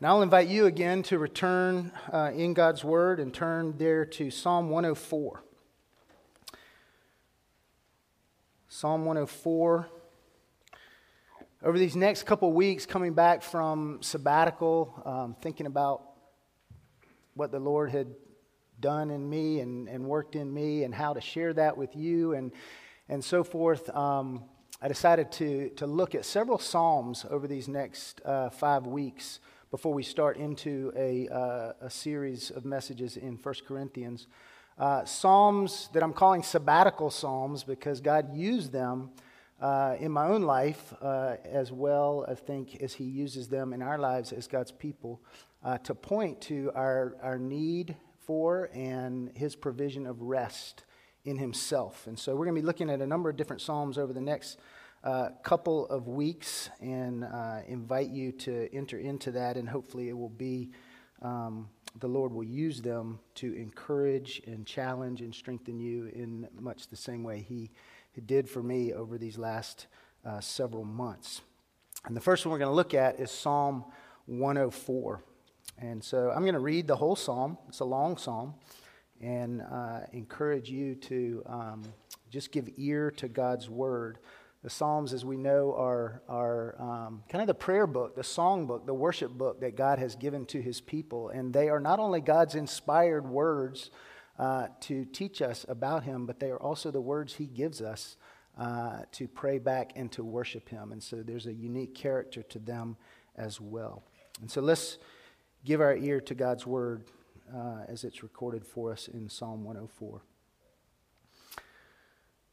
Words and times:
And 0.00 0.08
I'll 0.08 0.22
invite 0.22 0.48
you 0.48 0.64
again 0.64 1.02
to 1.04 1.18
return 1.18 1.92
uh, 2.10 2.30
in 2.34 2.54
God's 2.54 2.82
Word 2.82 3.20
and 3.20 3.34
turn 3.34 3.74
there 3.76 4.06
to 4.06 4.30
Psalm 4.30 4.70
104. 4.70 5.42
Psalm 8.66 9.04
104. 9.04 9.90
Over 11.62 11.78
these 11.78 11.96
next 11.96 12.22
couple 12.22 12.50
weeks, 12.50 12.86
coming 12.86 13.12
back 13.12 13.42
from 13.42 13.98
sabbatical, 14.00 15.02
um, 15.04 15.36
thinking 15.42 15.66
about 15.66 16.00
what 17.34 17.52
the 17.52 17.60
Lord 17.60 17.90
had 17.90 18.06
done 18.80 19.10
in 19.10 19.28
me 19.28 19.60
and, 19.60 19.86
and 19.86 20.06
worked 20.06 20.34
in 20.34 20.50
me 20.50 20.84
and 20.84 20.94
how 20.94 21.12
to 21.12 21.20
share 21.20 21.52
that 21.52 21.76
with 21.76 21.94
you 21.94 22.32
and, 22.32 22.52
and 23.10 23.22
so 23.22 23.44
forth, 23.44 23.94
um, 23.94 24.44
I 24.80 24.88
decided 24.88 25.30
to, 25.32 25.68
to 25.76 25.86
look 25.86 26.14
at 26.14 26.24
several 26.24 26.58
Psalms 26.58 27.26
over 27.28 27.46
these 27.46 27.68
next 27.68 28.22
uh, 28.24 28.48
five 28.48 28.86
weeks 28.86 29.40
before 29.70 29.94
we 29.94 30.02
start 30.02 30.36
into 30.36 30.92
a, 30.96 31.28
uh, 31.28 31.72
a 31.80 31.90
series 31.90 32.50
of 32.50 32.64
messages 32.64 33.16
in 33.16 33.38
1 33.40 33.54
Corinthians. 33.68 34.26
Uh, 34.76 35.04
psalms 35.04 35.88
that 35.92 36.02
I'm 36.02 36.12
calling 36.12 36.42
sabbatical 36.42 37.08
Psalms 37.08 37.62
because 37.62 38.00
God 38.00 38.34
used 38.34 38.72
them 38.72 39.10
uh, 39.60 39.94
in 40.00 40.10
my 40.10 40.26
own 40.26 40.42
life 40.42 40.92
uh, 41.00 41.36
as 41.44 41.70
well, 41.70 42.24
I 42.28 42.34
think, 42.34 42.82
as 42.82 42.94
He 42.94 43.04
uses 43.04 43.46
them 43.46 43.72
in 43.72 43.80
our 43.80 43.98
lives 43.98 44.32
as 44.32 44.48
God's 44.48 44.72
people 44.72 45.20
uh, 45.62 45.78
to 45.78 45.94
point 45.94 46.40
to 46.42 46.72
our, 46.74 47.16
our 47.22 47.38
need 47.38 47.94
for 48.26 48.70
and 48.74 49.30
His 49.36 49.54
provision 49.54 50.04
of 50.04 50.20
rest 50.20 50.84
in 51.24 51.38
Himself. 51.38 52.08
And 52.08 52.18
so 52.18 52.34
we're 52.34 52.46
going 52.46 52.56
to 52.56 52.62
be 52.62 52.66
looking 52.66 52.90
at 52.90 53.00
a 53.00 53.06
number 53.06 53.30
of 53.30 53.36
different 53.36 53.62
Psalms 53.62 53.98
over 53.98 54.12
the 54.12 54.20
next 54.20 54.58
uh, 55.02 55.30
couple 55.42 55.86
of 55.86 56.08
weeks 56.08 56.68
and 56.80 57.24
uh, 57.24 57.60
invite 57.66 58.10
you 58.10 58.32
to 58.32 58.68
enter 58.74 58.98
into 58.98 59.30
that, 59.32 59.56
and 59.56 59.68
hopefully 59.68 60.08
it 60.08 60.16
will 60.16 60.28
be. 60.28 60.70
Um, 61.22 61.68
the 61.98 62.06
Lord 62.06 62.32
will 62.32 62.44
use 62.44 62.80
them 62.80 63.18
to 63.36 63.52
encourage 63.54 64.42
and 64.46 64.64
challenge 64.64 65.22
and 65.22 65.34
strengthen 65.34 65.80
you 65.80 66.06
in 66.14 66.46
much 66.58 66.88
the 66.88 66.96
same 66.96 67.22
way 67.22 67.40
He, 67.40 67.70
did 68.26 68.50
for 68.50 68.62
me 68.62 68.92
over 68.92 69.16
these 69.16 69.38
last 69.38 69.86
uh, 70.26 70.40
several 70.40 70.84
months. 70.84 71.40
And 72.04 72.14
the 72.14 72.20
first 72.20 72.44
one 72.44 72.52
we're 72.52 72.58
going 72.58 72.70
to 72.70 72.74
look 72.74 72.92
at 72.92 73.18
is 73.18 73.30
Psalm 73.30 73.84
104. 74.26 75.24
And 75.78 76.04
so 76.04 76.30
I'm 76.30 76.42
going 76.42 76.52
to 76.52 76.60
read 76.60 76.86
the 76.86 76.96
whole 76.96 77.16
psalm. 77.16 77.56
It's 77.68 77.80
a 77.80 77.86
long 77.86 78.18
psalm, 78.18 78.54
and 79.22 79.62
uh, 79.62 80.00
encourage 80.12 80.68
you 80.68 80.96
to 80.96 81.42
um, 81.46 81.82
just 82.28 82.52
give 82.52 82.68
ear 82.76 83.10
to 83.12 83.28
God's 83.28 83.70
word. 83.70 84.18
The 84.62 84.68
Psalms, 84.68 85.14
as 85.14 85.24
we 85.24 85.38
know, 85.38 85.74
are, 85.74 86.22
are 86.28 86.76
um, 86.78 87.22
kind 87.30 87.40
of 87.40 87.46
the 87.46 87.54
prayer 87.54 87.86
book, 87.86 88.14
the 88.14 88.22
song 88.22 88.66
book, 88.66 88.84
the 88.84 88.92
worship 88.92 89.30
book 89.30 89.60
that 89.60 89.74
God 89.74 89.98
has 89.98 90.16
given 90.16 90.44
to 90.46 90.60
his 90.60 90.82
people. 90.82 91.30
And 91.30 91.52
they 91.52 91.70
are 91.70 91.80
not 91.80 91.98
only 91.98 92.20
God's 92.20 92.54
inspired 92.54 93.26
words 93.26 93.90
uh, 94.38 94.68
to 94.80 95.06
teach 95.06 95.40
us 95.40 95.64
about 95.66 96.04
him, 96.04 96.26
but 96.26 96.40
they 96.40 96.50
are 96.50 96.60
also 96.60 96.90
the 96.90 97.00
words 97.00 97.34
he 97.34 97.46
gives 97.46 97.80
us 97.80 98.16
uh, 98.58 99.00
to 99.12 99.26
pray 99.28 99.58
back 99.58 99.92
and 99.96 100.12
to 100.12 100.22
worship 100.22 100.68
him. 100.68 100.92
And 100.92 101.02
so 101.02 101.22
there's 101.22 101.46
a 101.46 101.54
unique 101.54 101.94
character 101.94 102.42
to 102.42 102.58
them 102.58 102.98
as 103.36 103.62
well. 103.62 104.02
And 104.42 104.50
so 104.50 104.60
let's 104.60 104.98
give 105.64 105.80
our 105.80 105.96
ear 105.96 106.20
to 106.20 106.34
God's 106.34 106.66
word 106.66 107.04
uh, 107.54 107.84
as 107.88 108.04
it's 108.04 108.22
recorded 108.22 108.66
for 108.66 108.92
us 108.92 109.08
in 109.08 109.30
Psalm 109.30 109.64
104. 109.64 110.20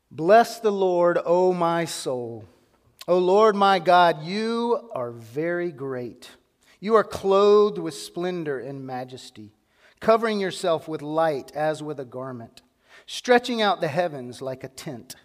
Bless 0.10 0.60
the 0.60 0.72
Lord, 0.72 1.20
O 1.26 1.54
my 1.54 1.86
soul. 1.86 2.46
O 3.08 3.18
Lord 3.18 3.56
my 3.56 3.80
God, 3.80 4.24
you 4.24 4.90
are 4.94 5.12
very 5.12 5.72
great. 5.72 6.30
You 6.80 6.96
are 6.96 7.04
clothed 7.04 7.78
with 7.78 7.94
splendor 7.94 8.60
and 8.60 8.86
majesty, 8.86 9.52
covering 10.00 10.40
yourself 10.40 10.88
with 10.88 11.02
light 11.02 11.52
as 11.54 11.84
with 11.84 12.00
a 12.00 12.06
garment, 12.06 12.62
stretching 13.06 13.62
out 13.62 13.82
the 13.82 13.88
heavens 13.88 14.42
like 14.42 14.64
a 14.64 14.70
tent. 14.70 15.16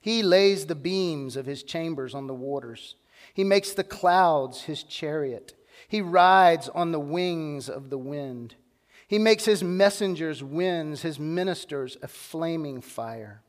He 0.00 0.22
lays 0.22 0.66
the 0.66 0.74
beams 0.74 1.36
of 1.36 1.46
his 1.46 1.62
chambers 1.62 2.14
on 2.14 2.26
the 2.26 2.34
waters. 2.34 2.94
He 3.34 3.44
makes 3.44 3.72
the 3.72 3.84
clouds 3.84 4.62
his 4.62 4.82
chariot. 4.82 5.54
He 5.88 6.00
rides 6.00 6.68
on 6.70 6.92
the 6.92 7.00
wings 7.00 7.68
of 7.68 7.90
the 7.90 7.98
wind. 7.98 8.54
He 9.08 9.18
makes 9.18 9.44
his 9.44 9.62
messengers 9.62 10.42
winds, 10.42 11.02
his 11.02 11.18
ministers 11.18 11.96
a 12.02 12.08
flaming 12.08 12.80
fire. 12.80 13.42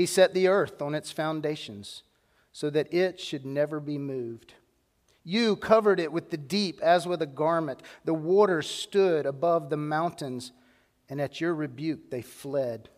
He 0.00 0.06
set 0.06 0.32
the 0.32 0.48
earth 0.48 0.80
on 0.80 0.94
its 0.94 1.12
foundations 1.12 2.04
so 2.52 2.70
that 2.70 2.90
it 2.90 3.20
should 3.20 3.44
never 3.44 3.80
be 3.80 3.98
moved. 3.98 4.54
You 5.24 5.56
covered 5.56 6.00
it 6.00 6.10
with 6.10 6.30
the 6.30 6.38
deep 6.38 6.80
as 6.80 7.06
with 7.06 7.20
a 7.20 7.26
garment. 7.26 7.82
The 8.06 8.14
waters 8.14 8.66
stood 8.66 9.26
above 9.26 9.68
the 9.68 9.76
mountains, 9.76 10.52
and 11.10 11.20
at 11.20 11.38
your 11.38 11.54
rebuke 11.54 12.10
they 12.10 12.22
fled. 12.22 12.88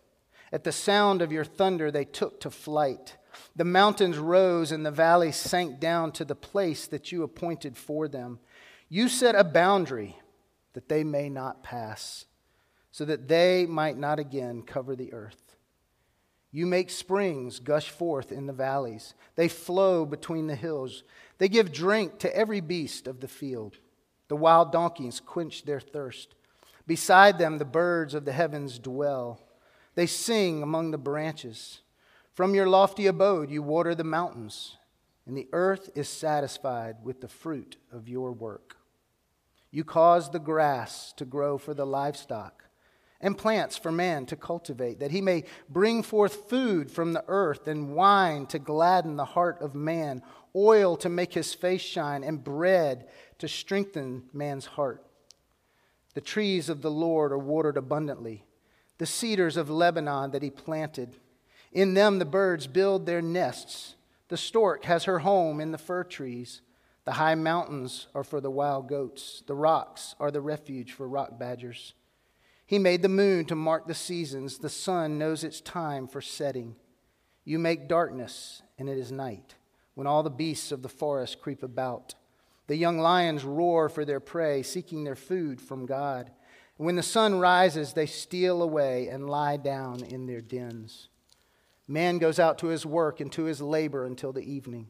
At 0.52 0.62
the 0.62 0.70
sound 0.70 1.22
of 1.22 1.32
your 1.32 1.44
thunder 1.44 1.90
they 1.90 2.04
took 2.04 2.38
to 2.38 2.52
flight. 2.52 3.16
The 3.56 3.64
mountains 3.64 4.18
rose, 4.18 4.70
and 4.70 4.86
the 4.86 4.92
valleys 4.92 5.34
sank 5.34 5.80
down 5.80 6.12
to 6.12 6.24
the 6.24 6.36
place 6.36 6.86
that 6.86 7.10
you 7.10 7.24
appointed 7.24 7.76
for 7.76 8.06
them. 8.06 8.38
You 8.88 9.08
set 9.08 9.34
a 9.34 9.42
boundary 9.42 10.20
that 10.74 10.88
they 10.88 11.02
may 11.02 11.28
not 11.28 11.64
pass, 11.64 12.26
so 12.92 13.04
that 13.06 13.26
they 13.26 13.66
might 13.66 13.98
not 13.98 14.20
again 14.20 14.62
cover 14.62 14.94
the 14.94 15.12
earth. 15.12 15.41
You 16.52 16.66
make 16.66 16.90
springs 16.90 17.58
gush 17.58 17.88
forth 17.88 18.30
in 18.30 18.46
the 18.46 18.52
valleys. 18.52 19.14
They 19.36 19.48
flow 19.48 20.04
between 20.04 20.46
the 20.46 20.54
hills. 20.54 21.02
They 21.38 21.48
give 21.48 21.72
drink 21.72 22.18
to 22.18 22.36
every 22.36 22.60
beast 22.60 23.06
of 23.06 23.20
the 23.20 23.28
field. 23.28 23.78
The 24.28 24.36
wild 24.36 24.70
donkeys 24.70 25.18
quench 25.18 25.64
their 25.64 25.80
thirst. 25.80 26.34
Beside 26.86 27.38
them, 27.38 27.56
the 27.56 27.64
birds 27.64 28.12
of 28.12 28.26
the 28.26 28.32
heavens 28.32 28.78
dwell. 28.78 29.40
They 29.94 30.06
sing 30.06 30.62
among 30.62 30.90
the 30.90 30.98
branches. 30.98 31.80
From 32.34 32.54
your 32.54 32.68
lofty 32.68 33.06
abode, 33.06 33.50
you 33.50 33.62
water 33.62 33.94
the 33.94 34.04
mountains, 34.04 34.76
and 35.26 35.36
the 35.36 35.48
earth 35.52 35.90
is 35.94 36.08
satisfied 36.08 36.96
with 37.02 37.20
the 37.20 37.28
fruit 37.28 37.76
of 37.90 38.08
your 38.08 38.32
work. 38.32 38.76
You 39.70 39.84
cause 39.84 40.30
the 40.30 40.38
grass 40.38 41.14
to 41.16 41.24
grow 41.24 41.56
for 41.56 41.72
the 41.72 41.86
livestock 41.86 42.61
and 43.22 43.38
plants 43.38 43.76
for 43.76 43.92
man 43.92 44.26
to 44.26 44.36
cultivate, 44.36 44.98
that 44.98 45.12
he 45.12 45.20
may 45.20 45.44
bring 45.68 46.02
forth 46.02 46.50
food 46.50 46.90
from 46.90 47.12
the 47.12 47.24
earth, 47.28 47.68
and 47.68 47.94
wine 47.94 48.46
to 48.46 48.58
gladden 48.58 49.16
the 49.16 49.24
heart 49.24 49.62
of 49.62 49.74
man, 49.74 50.20
oil 50.56 50.96
to 50.96 51.08
make 51.08 51.32
his 51.32 51.54
face 51.54 51.80
shine, 51.80 52.24
and 52.24 52.42
bread 52.42 53.08
to 53.38 53.46
strengthen 53.46 54.24
man's 54.32 54.66
heart. 54.66 55.06
The 56.14 56.20
trees 56.20 56.68
of 56.68 56.82
the 56.82 56.90
Lord 56.90 57.32
are 57.32 57.38
watered 57.38 57.76
abundantly, 57.76 58.44
the 58.98 59.06
cedars 59.06 59.56
of 59.56 59.70
Lebanon 59.70 60.32
that 60.32 60.42
he 60.42 60.50
planted. 60.50 61.16
In 61.72 61.94
them 61.94 62.18
the 62.18 62.24
birds 62.24 62.66
build 62.66 63.06
their 63.06 63.22
nests. 63.22 63.94
The 64.28 64.36
stork 64.36 64.84
has 64.84 65.04
her 65.04 65.20
home 65.20 65.60
in 65.60 65.72
the 65.72 65.78
fir 65.78 66.04
trees. 66.04 66.60
The 67.04 67.12
high 67.12 67.34
mountains 67.34 68.08
are 68.14 68.24
for 68.24 68.40
the 68.40 68.50
wild 68.50 68.88
goats, 68.88 69.42
the 69.46 69.54
rocks 69.54 70.14
are 70.20 70.30
the 70.30 70.40
refuge 70.40 70.92
for 70.92 71.08
rock 71.08 71.38
badgers. 71.38 71.94
He 72.72 72.78
made 72.78 73.02
the 73.02 73.08
moon 73.10 73.44
to 73.48 73.54
mark 73.54 73.86
the 73.86 73.92
seasons. 73.92 74.56
The 74.56 74.70
sun 74.70 75.18
knows 75.18 75.44
its 75.44 75.60
time 75.60 76.08
for 76.08 76.22
setting. 76.22 76.74
You 77.44 77.58
make 77.58 77.86
darkness, 77.86 78.62
and 78.78 78.88
it 78.88 78.96
is 78.96 79.12
night, 79.12 79.56
when 79.92 80.06
all 80.06 80.22
the 80.22 80.30
beasts 80.30 80.72
of 80.72 80.80
the 80.80 80.88
forest 80.88 81.42
creep 81.42 81.62
about. 81.62 82.14
The 82.68 82.76
young 82.76 82.98
lions 82.98 83.44
roar 83.44 83.90
for 83.90 84.06
their 84.06 84.20
prey, 84.20 84.62
seeking 84.62 85.04
their 85.04 85.16
food 85.16 85.60
from 85.60 85.84
God. 85.84 86.30
When 86.78 86.96
the 86.96 87.02
sun 87.02 87.40
rises, 87.40 87.92
they 87.92 88.06
steal 88.06 88.62
away 88.62 89.08
and 89.08 89.28
lie 89.28 89.58
down 89.58 90.02
in 90.02 90.24
their 90.24 90.40
dens. 90.40 91.10
Man 91.86 92.16
goes 92.16 92.38
out 92.38 92.56
to 92.60 92.68
his 92.68 92.86
work 92.86 93.20
and 93.20 93.30
to 93.32 93.44
his 93.44 93.60
labor 93.60 94.06
until 94.06 94.32
the 94.32 94.50
evening. 94.50 94.86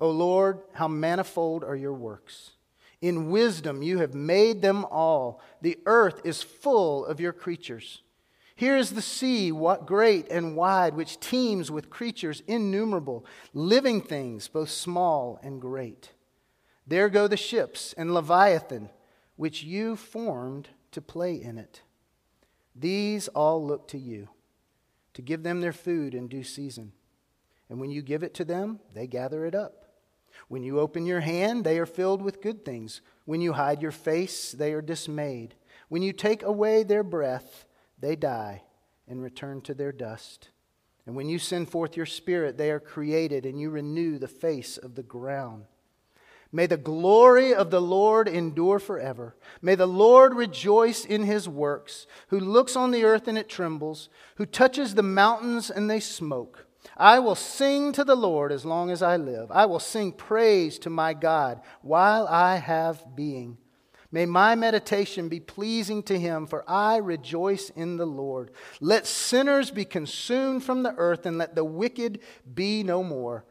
O 0.00 0.10
Lord, 0.10 0.62
how 0.72 0.88
manifold 0.88 1.62
are 1.62 1.76
your 1.76 1.94
works! 1.94 2.55
In 3.00 3.30
wisdom 3.30 3.82
you 3.82 3.98
have 3.98 4.14
made 4.14 4.62
them 4.62 4.84
all. 4.86 5.40
The 5.60 5.78
earth 5.86 6.20
is 6.24 6.42
full 6.42 7.04
of 7.04 7.20
your 7.20 7.32
creatures. 7.32 8.02
Here 8.54 8.76
is 8.78 8.92
the 8.92 9.02
sea, 9.02 9.52
what 9.52 9.86
great 9.86 10.30
and 10.30 10.56
wide, 10.56 10.94
which 10.94 11.20
teems 11.20 11.70
with 11.70 11.90
creatures 11.90 12.42
innumerable, 12.46 13.26
living 13.52 14.00
things, 14.00 14.48
both 14.48 14.70
small 14.70 15.38
and 15.42 15.60
great. 15.60 16.12
There 16.86 17.10
go 17.10 17.28
the 17.28 17.36
ships 17.36 17.92
and 17.98 18.14
Leviathan, 18.14 18.88
which 19.36 19.62
you 19.62 19.94
formed 19.94 20.70
to 20.92 21.02
play 21.02 21.34
in 21.34 21.58
it. 21.58 21.82
These 22.74 23.28
all 23.28 23.64
look 23.64 23.88
to 23.88 23.98
you, 23.98 24.30
to 25.12 25.20
give 25.20 25.42
them 25.42 25.60
their 25.60 25.74
food 25.74 26.14
in 26.14 26.28
due 26.28 26.44
season. 26.44 26.92
And 27.68 27.78
when 27.78 27.90
you 27.90 28.00
give 28.00 28.22
it 28.22 28.32
to 28.34 28.44
them, 28.44 28.80
they 28.94 29.06
gather 29.06 29.44
it 29.44 29.54
up. 29.54 29.85
When 30.48 30.62
you 30.62 30.80
open 30.80 31.06
your 31.06 31.20
hand, 31.20 31.64
they 31.64 31.78
are 31.78 31.86
filled 31.86 32.22
with 32.22 32.42
good 32.42 32.64
things. 32.64 33.00
When 33.24 33.40
you 33.40 33.52
hide 33.52 33.82
your 33.82 33.92
face, 33.92 34.52
they 34.52 34.72
are 34.72 34.82
dismayed. 34.82 35.54
When 35.88 36.02
you 36.02 36.12
take 36.12 36.42
away 36.42 36.82
their 36.82 37.02
breath, 37.02 37.66
they 37.98 38.16
die 38.16 38.62
and 39.08 39.22
return 39.22 39.60
to 39.62 39.74
their 39.74 39.92
dust. 39.92 40.50
And 41.06 41.14
when 41.14 41.28
you 41.28 41.38
send 41.38 41.68
forth 41.68 41.96
your 41.96 42.06
spirit, 42.06 42.56
they 42.56 42.70
are 42.70 42.80
created, 42.80 43.46
and 43.46 43.60
you 43.60 43.70
renew 43.70 44.18
the 44.18 44.28
face 44.28 44.76
of 44.76 44.96
the 44.96 45.04
ground. 45.04 45.66
May 46.52 46.66
the 46.66 46.76
glory 46.76 47.54
of 47.54 47.70
the 47.70 47.80
Lord 47.80 48.28
endure 48.28 48.78
forever. 48.78 49.36
May 49.60 49.74
the 49.74 49.86
Lord 49.86 50.34
rejoice 50.34 51.04
in 51.04 51.24
his 51.24 51.48
works, 51.48 52.06
who 52.28 52.40
looks 52.40 52.76
on 52.76 52.92
the 52.92 53.04
earth 53.04 53.28
and 53.28 53.36
it 53.36 53.48
trembles, 53.48 54.08
who 54.36 54.46
touches 54.46 54.94
the 54.94 55.02
mountains 55.02 55.70
and 55.70 55.90
they 55.90 56.00
smoke. 56.00 56.65
I 56.96 57.18
will 57.18 57.34
sing 57.34 57.92
to 57.92 58.04
the 58.04 58.14
Lord 58.14 58.52
as 58.52 58.64
long 58.64 58.90
as 58.90 59.02
I 59.02 59.16
live. 59.16 59.50
I 59.50 59.66
will 59.66 59.80
sing 59.80 60.12
praise 60.12 60.78
to 60.80 60.90
my 60.90 61.14
God 61.14 61.60
while 61.82 62.26
I 62.26 62.56
have 62.56 63.16
being. 63.16 63.58
May 64.12 64.24
my 64.24 64.54
meditation 64.54 65.28
be 65.28 65.40
pleasing 65.40 66.02
to 66.04 66.18
him, 66.18 66.46
for 66.46 66.64
I 66.68 66.96
rejoice 66.96 67.70
in 67.70 67.96
the 67.96 68.06
Lord. 68.06 68.50
Let 68.80 69.06
sinners 69.06 69.70
be 69.70 69.84
consumed 69.84 70.64
from 70.64 70.82
the 70.82 70.94
earth, 70.96 71.26
and 71.26 71.38
let 71.38 71.54
the 71.54 71.64
wicked 71.64 72.20
be 72.54 72.82
no 72.82 73.02
more. 73.02 73.44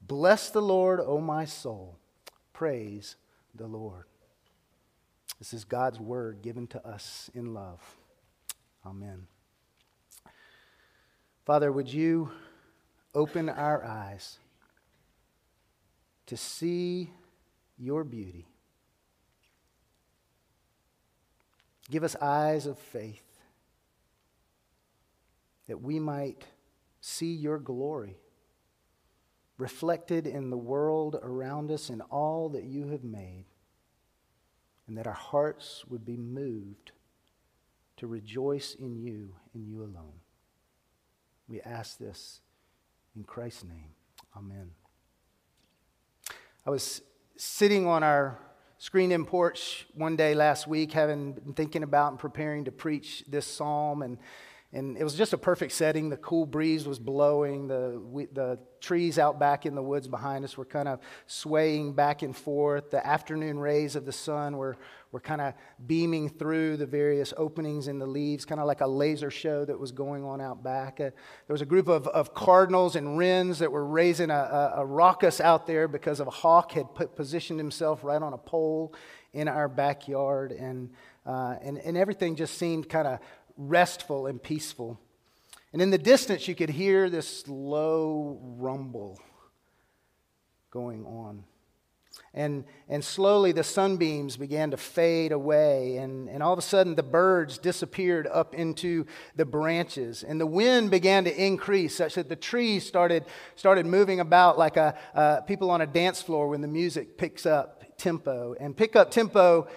Bless 0.00 0.50
the 0.50 0.62
Lord, 0.62 1.00
O 1.00 1.18
my 1.18 1.46
soul. 1.46 1.98
Praise 2.52 3.16
the 3.54 3.66
Lord. 3.66 4.04
This 5.38 5.52
is 5.52 5.64
God's 5.64 5.98
word 5.98 6.42
given 6.42 6.66
to 6.68 6.86
us 6.86 7.30
in 7.34 7.54
love. 7.54 7.80
Amen. 8.86 9.26
Father, 11.44 11.72
would 11.72 11.92
you 11.92 12.30
open 13.14 13.48
our 13.48 13.84
eyes 13.84 14.38
to 16.26 16.36
see 16.36 17.10
your 17.78 18.04
beauty? 18.04 18.46
Give 21.90 22.04
us 22.04 22.16
eyes 22.20 22.66
of 22.66 22.78
faith 22.78 23.22
that 25.68 25.80
we 25.80 25.98
might 25.98 26.44
see 27.00 27.32
your 27.32 27.58
glory 27.58 28.16
reflected 29.58 30.26
in 30.26 30.50
the 30.50 30.56
world 30.56 31.16
around 31.22 31.70
us 31.70 31.88
and 31.88 32.02
all 32.10 32.48
that 32.48 32.64
you 32.64 32.88
have 32.88 33.04
made, 33.04 33.44
and 34.86 34.98
that 34.98 35.06
our 35.06 35.12
hearts 35.12 35.84
would 35.88 36.04
be 36.04 36.16
moved 36.16 36.92
to 37.96 38.06
rejoice 38.06 38.74
in 38.74 38.96
you 38.96 39.34
and 39.54 39.66
you 39.66 39.80
alone. 39.82 40.20
We 41.46 41.60
ask 41.60 41.98
this 41.98 42.40
in 43.16 43.24
Christ's 43.24 43.64
name. 43.64 43.90
Amen. 44.36 44.70
I 46.66 46.70
was 46.70 47.02
sitting 47.36 47.86
on 47.86 48.02
our 48.02 48.38
screen 48.78 49.12
in 49.12 49.24
porch 49.24 49.86
one 49.94 50.16
day 50.16 50.34
last 50.34 50.66
week, 50.66 50.92
having 50.92 51.32
been 51.32 51.52
thinking 51.52 51.82
about 51.82 52.10
and 52.10 52.18
preparing 52.18 52.64
to 52.64 52.72
preach 52.72 53.24
this 53.28 53.46
psalm, 53.46 54.02
and 54.02 54.18
and 54.74 54.98
it 54.98 55.04
was 55.04 55.14
just 55.14 55.32
a 55.32 55.38
perfect 55.38 55.70
setting. 55.70 56.08
The 56.08 56.16
cool 56.16 56.46
breeze 56.46 56.86
was 56.86 56.98
blowing. 56.98 57.68
The, 57.68 58.02
we, 58.04 58.26
the 58.26 58.58
trees 58.80 59.20
out 59.20 59.38
back 59.38 59.66
in 59.66 59.76
the 59.76 59.82
woods 59.82 60.08
behind 60.08 60.44
us 60.44 60.58
were 60.58 60.64
kind 60.64 60.88
of 60.88 60.98
swaying 61.28 61.92
back 61.92 62.22
and 62.22 62.36
forth. 62.36 62.90
The 62.90 63.06
afternoon 63.06 63.60
rays 63.60 63.94
of 63.94 64.04
the 64.04 64.10
sun 64.10 64.56
were, 64.56 64.76
were 65.12 65.20
kind 65.20 65.40
of 65.40 65.54
beaming 65.86 66.28
through 66.28 66.76
the 66.76 66.86
various 66.86 67.32
openings 67.36 67.86
in 67.86 68.00
the 68.00 68.06
leaves, 68.06 68.44
kind 68.44 68.60
of 68.60 68.66
like 68.66 68.80
a 68.80 68.86
laser 68.86 69.30
show 69.30 69.64
that 69.64 69.78
was 69.78 69.92
going 69.92 70.24
on 70.24 70.40
out 70.40 70.64
back. 70.64 70.94
Uh, 70.94 71.04
there 71.04 71.54
was 71.54 71.62
a 71.62 71.66
group 71.66 71.86
of, 71.86 72.08
of 72.08 72.34
cardinals 72.34 72.96
and 72.96 73.16
wrens 73.16 73.60
that 73.60 73.70
were 73.70 73.86
raising 73.86 74.30
a, 74.30 74.34
a, 74.34 74.72
a 74.78 74.84
raucous 74.84 75.40
out 75.40 75.68
there 75.68 75.86
because 75.86 76.18
a 76.18 76.24
hawk 76.24 76.72
had 76.72 76.92
put, 76.96 77.14
positioned 77.14 77.60
himself 77.60 78.02
right 78.02 78.20
on 78.20 78.32
a 78.32 78.38
pole 78.38 78.92
in 79.32 79.46
our 79.46 79.68
backyard. 79.68 80.50
And, 80.50 80.90
uh, 81.24 81.56
and, 81.62 81.78
and 81.78 81.96
everything 81.96 82.34
just 82.34 82.58
seemed 82.58 82.88
kind 82.88 83.06
of 83.06 83.20
restful 83.56 84.26
and 84.26 84.42
peaceful. 84.42 85.00
And 85.72 85.82
in 85.82 85.90
the 85.90 85.98
distance, 85.98 86.46
you 86.46 86.54
could 86.54 86.70
hear 86.70 87.10
this 87.10 87.46
low 87.48 88.38
rumble 88.42 89.20
going 90.70 91.04
on. 91.04 91.44
And, 92.32 92.64
and 92.88 93.04
slowly 93.04 93.52
the 93.52 93.64
sunbeams 93.64 94.36
began 94.36 94.70
to 94.70 94.76
fade 94.76 95.32
away, 95.32 95.96
and, 95.96 96.28
and 96.28 96.42
all 96.42 96.52
of 96.52 96.58
a 96.58 96.62
sudden 96.62 96.94
the 96.94 97.02
birds 97.02 97.58
disappeared 97.58 98.26
up 98.26 98.54
into 98.54 99.06
the 99.36 99.44
branches, 99.44 100.22
and 100.24 100.40
the 100.40 100.46
wind 100.46 100.90
began 100.90 101.24
to 101.24 101.44
increase 101.44 101.96
such 101.96 102.14
that 102.14 102.28
the 102.28 102.36
trees 102.36 102.86
started, 102.86 103.24
started 103.54 103.86
moving 103.86 104.20
about 104.20 104.58
like 104.58 104.76
a, 104.76 104.96
uh, 105.14 105.40
people 105.42 105.70
on 105.70 105.80
a 105.80 105.86
dance 105.86 106.22
floor 106.22 106.48
when 106.48 106.60
the 106.60 106.68
music 106.68 107.16
picks 107.18 107.46
up 107.46 107.84
tempo. 107.96 108.54
And 108.58 108.76
pick 108.76 108.96
up 108.96 109.10
tempo, 109.10 109.68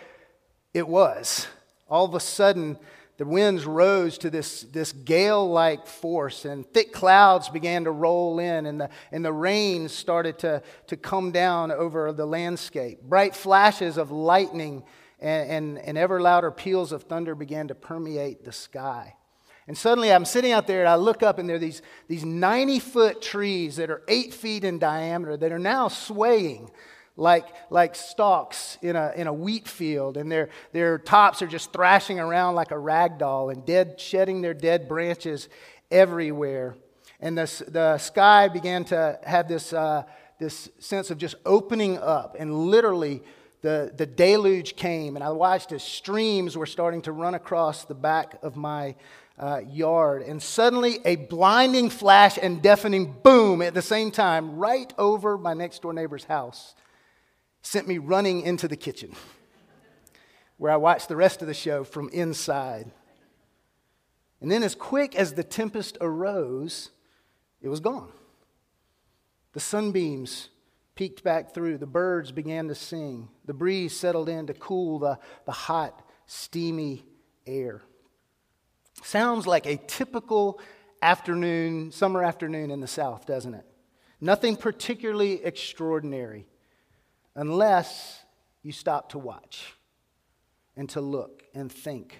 it 0.73 0.87
was. 0.87 1.47
All 1.89 2.05
of 2.05 2.15
a 2.15 2.19
sudden, 2.19 2.77
the 3.17 3.25
winds 3.25 3.65
rose 3.65 4.17
to 4.19 4.29
this, 4.29 4.61
this 4.61 4.91
gale 4.91 5.49
like 5.49 5.87
force, 5.87 6.45
and 6.45 6.65
thick 6.71 6.93
clouds 6.93 7.49
began 7.49 7.83
to 7.85 7.91
roll 7.91 8.39
in, 8.39 8.67
and 8.67 8.81
the, 8.81 8.89
and 9.11 9.25
the 9.25 9.33
rain 9.33 9.89
started 9.89 10.37
to, 10.39 10.61
to 10.85 10.95
come 10.95 11.31
down 11.31 11.71
over 11.71 12.13
the 12.13 12.27
landscape. 12.27 13.01
Bright 13.01 13.35
flashes 13.35 13.97
of 13.97 14.11
lightning 14.11 14.83
and, 15.19 15.49
and, 15.49 15.79
and 15.79 15.97
ever 15.97 16.21
louder 16.21 16.51
peals 16.51 16.91
of 16.91 17.03
thunder 17.03 17.33
began 17.33 17.67
to 17.69 17.75
permeate 17.75 18.45
the 18.45 18.51
sky. 18.51 19.15
And 19.67 19.75
suddenly 19.75 20.13
I'm 20.13 20.23
sitting 20.23 20.51
out 20.51 20.67
there 20.67 20.81
and 20.81 20.89
I 20.89 20.95
look 20.95 21.23
up, 21.23 21.39
and 21.39 21.49
there 21.49 21.55
are 21.55 21.59
these, 21.59 21.81
these 22.07 22.23
90 22.23 22.79
foot 22.79 23.21
trees 23.21 23.77
that 23.77 23.89
are 23.89 24.03
eight 24.07 24.33
feet 24.33 24.63
in 24.63 24.77
diameter 24.77 25.35
that 25.37 25.51
are 25.51 25.59
now 25.59 25.87
swaying 25.87 26.69
like, 27.17 27.47
like 27.71 27.95
stalks 27.95 28.77
in 28.81 28.95
a, 28.95 29.11
in 29.15 29.25
a 29.25 29.33
wheat 29.33 29.67
field, 29.67 30.17
and 30.17 30.31
their, 30.31 30.49
their 30.71 30.99
tops 30.99 31.41
are 31.41 31.47
just 31.47 31.73
thrashing 31.73 32.19
around 32.19 32.53
like 32.53 32.71
a 32.71 32.77
rag 32.77 33.17
doll 33.17 33.49
and 33.49 33.65
dead, 33.65 33.99
shedding 33.99 34.41
their 34.41 34.53
dead 34.53 34.87
branches 34.87 35.49
everywhere. 35.89 36.77
And 37.19 37.35
the, 37.35 37.63
the 37.67 37.97
sky 37.97 38.47
began 38.47 38.85
to 38.85 39.19
have 39.23 39.47
this, 39.47 39.73
uh, 39.73 40.03
this 40.39 40.69
sense 40.77 41.09
of 41.09 41.17
just 41.17 41.35
opening 41.43 41.97
up, 41.97 42.35
and 42.37 42.53
literally 42.53 43.23
the, 43.61 43.91
the 43.97 44.05
deluge 44.05 44.75
came, 44.75 45.15
and 45.15 45.23
I 45.23 45.31
watched 45.31 45.71
as 45.71 45.81
streams 45.81 46.55
were 46.55 46.67
starting 46.67 47.01
to 47.01 47.11
run 47.11 47.33
across 47.33 47.85
the 47.85 47.95
back 47.95 48.37
of 48.43 48.55
my 48.55 48.95
uh, 49.39 49.61
yard. 49.67 50.21
And 50.21 50.41
suddenly, 50.41 50.99
a 51.03 51.15
blinding 51.15 51.89
flash 51.89 52.37
and 52.39 52.61
deafening 52.61 53.15
boom 53.23 53.63
at 53.63 53.73
the 53.73 53.81
same 53.81 54.11
time, 54.11 54.57
right 54.57 54.93
over 54.99 55.35
my 55.39 55.55
next 55.55 55.81
door 55.81 55.93
neighbor's 55.93 56.23
house 56.23 56.75
sent 57.67 57.87
me 57.87 57.97
running 57.97 58.41
into 58.41 58.67
the 58.67 58.77
kitchen 58.77 59.13
where 60.57 60.71
I 60.71 60.77
watched 60.77 61.09
the 61.09 61.15
rest 61.15 61.41
of 61.41 61.47
the 61.47 61.53
show 61.53 61.83
from 61.83 62.09
inside. 62.09 62.89
And 64.41 64.51
then, 64.51 64.63
as 64.63 64.75
quick 64.75 65.15
as 65.15 65.33
the 65.33 65.43
tempest 65.43 65.97
arose, 66.01 66.89
it 67.61 67.69
was 67.69 67.79
gone. 67.79 68.11
The 69.53 69.59
sunbeams 69.59 70.49
peeked 70.95 71.23
back 71.23 71.53
through, 71.53 71.77
the 71.77 71.85
birds 71.87 72.31
began 72.31 72.67
to 72.69 72.75
sing, 72.75 73.29
the 73.45 73.53
breeze 73.53 73.95
settled 73.95 74.29
in 74.29 74.47
to 74.47 74.53
cool 74.53 74.99
the, 74.99 75.19
the 75.45 75.51
hot, 75.51 76.07
steamy 76.25 77.05
air. 77.45 77.81
Sounds 79.03 79.45
like 79.45 79.65
a 79.65 79.77
typical 79.87 80.59
afternoon, 81.01 81.91
summer 81.91 82.23
afternoon 82.23 82.71
in 82.71 82.79
the 82.79 82.87
South, 82.87 83.25
doesn't 83.25 83.53
it? 83.53 83.65
Nothing 84.19 84.55
particularly 84.55 85.43
extraordinary 85.43 86.47
unless 87.37 88.19
you 88.63 88.73
stop 88.73 89.09
to 89.11 89.19
watch 89.19 89.75
and 90.75 90.89
to 90.89 90.99
look 90.99 91.43
and 91.53 91.71
think 91.71 92.17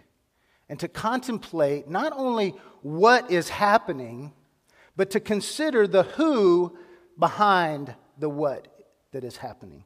and 0.70 0.80
to 0.80 0.88
contemplate 0.88 1.90
not 1.90 2.14
only 2.16 2.54
what 2.82 3.30
is 3.32 3.50
happening, 3.50 4.32
but 4.96 5.12
to 5.12 5.20
consider 5.20 5.88
the 5.88 6.04
who 6.04 6.78
behind 7.18 7.94
the 8.18 8.30
what 8.30 8.68
that 9.12 9.24
is 9.24 9.38
happening. 9.38 9.84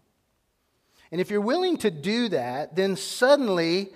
And 1.12 1.22
if 1.22 1.32
you're 1.32 1.42
willing 1.42 1.78
to 1.78 1.92
do 1.92 2.30
that, 2.30 2.76
then 2.76 2.96
suddenly 2.96 3.90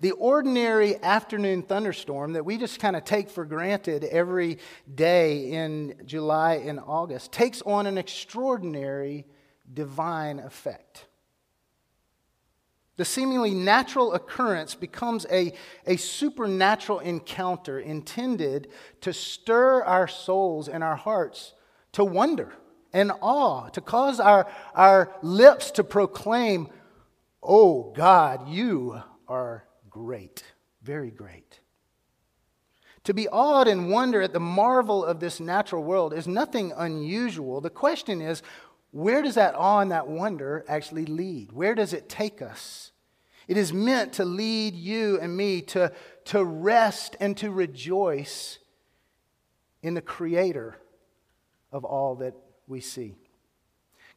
the 0.00 0.12
ordinary 0.12 1.02
afternoon 1.02 1.62
thunderstorm 1.62 2.34
that 2.34 2.44
we 2.44 2.58
just 2.58 2.78
kind 2.78 2.96
of 2.96 3.04
take 3.04 3.30
for 3.30 3.44
granted 3.44 4.04
every 4.04 4.58
day 4.94 5.50
in 5.50 5.94
July 6.04 6.54
and 6.56 6.78
August 6.80 7.32
takes 7.32 7.62
on 7.62 7.86
an 7.86 7.96
extraordinary 7.96 9.24
divine 9.72 10.38
effect. 10.38 11.06
The 12.96 13.04
seemingly 13.04 13.54
natural 13.54 14.12
occurrence 14.12 14.74
becomes 14.74 15.26
a, 15.30 15.52
a 15.86 15.96
supernatural 15.96 17.00
encounter 17.00 17.80
intended 17.80 18.68
to 19.00 19.12
stir 19.12 19.82
our 19.82 20.06
souls 20.06 20.68
and 20.68 20.84
our 20.84 20.94
hearts 20.94 21.54
to 21.92 22.04
wonder 22.04 22.52
and 22.92 23.10
awe, 23.20 23.68
to 23.70 23.80
cause 23.80 24.20
our, 24.20 24.48
our 24.74 25.12
lips 25.22 25.72
to 25.72 25.84
proclaim, 25.84 26.68
Oh 27.42 27.92
God, 27.96 28.48
you 28.48 29.02
are 29.26 29.64
great, 29.90 30.44
very 30.82 31.10
great. 31.10 31.60
To 33.04 33.12
be 33.12 33.28
awed 33.28 33.68
and 33.68 33.90
wonder 33.90 34.22
at 34.22 34.32
the 34.32 34.40
marvel 34.40 35.04
of 35.04 35.20
this 35.20 35.38
natural 35.38 35.84
world 35.84 36.14
is 36.14 36.26
nothing 36.26 36.72
unusual. 36.74 37.60
The 37.60 37.68
question 37.68 38.22
is, 38.22 38.42
where 38.94 39.22
does 39.22 39.34
that 39.34 39.56
awe 39.56 39.80
and 39.80 39.90
that 39.90 40.06
wonder 40.06 40.64
actually 40.68 41.04
lead? 41.04 41.50
Where 41.50 41.74
does 41.74 41.92
it 41.92 42.08
take 42.08 42.40
us? 42.40 42.92
It 43.48 43.56
is 43.56 43.72
meant 43.72 44.12
to 44.14 44.24
lead 44.24 44.76
you 44.76 45.18
and 45.20 45.36
me 45.36 45.62
to, 45.62 45.90
to 46.26 46.44
rest 46.44 47.16
and 47.18 47.36
to 47.38 47.50
rejoice 47.50 48.60
in 49.82 49.94
the 49.94 50.00
Creator 50.00 50.76
of 51.72 51.84
all 51.84 52.14
that 52.16 52.34
we 52.68 52.78
see. 52.78 53.16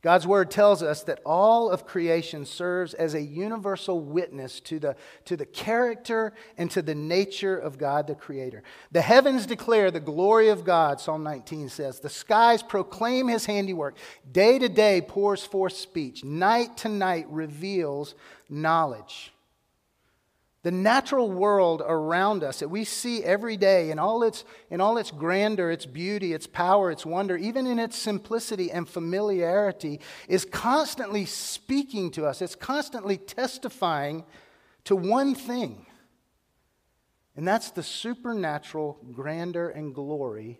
God's 0.04 0.28
word 0.28 0.52
tells 0.52 0.84
us 0.84 1.02
that 1.04 1.22
all 1.26 1.72
of 1.72 1.86
creation 1.86 2.46
serves 2.46 2.94
as 2.94 3.16
a 3.16 3.22
universal 3.22 4.00
witness 4.00 4.60
to 4.62 4.80
the, 4.80 4.96
to 5.26 5.36
the 5.36 5.46
character 5.46 6.34
and 6.56 6.70
to 6.72 6.84
the 6.84 6.94
nature 6.94 7.58
of 7.58 7.80
God 7.80 8.06
the 8.06 8.14
Creator. 8.14 8.62
The 8.92 9.02
heavens 9.02 9.48
declare 9.48 9.90
the 9.90 10.00
glory 10.00 10.50
of 10.50 10.64
God, 10.64 11.02
Psalm 11.02 11.24
19 11.24 11.70
says. 11.70 12.00
The 12.00 12.10
skies 12.10 12.62
proclaim 12.62 13.28
his 13.28 13.48
handiwork. 13.48 13.98
Day 14.32 14.60
to 14.60 14.70
day 14.70 15.02
pours 15.02 15.44
forth 15.44 15.74
speech. 15.74 16.24
Night 16.24 16.78
to 16.78 16.90
night 16.90 17.26
reveals 17.30 18.14
knowledge. 18.50 19.34
The 20.64 20.72
natural 20.72 21.32
world 21.32 21.82
around 21.86 22.44
us 22.44 22.60
that 22.60 22.70
we 22.70 22.84
see 22.84 23.24
every 23.24 23.58
day 23.58 23.92
in 23.92 24.00
all, 24.00 24.24
its, 24.24 24.44
in 24.70 24.82
all 24.82 24.98
its 24.98 25.12
grandeur, 25.12 25.70
its 25.72 25.86
beauty, 25.86 26.34
its 26.34 26.48
power, 26.48 26.92
its 26.92 27.06
wonder, 27.06 27.38
even 27.38 27.68
in 27.68 27.80
its 27.80 27.98
simplicity 27.98 28.72
and 28.72 28.90
familiarity, 28.90 30.00
is 30.28 30.46
constantly 30.46 31.26
speaking 31.26 32.10
to 32.12 32.26
us. 32.26 32.42
It's 32.42 32.56
constantly 32.56 33.18
testifying 33.18 34.26
to 34.86 34.96
one 34.96 35.36
thing, 35.36 35.86
and 37.36 37.48
that's 37.48 37.72
the 37.72 37.84
supernatural 37.84 38.98
grandeur 39.14 39.70
and 39.70 39.94
glory 39.94 40.60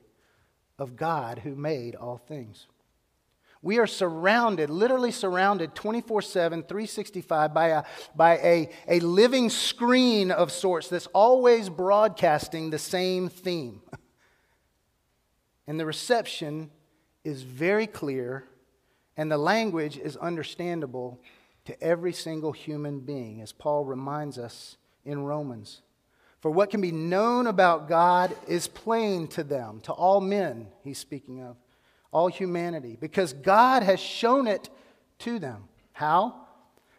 of 0.78 0.96
God 0.96 1.40
who 1.40 1.56
made 1.56 1.96
all 1.96 2.18
things. 2.18 2.68
We 3.68 3.80
are 3.80 3.88
surrounded, 3.88 4.70
literally 4.70 5.12
surrounded 5.12 5.76
24 5.76 6.22
7, 6.22 6.64
365 6.64 7.54
by, 7.54 7.68
a, 7.68 7.84
by 8.16 8.38
a, 8.38 8.70
a 8.88 9.02
living 9.02 9.50
screen 9.50 10.32
of 10.32 10.54
sorts 10.54 10.88
that's 10.88 11.08
always 11.08 11.68
broadcasting 11.68 12.70
the 12.70 12.80
same 12.80 13.28
theme. 13.28 13.82
And 15.68 15.78
the 15.78 15.86
reception 15.86 16.72
is 17.26 17.42
very 17.42 17.88
clear, 17.88 18.46
and 19.18 19.30
the 19.30 19.38
language 19.38 19.98
is 19.98 20.16
understandable 20.16 21.20
to 21.66 21.84
every 21.84 22.14
single 22.14 22.54
human 22.54 23.02
being, 23.02 23.42
as 23.42 23.52
Paul 23.52 23.84
reminds 23.84 24.38
us 24.38 24.78
in 25.04 25.26
Romans. 25.26 25.82
For 26.40 26.50
what 26.50 26.70
can 26.70 26.80
be 26.80 26.94
known 26.94 27.48
about 27.48 27.90
God 27.90 28.34
is 28.48 28.70
plain 28.70 29.28
to 29.28 29.44
them, 29.44 29.82
to 29.82 29.92
all 29.92 30.22
men, 30.22 30.68
he's 30.86 31.00
speaking 31.00 31.42
of 31.42 31.58
all 32.12 32.28
humanity, 32.28 32.98
because 33.00 33.34
God 33.34 33.84
has 33.84 34.00
shown 34.00 34.48
it 34.48 34.70
to 35.20 35.40
them. 35.40 35.70
How? 35.94 36.48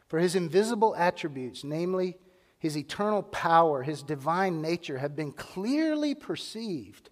For 0.07 0.19
his 0.19 0.35
invisible 0.35 0.95
attributes, 0.97 1.65
namely 1.65 2.17
his 2.59 2.77
eternal 2.77 3.23
power, 3.23 3.83
his 3.83 4.03
divine 4.03 4.61
nature, 4.61 4.99
have 4.99 5.15
been 5.15 5.33
clearly 5.33 6.15
perceived 6.15 7.11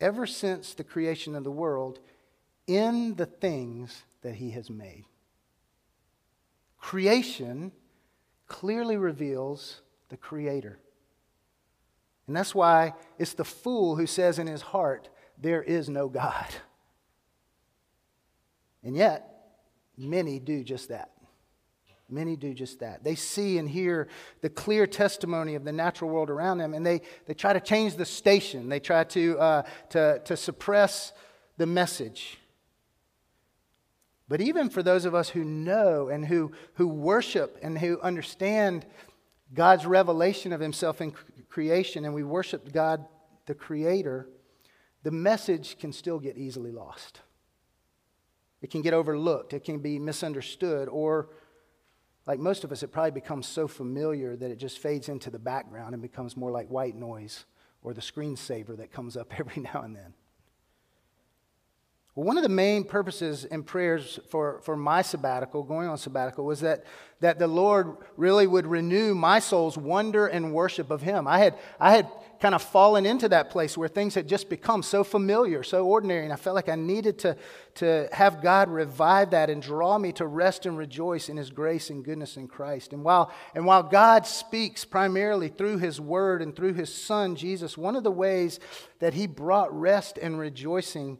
ever 0.00 0.26
since 0.26 0.74
the 0.74 0.84
creation 0.84 1.34
of 1.36 1.44
the 1.44 1.50
world 1.50 2.00
in 2.66 3.14
the 3.14 3.26
things 3.26 4.02
that 4.22 4.34
he 4.34 4.50
has 4.50 4.68
made. 4.68 5.04
Creation 6.78 7.72
clearly 8.46 8.96
reveals 8.96 9.82
the 10.08 10.16
Creator. 10.16 10.78
And 12.26 12.36
that's 12.36 12.54
why 12.54 12.94
it's 13.18 13.34
the 13.34 13.44
fool 13.44 13.96
who 13.96 14.06
says 14.06 14.38
in 14.38 14.46
his 14.46 14.62
heart, 14.62 15.08
There 15.38 15.62
is 15.62 15.88
no 15.88 16.08
God. 16.08 16.46
And 18.86 18.96
yet, 18.96 19.48
many 19.98 20.38
do 20.38 20.62
just 20.62 20.90
that. 20.90 21.10
Many 22.08 22.36
do 22.36 22.54
just 22.54 22.78
that. 22.78 23.02
They 23.02 23.16
see 23.16 23.58
and 23.58 23.68
hear 23.68 24.06
the 24.40 24.48
clear 24.48 24.86
testimony 24.86 25.56
of 25.56 25.64
the 25.64 25.72
natural 25.72 26.08
world 26.08 26.30
around 26.30 26.58
them, 26.58 26.72
and 26.72 26.86
they, 26.86 27.02
they 27.26 27.34
try 27.34 27.52
to 27.52 27.58
change 27.58 27.96
the 27.96 28.04
station. 28.04 28.68
They 28.68 28.78
try 28.78 29.02
to, 29.02 29.38
uh, 29.40 29.62
to, 29.90 30.20
to 30.24 30.36
suppress 30.36 31.12
the 31.56 31.66
message. 31.66 32.38
But 34.28 34.40
even 34.40 34.70
for 34.70 34.84
those 34.84 35.04
of 35.04 35.16
us 35.16 35.30
who 35.30 35.42
know 35.42 36.08
and 36.08 36.24
who, 36.24 36.52
who 36.74 36.86
worship 36.86 37.58
and 37.62 37.76
who 37.76 38.00
understand 38.02 38.86
God's 39.52 39.84
revelation 39.84 40.52
of 40.52 40.60
Himself 40.60 41.00
in 41.00 41.12
creation, 41.48 42.04
and 42.04 42.14
we 42.14 42.22
worship 42.22 42.72
God, 42.72 43.04
the 43.46 43.54
Creator, 43.54 44.28
the 45.02 45.10
message 45.10 45.76
can 45.76 45.92
still 45.92 46.20
get 46.20 46.36
easily 46.36 46.70
lost. 46.70 47.22
It 48.62 48.70
can 48.70 48.82
get 48.82 48.94
overlooked, 48.94 49.52
it 49.52 49.64
can 49.64 49.78
be 49.78 49.98
misunderstood, 49.98 50.88
or 50.88 51.30
like 52.26 52.40
most 52.40 52.64
of 52.64 52.72
us, 52.72 52.82
it 52.82 52.88
probably 52.88 53.12
becomes 53.12 53.46
so 53.46 53.68
familiar 53.68 54.36
that 54.36 54.50
it 54.50 54.56
just 54.56 54.78
fades 54.78 55.08
into 55.08 55.30
the 55.30 55.38
background 55.38 55.94
and 55.94 56.02
becomes 56.02 56.36
more 56.36 56.50
like 56.50 56.68
white 56.68 56.96
noise 56.96 57.44
or 57.82 57.94
the 57.94 58.00
screensaver 58.00 58.76
that 58.76 58.92
comes 58.92 59.16
up 59.16 59.32
every 59.38 59.62
now 59.62 59.82
and 59.82 59.94
then. 59.94 60.14
Well, 62.16 62.24
one 62.24 62.38
of 62.38 62.42
the 62.42 62.48
main 62.48 62.84
purposes 62.84 63.44
and 63.44 63.66
prayers 63.66 64.18
for, 64.30 64.60
for 64.62 64.74
my 64.74 65.02
sabbatical, 65.02 65.62
going 65.62 65.86
on 65.86 65.98
sabbatical, 65.98 66.46
was 66.46 66.60
that, 66.60 66.84
that 67.20 67.38
the 67.38 67.46
Lord 67.46 67.98
really 68.16 68.46
would 68.46 68.66
renew 68.66 69.14
my 69.14 69.38
soul's 69.38 69.76
wonder 69.76 70.26
and 70.26 70.54
worship 70.54 70.90
of 70.90 71.02
Him. 71.02 71.28
I 71.28 71.40
had, 71.40 71.58
I 71.78 71.94
had 71.94 72.10
kind 72.40 72.54
of 72.54 72.62
fallen 72.62 73.04
into 73.04 73.28
that 73.28 73.50
place 73.50 73.76
where 73.76 73.86
things 73.86 74.14
had 74.14 74.28
just 74.28 74.48
become 74.48 74.82
so 74.82 75.04
familiar, 75.04 75.62
so 75.62 75.84
ordinary, 75.84 76.24
and 76.24 76.32
I 76.32 76.36
felt 76.36 76.54
like 76.56 76.70
I 76.70 76.74
needed 76.74 77.18
to, 77.18 77.36
to 77.74 78.08
have 78.12 78.40
God 78.40 78.70
revive 78.70 79.32
that 79.32 79.50
and 79.50 79.60
draw 79.60 79.98
me 79.98 80.12
to 80.12 80.26
rest 80.26 80.64
and 80.64 80.78
rejoice 80.78 81.28
in 81.28 81.36
His 81.36 81.50
grace 81.50 81.90
and 81.90 82.02
goodness 82.02 82.38
in 82.38 82.48
Christ. 82.48 82.94
And 82.94 83.04
while, 83.04 83.30
and 83.54 83.66
while 83.66 83.82
God 83.82 84.26
speaks 84.26 84.86
primarily 84.86 85.48
through 85.48 85.78
His 85.78 86.00
Word 86.00 86.40
and 86.40 86.56
through 86.56 86.72
His 86.72 86.94
Son, 86.94 87.36
Jesus, 87.36 87.76
one 87.76 87.94
of 87.94 88.04
the 88.04 88.10
ways 88.10 88.58
that 89.00 89.12
He 89.12 89.26
brought 89.26 89.78
rest 89.78 90.16
and 90.16 90.38
rejoicing 90.38 91.18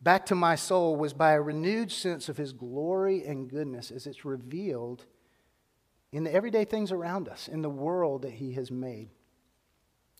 back 0.00 0.26
to 0.26 0.34
my 0.34 0.54
soul 0.54 0.96
was 0.96 1.12
by 1.12 1.32
a 1.32 1.40
renewed 1.40 1.90
sense 1.90 2.28
of 2.28 2.36
his 2.36 2.52
glory 2.52 3.24
and 3.24 3.50
goodness 3.50 3.90
as 3.90 4.06
it's 4.06 4.24
revealed 4.24 5.04
in 6.12 6.24
the 6.24 6.32
everyday 6.32 6.64
things 6.64 6.90
around 6.90 7.28
us, 7.28 7.48
in 7.48 7.62
the 7.62 7.68
world 7.68 8.22
that 8.22 8.32
he 8.32 8.52
has 8.52 8.70
made. 8.70 9.10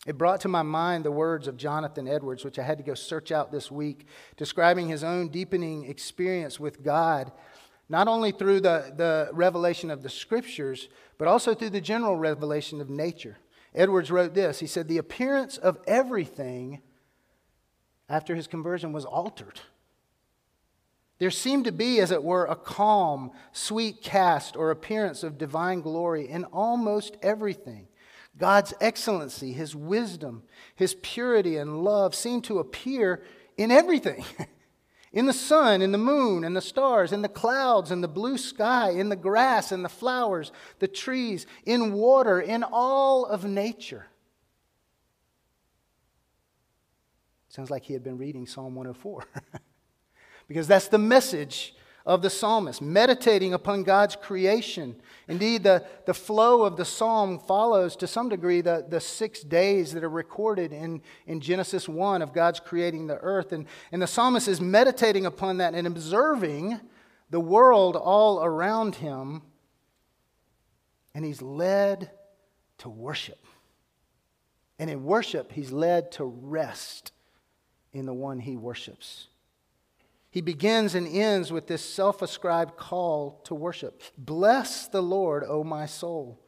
It 0.06 0.18
brought 0.18 0.40
to 0.42 0.48
my 0.48 0.62
mind 0.62 1.04
the 1.04 1.10
words 1.10 1.48
of 1.48 1.56
Jonathan 1.56 2.06
Edwards, 2.06 2.44
which 2.44 2.58
I 2.58 2.62
had 2.62 2.78
to 2.78 2.84
go 2.84 2.94
search 2.94 3.32
out 3.32 3.50
this 3.50 3.70
week, 3.70 4.06
describing 4.36 4.88
his 4.88 5.02
own 5.02 5.28
deepening 5.28 5.88
experience 5.88 6.60
with 6.60 6.84
God, 6.84 7.32
not 7.88 8.06
only 8.06 8.30
through 8.30 8.60
the, 8.60 8.92
the 8.96 9.30
revelation 9.32 9.90
of 9.90 10.02
the 10.02 10.10
scriptures, 10.10 10.88
but 11.16 11.26
also 11.26 11.54
through 11.54 11.70
the 11.70 11.80
general 11.80 12.16
revelation 12.16 12.80
of 12.80 12.90
nature. 12.90 13.38
Edwards 13.74 14.10
wrote 14.10 14.34
this 14.34 14.60
He 14.60 14.66
said, 14.66 14.88
The 14.88 14.98
appearance 14.98 15.56
of 15.56 15.78
everything 15.86 16.82
after 18.08 18.34
his 18.34 18.46
conversion 18.46 18.92
was 18.92 19.04
altered. 19.04 19.60
There 21.18 21.30
seemed 21.30 21.64
to 21.64 21.72
be, 21.72 22.00
as 22.00 22.10
it 22.10 22.22
were, 22.22 22.46
a 22.46 22.54
calm, 22.54 23.32
sweet 23.52 24.02
cast 24.02 24.56
or 24.56 24.70
appearance 24.70 25.22
of 25.22 25.36
divine 25.36 25.80
glory 25.80 26.28
in 26.28 26.44
almost 26.44 27.16
everything. 27.22 27.88
God's 28.36 28.72
excellency, 28.80 29.52
his 29.52 29.74
wisdom, 29.74 30.44
his 30.76 30.94
purity 31.02 31.56
and 31.56 31.82
love 31.82 32.14
seemed 32.14 32.44
to 32.44 32.60
appear 32.60 33.22
in 33.56 33.72
everything. 33.72 34.24
in 35.12 35.26
the 35.26 35.32
sun, 35.32 35.82
in 35.82 35.90
the 35.90 35.98
moon, 35.98 36.44
and 36.44 36.56
the 36.56 36.60
stars, 36.60 37.12
in 37.12 37.22
the 37.22 37.28
clouds, 37.28 37.90
in 37.90 38.00
the 38.00 38.08
blue 38.08 38.38
sky, 38.38 38.90
in 38.90 39.08
the 39.08 39.16
grass, 39.16 39.72
in 39.72 39.82
the 39.82 39.88
flowers, 39.88 40.52
the 40.78 40.86
trees, 40.86 41.46
in 41.64 41.92
water, 41.94 42.40
in 42.40 42.62
all 42.62 43.26
of 43.26 43.44
nature. 43.44 44.06
Sounds 47.48 47.70
like 47.70 47.84
he 47.84 47.92
had 47.92 48.02
been 48.02 48.18
reading 48.18 48.46
Psalm 48.46 48.74
104. 48.74 49.24
because 50.48 50.66
that's 50.66 50.88
the 50.88 50.98
message 50.98 51.74
of 52.04 52.22
the 52.22 52.30
psalmist, 52.30 52.80
meditating 52.80 53.52
upon 53.52 53.82
God's 53.82 54.16
creation. 54.16 54.96
Indeed, 55.28 55.62
the, 55.62 55.84
the 56.06 56.14
flow 56.14 56.62
of 56.62 56.78
the 56.78 56.84
psalm 56.84 57.38
follows 57.38 57.96
to 57.96 58.06
some 58.06 58.30
degree 58.30 58.62
the, 58.62 58.86
the 58.88 59.00
six 59.00 59.42
days 59.42 59.92
that 59.92 60.02
are 60.02 60.08
recorded 60.08 60.72
in, 60.72 61.02
in 61.26 61.40
Genesis 61.40 61.86
1 61.86 62.22
of 62.22 62.32
God's 62.32 62.60
creating 62.60 63.08
the 63.08 63.18
earth. 63.18 63.52
And, 63.52 63.66
and 63.92 64.00
the 64.00 64.06
psalmist 64.06 64.48
is 64.48 64.58
meditating 64.58 65.26
upon 65.26 65.58
that 65.58 65.74
and 65.74 65.86
observing 65.86 66.80
the 67.28 67.40
world 67.40 67.94
all 67.94 68.42
around 68.42 68.96
him. 68.96 69.42
And 71.14 71.26
he's 71.26 71.42
led 71.42 72.10
to 72.78 72.88
worship. 72.88 73.44
And 74.78 74.88
in 74.88 75.04
worship, 75.04 75.52
he's 75.52 75.72
led 75.72 76.10
to 76.12 76.24
rest 76.24 77.12
in 77.92 78.06
the 78.06 78.14
one 78.14 78.40
he 78.40 78.56
worships. 78.56 79.28
He 80.30 80.40
begins 80.40 80.94
and 80.94 81.08
ends 81.08 81.50
with 81.50 81.66
this 81.66 81.82
self 81.82 82.22
ascribed 82.22 82.76
call 82.76 83.40
to 83.44 83.54
worship. 83.54 84.02
Bless 84.16 84.88
the 84.88 85.02
Lord, 85.02 85.44
O 85.46 85.64
my 85.64 85.86
soul. 85.86 86.40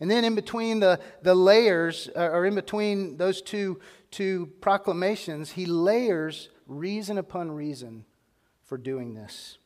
And 0.00 0.10
then 0.10 0.24
in 0.24 0.34
between 0.34 0.80
the, 0.80 1.00
the 1.22 1.34
layers, 1.34 2.10
uh, 2.14 2.28
or 2.28 2.44
in 2.44 2.54
between 2.54 3.16
those 3.16 3.40
two, 3.40 3.80
two 4.10 4.52
proclamations, 4.60 5.52
he 5.52 5.66
layers 5.66 6.50
reason 6.66 7.16
upon 7.16 7.50
reason 7.50 8.04
for 8.64 8.76
doing 8.76 9.14
this. 9.14 9.58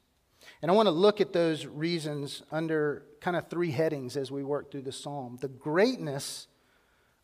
And 0.60 0.70
I 0.70 0.74
want 0.74 0.86
to 0.86 0.92
look 0.92 1.20
at 1.20 1.32
those 1.32 1.66
reasons 1.66 2.42
under 2.50 3.04
kind 3.20 3.36
of 3.36 3.48
three 3.48 3.70
headings 3.70 4.16
as 4.16 4.30
we 4.30 4.44
work 4.44 4.70
through 4.70 4.82
the 4.82 4.92
psalm 4.92 5.38
the 5.40 5.48
greatness 5.48 6.46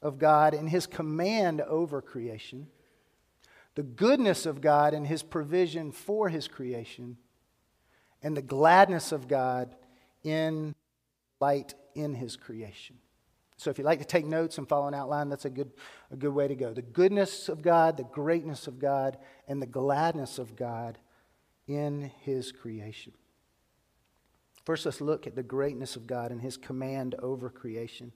of 0.02 0.18
God 0.18 0.54
and 0.54 0.68
his 0.68 0.86
command 0.86 1.60
over 1.60 2.02
creation 2.02 2.66
the 3.74 3.82
goodness 3.82 4.46
of 4.46 4.60
God 4.60 4.94
and 4.94 5.06
his 5.06 5.22
provision 5.22 5.92
for 5.92 6.28
his 6.28 6.48
creation, 6.48 7.16
and 8.22 8.36
the 8.36 8.42
gladness 8.42 9.12
of 9.12 9.28
God 9.28 9.74
in 10.22 10.74
light 11.40 11.74
in 11.94 12.14
his 12.14 12.36
creation. 12.36 12.96
So 13.56 13.70
if 13.70 13.78
you 13.78 13.84
like 13.84 14.00
to 14.00 14.04
take 14.04 14.26
notes 14.26 14.58
and 14.58 14.68
follow 14.68 14.88
an 14.88 14.94
outline, 14.94 15.28
that's 15.28 15.44
a 15.44 15.50
good, 15.50 15.70
a 16.10 16.16
good 16.16 16.34
way 16.34 16.48
to 16.48 16.54
go. 16.54 16.72
The 16.72 16.82
goodness 16.82 17.48
of 17.48 17.62
God, 17.62 17.96
the 17.96 18.04
greatness 18.04 18.66
of 18.66 18.78
God, 18.78 19.18
and 19.46 19.60
the 19.60 19.66
gladness 19.66 20.38
of 20.38 20.56
God 20.56 20.98
in 21.66 22.10
his 22.22 22.50
creation. 22.50 23.12
First, 24.64 24.86
let's 24.86 25.00
look 25.00 25.26
at 25.26 25.36
the 25.36 25.42
greatness 25.42 25.94
of 25.94 26.06
God 26.06 26.30
and 26.30 26.40
his 26.40 26.56
command 26.56 27.14
over 27.16 27.50
creation. 27.50 28.12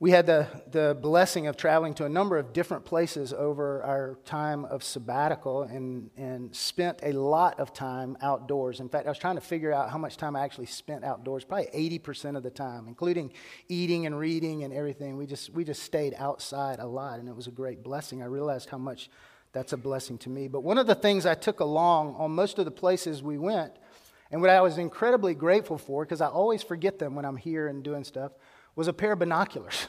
We 0.00 0.12
had 0.12 0.26
the, 0.26 0.46
the 0.70 0.96
blessing 1.00 1.48
of 1.48 1.56
traveling 1.56 1.92
to 1.94 2.04
a 2.04 2.08
number 2.08 2.36
of 2.36 2.52
different 2.52 2.84
places 2.84 3.32
over 3.32 3.82
our 3.82 4.16
time 4.24 4.64
of 4.64 4.84
sabbatical 4.84 5.62
and, 5.62 6.10
and 6.16 6.54
spent 6.54 7.00
a 7.02 7.10
lot 7.10 7.58
of 7.58 7.72
time 7.72 8.16
outdoors. 8.22 8.78
In 8.78 8.88
fact, 8.88 9.06
I 9.06 9.08
was 9.08 9.18
trying 9.18 9.34
to 9.34 9.40
figure 9.40 9.72
out 9.72 9.90
how 9.90 9.98
much 9.98 10.16
time 10.16 10.36
I 10.36 10.44
actually 10.44 10.66
spent 10.66 11.02
outdoors, 11.02 11.42
probably 11.42 11.66
80% 11.98 12.36
of 12.36 12.44
the 12.44 12.50
time, 12.50 12.86
including 12.86 13.32
eating 13.68 14.06
and 14.06 14.16
reading 14.16 14.62
and 14.62 14.72
everything. 14.72 15.16
We 15.16 15.26
just, 15.26 15.50
we 15.50 15.64
just 15.64 15.82
stayed 15.82 16.14
outside 16.16 16.78
a 16.78 16.86
lot, 16.86 17.18
and 17.18 17.28
it 17.28 17.34
was 17.34 17.48
a 17.48 17.52
great 17.52 17.82
blessing. 17.82 18.22
I 18.22 18.26
realized 18.26 18.68
how 18.68 18.78
much 18.78 19.10
that's 19.50 19.72
a 19.72 19.76
blessing 19.76 20.16
to 20.18 20.30
me. 20.30 20.46
But 20.46 20.60
one 20.60 20.78
of 20.78 20.86
the 20.86 20.94
things 20.94 21.26
I 21.26 21.34
took 21.34 21.58
along 21.58 22.14
on 22.18 22.30
most 22.30 22.60
of 22.60 22.66
the 22.66 22.70
places 22.70 23.20
we 23.20 23.36
went, 23.36 23.72
and 24.30 24.40
what 24.40 24.50
I 24.50 24.60
was 24.60 24.78
incredibly 24.78 25.34
grateful 25.34 25.76
for, 25.76 26.04
because 26.04 26.20
I 26.20 26.28
always 26.28 26.62
forget 26.62 27.00
them 27.00 27.16
when 27.16 27.24
I'm 27.24 27.36
here 27.36 27.66
and 27.66 27.82
doing 27.82 28.04
stuff, 28.04 28.30
was 28.78 28.86
a 28.86 28.92
pair 28.92 29.10
of 29.10 29.18
binoculars. 29.18 29.88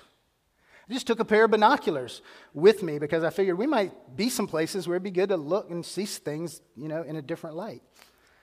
I 0.90 0.94
just 0.94 1.06
took 1.06 1.20
a 1.20 1.26
pair 1.26 1.46
of 1.46 1.52
binoculars 1.52 2.24
with 2.56 2.82
me 2.82 2.98
because 2.98 3.24
I 3.24 3.30
figured 3.30 3.56
we 3.56 3.68
might 3.68 3.92
be 4.16 4.30
some 4.30 4.48
places 4.48 4.88
where 4.88 4.96
it'd 4.96 5.04
be 5.04 5.12
good 5.12 5.30
to 5.30 5.38
look 5.38 5.70
and 5.70 5.86
see 5.86 6.06
things, 6.06 6.60
you 6.76 6.88
know, 6.88 7.04
in 7.04 7.16
a 7.16 7.22
different 7.22 7.56
light. 7.56 7.84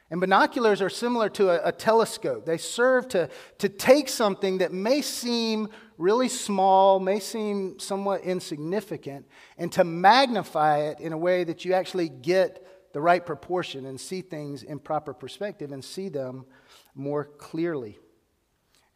And 0.08 0.20
binoculars 0.20 0.80
are 0.80 0.88
similar 0.88 1.28
to 1.30 1.50
a, 1.50 1.70
a, 1.70 1.72
telescope. 1.72 2.46
They 2.46 2.58
serve 2.58 3.08
to, 3.08 3.28
to 3.58 3.68
take 3.68 4.08
something 4.08 4.58
that 4.58 4.72
may 4.72 5.02
seem 5.02 5.68
really 5.98 6.28
small, 6.28 7.00
may 7.00 7.18
seem 7.18 7.80
somewhat 7.80 8.20
insignificant, 8.20 9.26
and 9.58 9.72
to 9.72 9.82
magnify 9.82 10.78
it 10.82 11.00
in 11.00 11.12
a 11.12 11.18
way 11.18 11.42
that 11.42 11.64
you 11.64 11.72
actually 11.72 12.08
get 12.08 12.92
the 12.92 13.00
right 13.00 13.26
proportion 13.26 13.84
and 13.84 14.00
see 14.00 14.20
things 14.20 14.62
in 14.62 14.78
proper 14.78 15.12
perspective 15.12 15.72
and 15.72 15.84
see 15.84 16.08
them 16.08 16.46
more 16.94 17.24
clearly. 17.24 17.98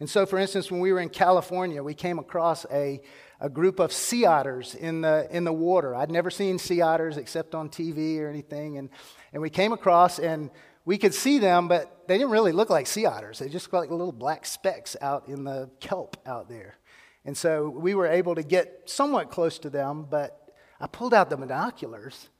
And 0.00 0.08
so, 0.08 0.24
for 0.24 0.38
instance, 0.38 0.70
when 0.70 0.80
we 0.80 0.92
were 0.92 1.00
in 1.00 1.10
California, 1.10 1.82
we 1.82 1.92
came 1.94 2.18
across 2.18 2.64
a, 2.72 3.02
a 3.38 3.50
group 3.50 3.78
of 3.78 3.92
sea 3.92 4.24
otters 4.24 4.74
in 4.74 5.02
the, 5.02 5.28
in 5.30 5.44
the 5.44 5.52
water. 5.52 5.94
I'd 5.94 6.10
never 6.10 6.30
seen 6.30 6.58
sea 6.58 6.80
otters 6.80 7.18
except 7.18 7.54
on 7.54 7.68
TV 7.68 8.18
or 8.18 8.28
anything. 8.28 8.78
And, 8.78 8.88
and 9.34 9.42
we 9.42 9.50
came 9.50 9.74
across, 9.74 10.18
and 10.18 10.50
we 10.86 10.96
could 10.96 11.12
see 11.12 11.38
them, 11.38 11.68
but 11.68 12.08
they 12.08 12.16
didn't 12.16 12.30
really 12.30 12.52
look 12.52 12.70
like 12.70 12.86
sea 12.86 13.04
otters. 13.04 13.38
They 13.38 13.50
just 13.50 13.66
looked 13.66 13.84
like 13.84 13.90
little 13.90 14.10
black 14.10 14.46
specks 14.46 14.96
out 15.02 15.28
in 15.28 15.44
the 15.44 15.70
kelp 15.80 16.16
out 16.26 16.48
there. 16.48 16.78
And 17.26 17.36
so 17.36 17.68
we 17.68 17.94
were 17.94 18.06
able 18.06 18.34
to 18.34 18.42
get 18.42 18.84
somewhat 18.86 19.30
close 19.30 19.58
to 19.58 19.70
them, 19.70 20.06
but 20.08 20.50
I 20.80 20.86
pulled 20.86 21.12
out 21.12 21.28
the 21.28 21.36
binoculars 21.36 22.30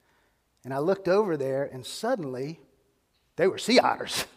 and 0.65 0.73
I 0.75 0.79
looked 0.79 1.09
over 1.09 1.37
there, 1.37 1.65
and 1.65 1.87
suddenly 1.87 2.61
they 3.37 3.47
were 3.47 3.59
sea 3.59 3.79
otters. 3.79 4.27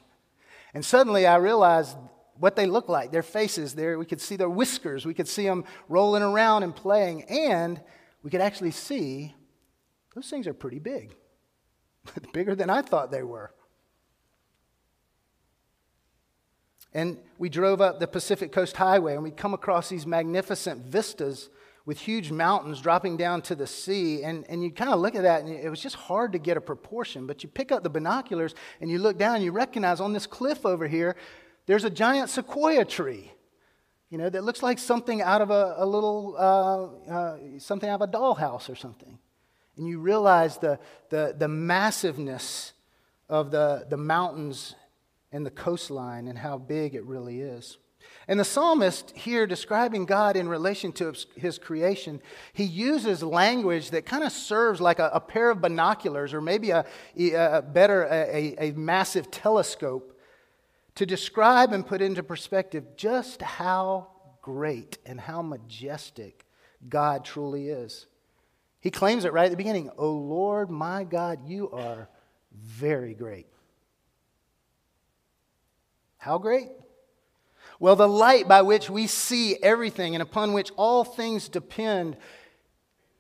And 0.75 0.84
suddenly 0.84 1.27
I 1.27 1.36
realized 1.36 1.96
what 2.39 2.55
they 2.55 2.65
look 2.65 2.89
like, 2.89 3.11
their 3.11 3.23
faces. 3.23 3.75
There, 3.75 3.97
we 3.97 4.05
could 4.05 4.21
see 4.21 4.35
their 4.35 4.49
whiskers. 4.49 5.05
We 5.05 5.13
could 5.13 5.27
see 5.27 5.45
them 5.45 5.65
rolling 5.87 6.23
around 6.23 6.63
and 6.63 6.75
playing, 6.75 7.23
and 7.23 7.81
we 8.23 8.29
could 8.29 8.41
actually 8.41 8.71
see 8.71 9.33
those 10.15 10.29
things 10.29 10.47
are 10.47 10.53
pretty 10.53 10.79
big, 10.79 11.15
bigger 12.33 12.55
than 12.55 12.69
I 12.69 12.81
thought 12.81 13.11
they 13.11 13.23
were. 13.23 13.51
And 16.93 17.17
we 17.39 17.49
drove 17.49 17.81
up 17.81 17.99
the 17.99 18.07
Pacific 18.07 18.51
Coast 18.51 18.77
Highway, 18.77 19.15
and 19.15 19.24
we 19.24 19.31
come 19.31 19.53
across 19.53 19.89
these 19.89 20.05
magnificent 20.05 20.85
vistas 20.85 21.50
with 21.85 22.00
huge 22.00 22.31
mountains 22.31 22.79
dropping 22.79 23.17
down 23.17 23.41
to 23.41 23.55
the 23.55 23.67
sea. 23.67 24.24
And, 24.24 24.46
and 24.48 24.63
you 24.63 24.72
kind 24.72 24.91
of 24.91 25.00
look 25.00 25.15
at 25.15 25.24
that, 25.24 25.41
and 25.41 25.50
it 25.50 25.69
was 25.69 25.81
just 25.81 25.96
hard 25.96 26.31
to 26.33 26.37
get 26.37 26.55
a 26.55 26.61
proportion. 26.61 27.25
But 27.25 27.43
you 27.43 27.50
pick 27.50 27.72
up 27.72 27.83
the 27.83 27.89
binoculars 27.89 28.53
and 28.79 28.89
you 28.89 29.00
look 29.00 29.17
down, 29.17 29.35
and 29.35 29.43
you 29.43 29.51
recognize 29.51 30.00
on 30.00 30.13
this 30.13 30.27
cliff 30.27 30.65
over 30.65 30.87
here, 30.87 31.15
there's 31.65 31.83
a 31.83 31.89
giant 31.89 32.29
sequoia 32.29 32.85
tree, 32.85 33.31
you 34.09 34.17
know, 34.17 34.29
that 34.29 34.43
looks 34.43 34.61
like 34.61 34.79
something 34.79 35.21
out 35.21 35.41
of 35.41 35.49
a, 35.49 35.75
a 35.77 35.85
little, 35.85 36.35
uh, 36.37 37.11
uh, 37.11 37.37
something 37.57 37.89
out 37.89 38.01
of 38.01 38.09
a 38.09 38.11
dollhouse 38.11 38.69
or 38.69 38.75
something. 38.75 39.17
And 39.77 39.87
you 39.87 39.99
realize 39.99 40.57
the, 40.57 40.79
the, 41.09 41.35
the 41.37 41.47
massiveness 41.47 42.73
of 43.29 43.49
the, 43.49 43.87
the 43.89 43.97
mountains 43.97 44.75
and 45.31 45.45
the 45.45 45.51
coastline 45.51 46.27
and 46.27 46.37
how 46.37 46.57
big 46.57 46.93
it 46.93 47.03
really 47.05 47.41
is. 47.41 47.77
And 48.27 48.39
the 48.39 48.45
psalmist 48.45 49.11
here, 49.15 49.47
describing 49.47 50.05
God 50.05 50.37
in 50.37 50.47
relation 50.47 50.91
to 50.93 51.13
his 51.35 51.57
creation, 51.57 52.21
he 52.53 52.63
uses 52.63 53.23
language 53.23 53.89
that 53.91 54.05
kind 54.05 54.23
of 54.23 54.31
serves 54.31 54.79
like 54.79 54.99
a, 54.99 55.09
a, 55.13 55.19
pair 55.19 55.49
of 55.49 55.61
binoculars 55.61 56.33
or 56.33 56.41
maybe 56.41 56.69
a, 56.69 56.85
a 57.17 57.61
better, 57.61 58.03
a, 58.09 58.55
a 58.59 58.71
massive 58.73 59.29
telescope 59.31 60.12
to 60.96 61.06
describe 61.06 61.74
and 61.74 61.86
put 61.86 62.01
into 62.01 62.24
perspective 62.24 62.96
just 62.96 63.42
how 63.42 64.08
great 64.42 64.98
and 65.06 65.20
how 65.20 65.42
majestic 65.42 66.46
God 66.88 67.25
truly 67.25 67.70
is. 67.70 68.08
He 68.79 68.92
claims 68.92 69.25
it 69.25 69.34
right 69.34 69.46
at 69.46 69.51
the 69.51 69.58
beginning 69.58 69.90
O 69.98 70.12
Lord, 70.12 70.70
my 70.70 71.03
God, 71.03 71.48
you 71.48 71.72
are 71.72 72.10
very 72.53 73.14
great. 73.14 73.48
How 76.18 76.38
great? 76.38 76.70
Well, 77.79 77.96
the 77.96 78.08
light 78.08 78.48
by 78.48 78.62
which 78.62 78.90
we 78.90 79.08
see 79.08 79.58
everything 79.62 80.16
and 80.16 80.22
upon 80.22 80.53
which 80.53 80.72
all 80.77 81.03
things 81.03 81.50
depend 81.50 82.18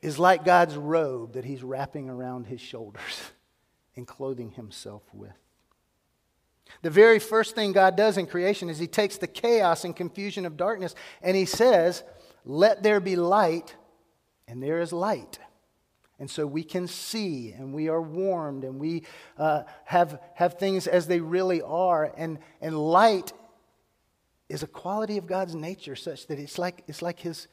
is 0.01 0.19
like 0.19 0.45
God's 0.45 0.75
robe 0.75 1.33
that 1.33 1.45
He's 1.45 1.63
wrapping 1.63 2.09
around 2.09 2.47
His 2.47 2.61
shoulders 2.61 3.31
and 3.95 4.07
clothing 4.07 4.51
Himself 4.51 5.03
with. 5.13 5.42
The 6.81 6.89
very 6.89 7.19
first 7.19 7.55
thing 7.55 7.71
God 7.71 7.95
does 7.95 8.17
in 8.17 8.25
creation 8.25 8.69
is 8.69 8.79
He 8.79 8.87
takes 8.87 9.17
the 9.17 9.27
chaos 9.27 9.83
and 9.83 9.95
confusion 9.95 10.45
of 10.45 10.57
darkness 10.57 10.95
and 11.21 11.35
He 11.37 11.45
says, 11.45 12.03
Let 12.45 12.83
there 12.83 12.99
be 12.99 13.15
light, 13.15 13.75
and 14.47 14.61
there 14.61 14.81
is 14.81 14.91
light. 14.91 15.39
And 16.19 16.29
so 16.29 16.45
we 16.45 16.63
can 16.63 16.87
see 16.87 17.51
and 17.51 17.73
we 17.73 17.89
are 17.89 18.01
warmed 18.01 18.63
and 18.63 18.79
we 18.79 19.03
uh, 19.37 19.63
have, 19.85 20.21
have 20.35 20.53
things 20.59 20.87
as 20.87 21.07
they 21.07 21.19
really 21.19 21.61
are. 21.61 22.13
And, 22.15 22.39
and 22.61 22.77
light 22.77 23.33
is 24.47 24.63
a 24.63 24.67
quality 24.67 25.17
of 25.17 25.25
God's 25.25 25.55
nature 25.55 25.95
such 25.95 26.27
that 26.27 26.39
it's 26.39 26.57
like, 26.57 26.83
it's 26.87 27.01
like 27.01 27.19
His 27.19 27.47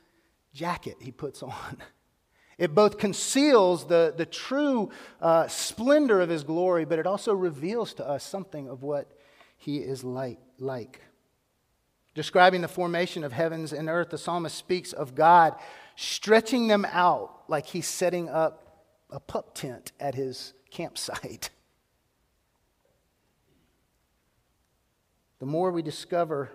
jacket 0.53 0.97
He 1.01 1.11
puts 1.11 1.43
on. 1.43 1.79
It 2.61 2.75
both 2.75 2.99
conceals 2.99 3.87
the, 3.87 4.13
the 4.15 4.27
true 4.27 4.91
uh, 5.19 5.49
splendor 5.49 6.21
of 6.21 6.29
his 6.29 6.45
glory, 6.45 6.85
but 6.85 6.99
it 6.99 7.07
also 7.07 7.33
reveals 7.33 7.95
to 7.95 8.07
us 8.07 8.23
something 8.23 8.69
of 8.69 8.83
what 8.83 9.11
he 9.57 9.79
is 9.79 10.05
like. 10.05 10.39
like. 10.59 11.01
Describing 12.15 12.61
the 12.61 12.69
formation 12.69 13.25
of 13.25 13.33
heavens 13.33 13.73
and 13.73 13.89
earth, 13.89 14.11
the 14.11 14.19
psalmist 14.19 14.59
speaks 14.59 14.93
of 14.93 15.15
God 15.15 15.55
stretching 15.97 16.69
them 16.69 16.87
out 16.93 17.45
like 17.49 17.65
he's 17.65 17.89
setting 17.89 18.29
up 18.29 18.85
a 19.09 19.21
pup 19.21 19.55
tent 19.55 19.93
at 19.99 20.15
his 20.15 20.53
campsite. 20.71 21.51
The 25.39 25.47
more 25.47 25.71
we 25.71 25.81
discover 25.81 26.51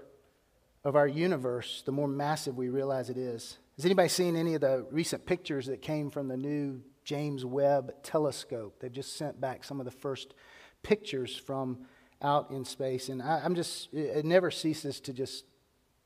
of 0.84 0.96
our 0.96 1.08
universe, 1.08 1.82
the 1.84 1.92
more 1.92 2.08
massive 2.08 2.56
we 2.56 2.70
realize 2.70 3.10
it 3.10 3.18
is. 3.18 3.58
Has 3.76 3.84
anybody 3.84 4.08
seen 4.08 4.38
any 4.38 4.54
of 4.54 4.62
the 4.62 4.86
recent 4.90 5.26
pictures 5.26 5.66
that 5.66 5.82
came 5.82 6.10
from 6.10 6.30
the 6.30 6.38
new 6.38 6.82
James 7.04 7.44
Webb 7.44 7.92
telescope? 8.04 8.78
They've 8.80 8.92
just 8.92 9.18
sent 9.18 9.42
back 9.42 9.66
some 9.66 9.80
of 9.80 9.86
the 9.86 9.92
first 9.92 10.34
pictures 10.82 11.36
from 11.36 11.80
out 12.22 12.52
in 12.52 12.64
space. 12.64 13.10
And 13.10 13.22
I, 13.22 13.44
am 13.44 13.54
just, 13.54 13.94
it 13.94 14.24
never 14.24 14.50
ceases 14.50 15.02
to 15.02 15.14
just 15.14 15.44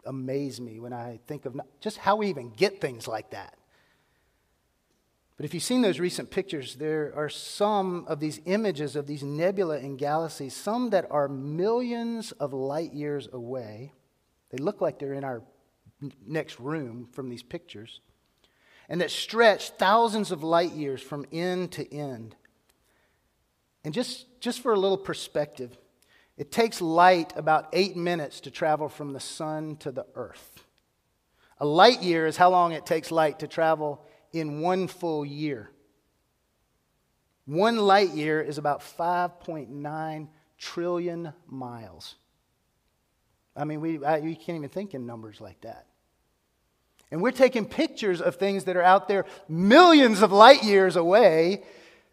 amaze 0.04 0.60
me 0.60 0.80
when 0.80 0.94
I 0.94 1.20
think 1.28 1.46
of 1.46 1.54
not, 1.54 1.68
just 1.80 1.98
how 1.98 2.16
we 2.16 2.28
even 2.30 2.50
get 2.50 2.82
things 2.82 3.08
like 3.08 3.32
that. 3.32 3.56
But 5.38 5.46
if 5.46 5.54
you've 5.54 5.64
seen 5.64 5.82
those 5.82 6.00
recent 6.00 6.32
pictures, 6.32 6.76
there 6.76 7.14
are 7.16 7.30
some 7.30 8.06
of 8.08 8.20
these 8.20 8.42
images 8.46 8.96
of 8.96 9.06
these 9.06 9.24
nebula 9.24 9.78
and 9.78 9.98
galaxies, 9.98 10.56
some 10.56 10.90
that 10.90 11.06
are 11.12 11.30
millions 11.30 12.32
of 12.34 12.52
light 12.52 12.94
years 12.94 13.30
away. 13.32 13.94
They 14.50 14.58
look 14.58 14.82
like 14.82 14.98
they're 14.98 15.14
in 15.14 15.24
our 15.24 15.44
next 16.26 16.60
room 16.60 17.08
from 17.12 17.30
these 17.30 17.44
pictures, 17.44 18.02
and 18.88 19.02
that 19.02 19.12
stretch 19.12 19.72
thousands 19.72 20.32
of 20.32 20.44
light 20.44 20.72
years 20.72 21.02
from 21.02 21.26
end 21.32 21.72
to 21.74 21.94
end. 21.94 22.36
And 23.84 23.94
just, 23.94 24.26
just 24.40 24.62
for 24.62 24.74
a 24.74 24.80
little 24.80 24.98
perspective, 24.98 25.78
it 26.38 26.52
takes 26.52 26.82
light 26.82 27.34
about 27.36 27.70
eight 27.74 27.96
minutes 27.96 28.40
to 28.42 28.52
travel 28.52 28.90
from 28.90 29.14
the 29.14 29.20
sun 29.20 29.76
to 29.78 29.92
the 29.92 30.06
earth. 30.16 30.64
A 31.60 31.66
light 31.66 32.02
year 32.02 32.26
is 32.26 32.38
how 32.38 32.50
long 32.50 32.72
it 32.72 32.86
takes 32.86 33.12
light 33.12 33.40
to 33.40 33.48
travel 33.48 34.06
in 34.32 34.62
one 34.62 34.88
full 34.88 35.26
year. 35.26 35.70
One 37.46 37.78
light 37.78 38.12
year 38.12 38.42
is 38.42 38.58
about 38.58 38.82
5.9 38.82 40.28
trillion 40.58 41.34
miles. 41.48 42.16
I 43.56 43.66
mean, 43.66 43.82
we, 43.82 44.04
I, 44.06 44.18
you 44.18 44.36
can't 44.36 44.58
even 44.58 44.70
think 44.70 44.94
in 44.94 45.06
numbers 45.06 45.42
like 45.42 45.60
that. 45.62 45.88
And 47.12 47.22
we're 47.22 47.32
taking 47.32 47.66
pictures 47.66 48.22
of 48.22 48.36
things 48.36 48.66
that 48.66 48.78
are 48.78 48.84
out 48.84 49.08
there 49.08 49.26
millions 49.48 50.22
of 50.22 50.32
light 50.32 50.64
years 50.64 50.96
away, 50.96 51.64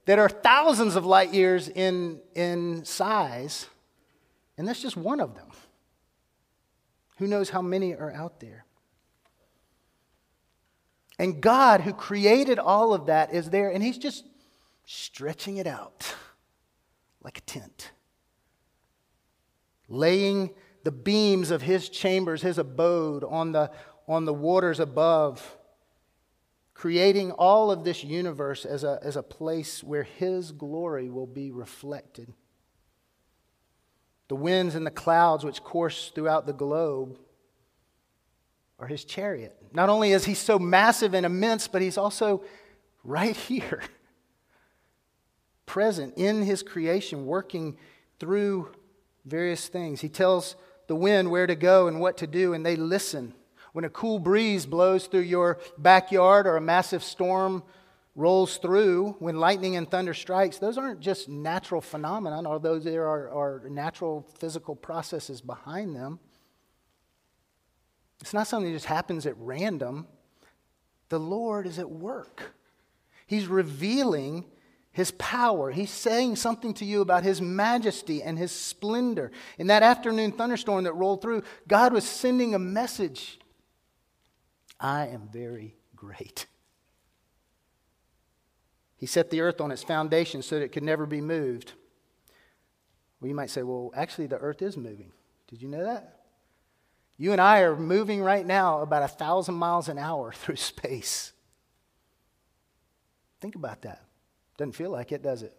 that 0.06 0.18
are 0.18 0.28
thousands 0.28 0.96
of 0.96 1.04
light 1.04 1.34
years 1.34 1.68
in, 1.68 2.20
in 2.34 2.84
size. 2.84 3.66
And 4.56 4.66
that's 4.66 4.80
just 4.80 4.96
one 4.96 5.20
of 5.20 5.34
them. 5.34 5.48
Who 7.18 7.26
knows 7.26 7.50
how 7.50 7.62
many 7.62 7.94
are 7.94 8.12
out 8.12 8.40
there? 8.40 8.64
And 11.18 11.40
God, 11.40 11.80
who 11.80 11.92
created 11.92 12.58
all 12.58 12.92
of 12.92 13.06
that, 13.06 13.32
is 13.32 13.50
there, 13.50 13.70
and 13.70 13.82
He's 13.82 13.98
just 13.98 14.24
stretching 14.84 15.56
it 15.56 15.66
out 15.66 16.14
like 17.22 17.38
a 17.38 17.42
tent, 17.42 17.90
laying 19.88 20.50
the 20.84 20.92
beams 20.92 21.50
of 21.50 21.62
His 21.62 21.88
chambers, 21.88 22.42
His 22.42 22.58
abode, 22.58 23.24
on 23.24 23.52
the, 23.52 23.70
on 24.08 24.24
the 24.24 24.34
waters 24.34 24.80
above, 24.80 25.56
creating 26.74 27.32
all 27.32 27.70
of 27.70 27.84
this 27.84 28.04
universe 28.04 28.64
as 28.64 28.84
a, 28.84 28.98
as 29.02 29.16
a 29.16 29.22
place 29.22 29.82
where 29.82 30.04
His 30.04 30.52
glory 30.52 31.10
will 31.10 31.26
be 31.26 31.50
reflected. 31.50 32.32
The 34.28 34.36
winds 34.36 34.74
and 34.74 34.86
the 34.86 34.90
clouds 34.90 35.44
which 35.44 35.62
course 35.62 36.12
throughout 36.14 36.46
the 36.46 36.52
globe 36.52 37.18
are 38.78 38.86
His 38.86 39.04
chariot. 39.04 39.56
Not 39.72 39.88
only 39.88 40.12
is 40.12 40.24
He 40.24 40.34
so 40.34 40.58
massive 40.58 41.14
and 41.14 41.26
immense, 41.26 41.66
but 41.66 41.82
He's 41.82 41.98
also 41.98 42.44
right 43.02 43.36
here, 43.48 43.82
present 45.64 46.14
in 46.16 46.42
His 46.42 46.62
creation, 46.62 47.26
working 47.26 47.76
through 48.20 48.70
various 49.24 49.68
things. 49.68 50.00
He 50.00 50.08
tells 50.08 50.56
the 50.86 50.96
wind 50.96 51.30
where 51.30 51.46
to 51.46 51.56
go 51.56 51.88
and 51.88 52.00
what 52.00 52.18
to 52.18 52.26
do, 52.26 52.52
and 52.52 52.64
they 52.64 52.76
listen. 52.76 53.34
When 53.76 53.84
a 53.84 53.90
cool 53.90 54.18
breeze 54.18 54.64
blows 54.64 55.06
through 55.06 55.28
your 55.28 55.58
backyard 55.76 56.46
or 56.46 56.56
a 56.56 56.62
massive 56.62 57.04
storm 57.04 57.62
rolls 58.14 58.56
through, 58.56 59.16
when 59.18 59.38
lightning 59.38 59.76
and 59.76 59.86
thunder 59.86 60.14
strikes, 60.14 60.56
those 60.56 60.78
aren't 60.78 61.00
just 61.00 61.28
natural 61.28 61.82
phenomena, 61.82 62.42
although 62.46 62.78
there 62.78 63.06
are, 63.06 63.28
are 63.28 63.68
natural 63.68 64.26
physical 64.38 64.74
processes 64.74 65.42
behind 65.42 65.94
them. 65.94 66.18
It's 68.22 68.32
not 68.32 68.46
something 68.46 68.72
that 68.72 68.76
just 68.78 68.86
happens 68.86 69.26
at 69.26 69.36
random. 69.36 70.06
The 71.10 71.20
Lord 71.20 71.66
is 71.66 71.78
at 71.78 71.90
work. 71.90 72.54
He's 73.26 73.46
revealing 73.46 74.46
his 74.90 75.10
power. 75.10 75.70
He's 75.70 75.90
saying 75.90 76.36
something 76.36 76.72
to 76.72 76.86
you 76.86 77.02
about 77.02 77.24
his 77.24 77.42
majesty 77.42 78.22
and 78.22 78.38
his 78.38 78.52
splendor. 78.52 79.32
In 79.58 79.66
that 79.66 79.82
afternoon 79.82 80.32
thunderstorm 80.32 80.84
that 80.84 80.94
rolled 80.94 81.20
through, 81.20 81.42
God 81.68 81.92
was 81.92 82.04
sending 82.04 82.54
a 82.54 82.58
message 82.58 83.38
I 84.78 85.06
am 85.08 85.28
very 85.32 85.76
great. 85.94 86.46
He 88.96 89.06
set 89.06 89.30
the 89.30 89.40
earth 89.40 89.60
on 89.60 89.70
its 89.70 89.82
foundation 89.82 90.42
so 90.42 90.56
that 90.58 90.64
it 90.64 90.72
could 90.72 90.82
never 90.82 91.06
be 91.06 91.20
moved. 91.20 91.72
Well, 93.20 93.28
you 93.28 93.34
might 93.34 93.50
say, 93.50 93.62
well, 93.62 93.92
actually, 93.94 94.26
the 94.26 94.38
earth 94.38 94.62
is 94.62 94.76
moving. 94.76 95.12
Did 95.48 95.62
you 95.62 95.68
know 95.68 95.84
that? 95.84 96.20
You 97.18 97.32
and 97.32 97.40
I 97.40 97.60
are 97.60 97.76
moving 97.76 98.22
right 98.22 98.44
now 98.44 98.80
about 98.82 99.02
a 99.02 99.08
thousand 99.08 99.54
miles 99.54 99.88
an 99.88 99.98
hour 99.98 100.32
through 100.36 100.56
space. 100.56 101.32
Think 103.40 103.54
about 103.54 103.82
that. 103.82 104.02
Doesn't 104.56 104.72
feel 104.72 104.90
like 104.90 105.12
it, 105.12 105.22
does 105.22 105.42
it? 105.42 105.54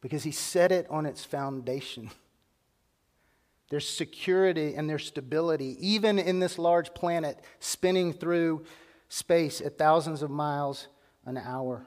Because 0.00 0.24
he 0.24 0.32
set 0.32 0.72
it 0.72 0.86
on 0.90 1.06
its 1.06 1.24
foundation. 1.24 2.10
There's 3.68 3.88
security 3.88 4.74
and 4.74 4.88
there's 4.88 5.06
stability, 5.06 5.76
even 5.80 6.18
in 6.18 6.38
this 6.38 6.58
large 6.58 6.94
planet 6.94 7.40
spinning 7.58 8.12
through 8.12 8.64
space 9.08 9.60
at 9.60 9.78
thousands 9.78 10.22
of 10.22 10.30
miles 10.30 10.88
an 11.24 11.36
hour. 11.36 11.86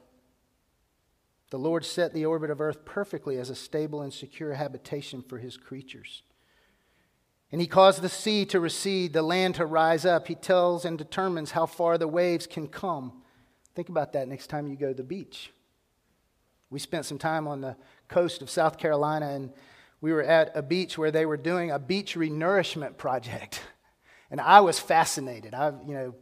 The 1.51 1.59
Lord 1.59 1.85
set 1.85 2.13
the 2.13 2.25
orbit 2.25 2.51
of 2.51 2.61
Earth 2.61 2.85
perfectly 2.85 3.37
as 3.37 3.49
a 3.49 3.55
stable 3.55 4.01
and 4.01 4.13
secure 4.13 4.53
habitation 4.53 5.23
for 5.23 5.39
his 5.39 5.57
creatures. 5.57 6.23
And 7.51 7.59
he 7.59 7.65
caused 7.65 8.01
the 8.01 8.09
sea 8.09 8.45
to 8.45 8.59
recede, 8.59 9.13
the 9.13 9.23
land 9.23 9.55
to 9.55 9.65
rise 9.65 10.05
up. 10.05 10.27
He 10.27 10.35
tells 10.35 10.85
and 10.85 10.97
determines 10.97 11.51
how 11.51 11.65
far 11.65 11.97
the 11.97 12.07
waves 12.07 12.45
can 12.45 12.67
come. 12.67 13.23
Think 13.73 13.89
about 13.89 14.13
that 14.13 14.27
next 14.27 14.47
time 14.47 14.67
you 14.67 14.75
go 14.75 14.89
to 14.89 14.93
the 14.93 15.03
beach. 15.03 15.51
We 16.69 16.77
spent 16.77 17.05
some 17.05 17.17
time 17.17 17.47
on 17.47 17.61
the 17.61 17.75
coast 18.07 18.43
of 18.43 18.49
South 18.51 18.77
Carolina 18.77 19.29
and 19.29 19.51
we 20.01 20.13
were 20.13 20.23
at 20.23 20.51
a 20.55 20.61
beach 20.61 20.97
where 20.97 21.11
they 21.11 21.25
were 21.25 21.37
doing 21.37 21.71
a 21.71 21.79
beach 21.79 22.15
renourishment 22.15 22.97
project. 22.97 23.61
And 24.31 24.39
I 24.39 24.61
was 24.61 24.77
fascinated. 24.77 25.55
I, 25.55 25.73
you 25.87 25.95
know, 25.95 26.13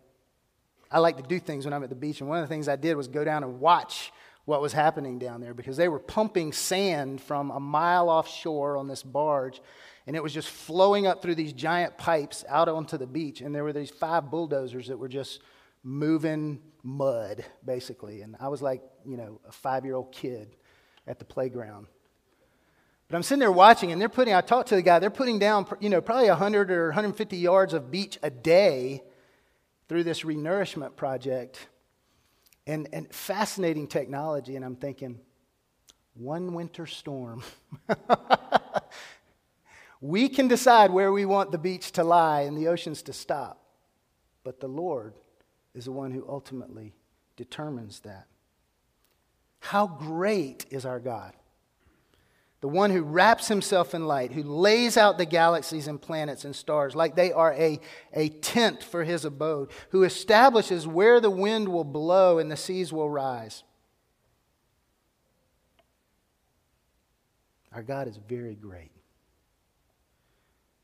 I 0.90 1.00
like 1.00 1.18
to 1.18 1.24
do 1.24 1.40
things 1.40 1.66
when 1.66 1.74
I'm 1.74 1.84
at 1.84 1.90
the 1.90 1.96
beach, 1.96 2.22
and 2.22 2.30
one 2.30 2.42
of 2.42 2.48
the 2.48 2.48
things 2.48 2.70
I 2.70 2.78
did 2.78 2.96
was 2.96 3.10
go 3.10 3.26
down 3.26 3.44
and 3.44 3.60
watch 3.60 4.14
what 4.46 4.62
was 4.62 4.72
happening 4.72 5.20
down 5.20 5.42
there 5.42 5.54
because 5.54 5.76
they 5.76 5.90
were 5.90 6.00
pumping 6.00 6.54
sand 6.54 7.20
from 7.20 7.52
a 7.52 7.60
mile 7.60 8.10
offshore 8.10 8.78
on 8.78 8.88
this 8.88 9.04
barge, 9.04 9.62
and 10.06 10.16
it 10.16 10.24
was 10.24 10.34
just 10.34 10.48
flowing 10.48 11.06
up 11.06 11.22
through 11.22 11.36
these 11.36 11.52
giant 11.52 11.98
pipes 11.98 12.46
out 12.48 12.70
onto 12.70 12.98
the 12.98 13.06
beach. 13.06 13.42
And 13.42 13.54
there 13.54 13.66
were 13.66 13.74
these 13.74 13.90
five 13.90 14.32
bulldozers 14.32 14.88
that 14.88 14.98
were 14.98 15.10
just 15.10 15.42
moving 15.84 16.62
mud, 16.82 17.44
basically. 17.66 18.22
And 18.22 18.38
I 18.40 18.48
was 18.48 18.62
like, 18.62 18.82
you 19.06 19.18
know, 19.18 19.42
a 19.46 19.52
five 19.52 19.84
year 19.84 19.96
old 19.96 20.14
kid 20.14 20.56
at 21.06 21.20
the 21.20 21.26
playground. 21.26 21.88
But 23.08 23.16
I'm 23.16 23.24
sitting 23.24 23.40
there 23.40 23.52
watching, 23.52 23.92
and 23.92 24.02
they're 24.02 24.10
putting, 24.10 24.34
I 24.34 24.42
talked 24.42 24.70
to 24.70 24.76
the 24.76 24.82
guy, 24.82 25.00
they're 25.00 25.10
putting 25.10 25.40
down, 25.40 25.66
you 25.80 25.90
know, 25.90 26.02
probably 26.02 26.28
100 26.28 26.72
or 26.72 26.88
150 26.88 27.38
yards 27.38 27.74
of 27.74 27.90
beach 27.90 28.20
a 28.22 28.30
day 28.30 29.02
through 29.88 30.04
this 30.04 30.24
renourishment 30.24 30.96
project. 30.96 31.68
And, 32.66 32.90
and 32.92 33.10
fascinating 33.14 33.88
technology. 33.88 34.58
And 34.58 34.66
I'm 34.66 34.76
thinking, 34.76 35.20
one 36.16 36.54
winter 36.54 36.86
storm. 36.86 37.44
we 40.02 40.28
can 40.28 40.50
decide 40.50 40.92
where 40.92 41.14
we 41.14 41.24
want 41.24 41.54
the 41.54 41.58
beach 41.58 41.94
to 41.94 42.04
lie 42.04 42.42
and 42.42 42.58
the 42.58 42.68
oceans 42.68 43.04
to 43.04 43.14
stop. 43.14 43.64
But 44.44 44.60
the 44.60 44.68
Lord 44.68 45.14
is 45.74 45.86
the 45.86 45.94
one 45.94 46.12
who 46.12 46.26
ultimately 46.28 46.94
determines 47.38 48.02
that. 48.02 48.28
How 49.60 49.88
great 49.88 50.66
is 50.70 50.86
our 50.86 51.00
God? 51.00 51.34
The 52.60 52.68
one 52.68 52.90
who 52.90 53.04
wraps 53.04 53.48
himself 53.48 53.94
in 53.94 54.08
light, 54.08 54.32
who 54.32 54.42
lays 54.42 54.98
out 54.98 55.18
the 55.18 55.26
galaxies 55.26 55.88
and 55.88 56.02
planets 56.02 56.44
and 56.44 56.56
stars 56.56 56.96
like 56.96 57.16
they 57.16 57.32
are 57.32 57.54
a, 57.54 57.80
a 58.14 58.30
tent 58.30 58.84
for 58.84 59.04
his 59.04 59.26
abode, 59.26 59.70
who 59.90 60.04
establishes 60.04 60.88
where 60.88 61.20
the 61.20 61.30
wind 61.30 61.70
will 61.70 61.84
blow 61.84 62.40
and 62.40 62.52
the 62.52 62.58
seas 62.58 62.92
will 62.92 63.10
rise. 63.10 63.64
Our 67.72 67.84
God 67.84 68.08
is 68.08 68.18
very 68.18 68.56
great. 68.56 68.92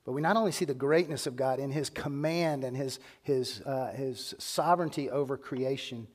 But 0.05 0.11
we 0.11 0.21
not 0.21 0.35
only 0.35 0.51
see 0.51 0.65
the 0.65 0.75
greatness 0.75 1.25
of 1.25 1.35
God 1.35 1.59
in 1.59 1.71
his 1.71 1.89
command 1.89 2.63
and 2.63 2.75
his, 2.77 2.99
his, 3.23 3.61
uh, 3.61 3.93
his 3.95 4.35
sovereignty 4.37 5.09
over 5.09 5.37
creation, 5.37 6.07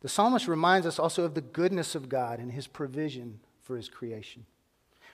the 0.00 0.08
psalmist 0.08 0.48
reminds 0.48 0.86
us 0.86 0.98
also 0.98 1.24
of 1.24 1.34
the 1.34 1.40
goodness 1.40 1.94
of 1.94 2.08
God 2.08 2.38
and 2.38 2.52
his 2.52 2.66
provision 2.66 3.40
for 3.62 3.76
his 3.76 3.88
creation. 3.88 4.46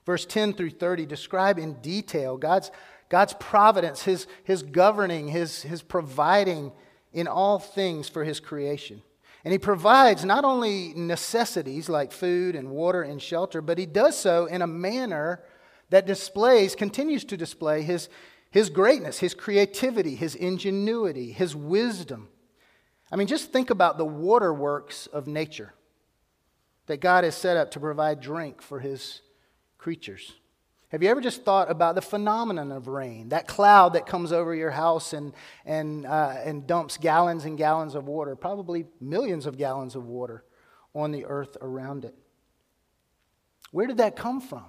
Verse 0.05 0.27
10 0.27 0.55
through 0.55 0.71
30 0.71 1.07
describe 1.07 1.59
in 1.59 1.75
detail 1.75 2.37
God's, 2.37 2.71
God's 3.09 3.35
providence, 3.35 4.03
his, 4.03 4.27
his 4.45 4.63
governing, 4.63 5.29
his, 5.29 5.63
his 5.63 5.83
providing 5.83 6.73
in 7.13 7.29
all 7.29 7.59
things 7.59 8.09
for 8.09 8.25
his 8.25 8.41
creation. 8.41 9.03
And 9.45 9.53
he 9.53 9.59
provides 9.59 10.25
not 10.25 10.45
only 10.45 10.93
necessities 10.95 11.89
like 11.89 12.13
food 12.13 12.55
and 12.55 12.71
water 12.71 13.03
and 13.03 13.21
shelter, 13.21 13.61
but 13.61 13.79
he 13.79 13.87
does 13.87 14.17
so 14.17 14.47
in 14.47 14.63
a 14.63 14.67
manner 14.67 15.43
that 15.91 16.07
displays, 16.07 16.75
continues 16.75 17.25
to 17.25 17.37
display 17.37 17.83
his, 17.83 18.09
his 18.51 18.71
greatness, 18.71 19.19
his 19.19 19.35
creativity, 19.35 20.15
his 20.15 20.35
ingenuity, 20.35 21.33
his 21.33 21.57
wisdom. 21.57 22.29
I 23.11 23.17
mean, 23.17 23.27
just 23.27 23.53
think 23.53 23.71
about 23.71 23.99
the 23.99 24.05
waterworks 24.05 25.07
of 25.09 25.27
nature 25.27 25.75
that 26.87 27.01
God 27.01 27.25
has 27.25 27.37
set 27.37 27.57
up 27.57 27.73
to 27.73 27.81
provide 27.81 28.21
drink 28.21 28.63
for 28.63 28.81
his 28.81 29.21
creatures. 29.83 30.33
Have 30.91 31.03
you 31.03 31.09
ever 31.09 31.21
just 31.21 31.43
thought 31.43 31.69
about 31.69 31.97
the 31.97 32.03
phenomenon 32.03 32.71
of 32.71 32.87
rain? 32.87 33.31
That 33.31 33.49
cloud 33.49 33.95
that 33.95 34.07
comes 34.07 34.31
over 34.31 34.55
your 34.55 34.71
house 34.71 35.13
and, 35.13 35.33
and, 35.67 36.07
uh, 36.07 36.37
and 36.45 36.69
dumps 36.69 36.99
gallons 36.99 37.45
and 37.47 37.59
gallons 37.59 37.97
of 37.97 38.07
water, 38.07 38.37
probably 38.37 38.87
millions 39.01 39.45
of 39.45 39.59
gallons 39.59 39.97
of 39.97 40.07
water 40.07 40.45
on 40.95 41.11
the 41.11 41.25
earth 41.25 41.57
around 41.61 42.05
it. 42.05 42.15
Where 43.73 43.89
did 43.89 43.97
that 43.97 44.15
come 44.15 44.41
from? 44.41 44.67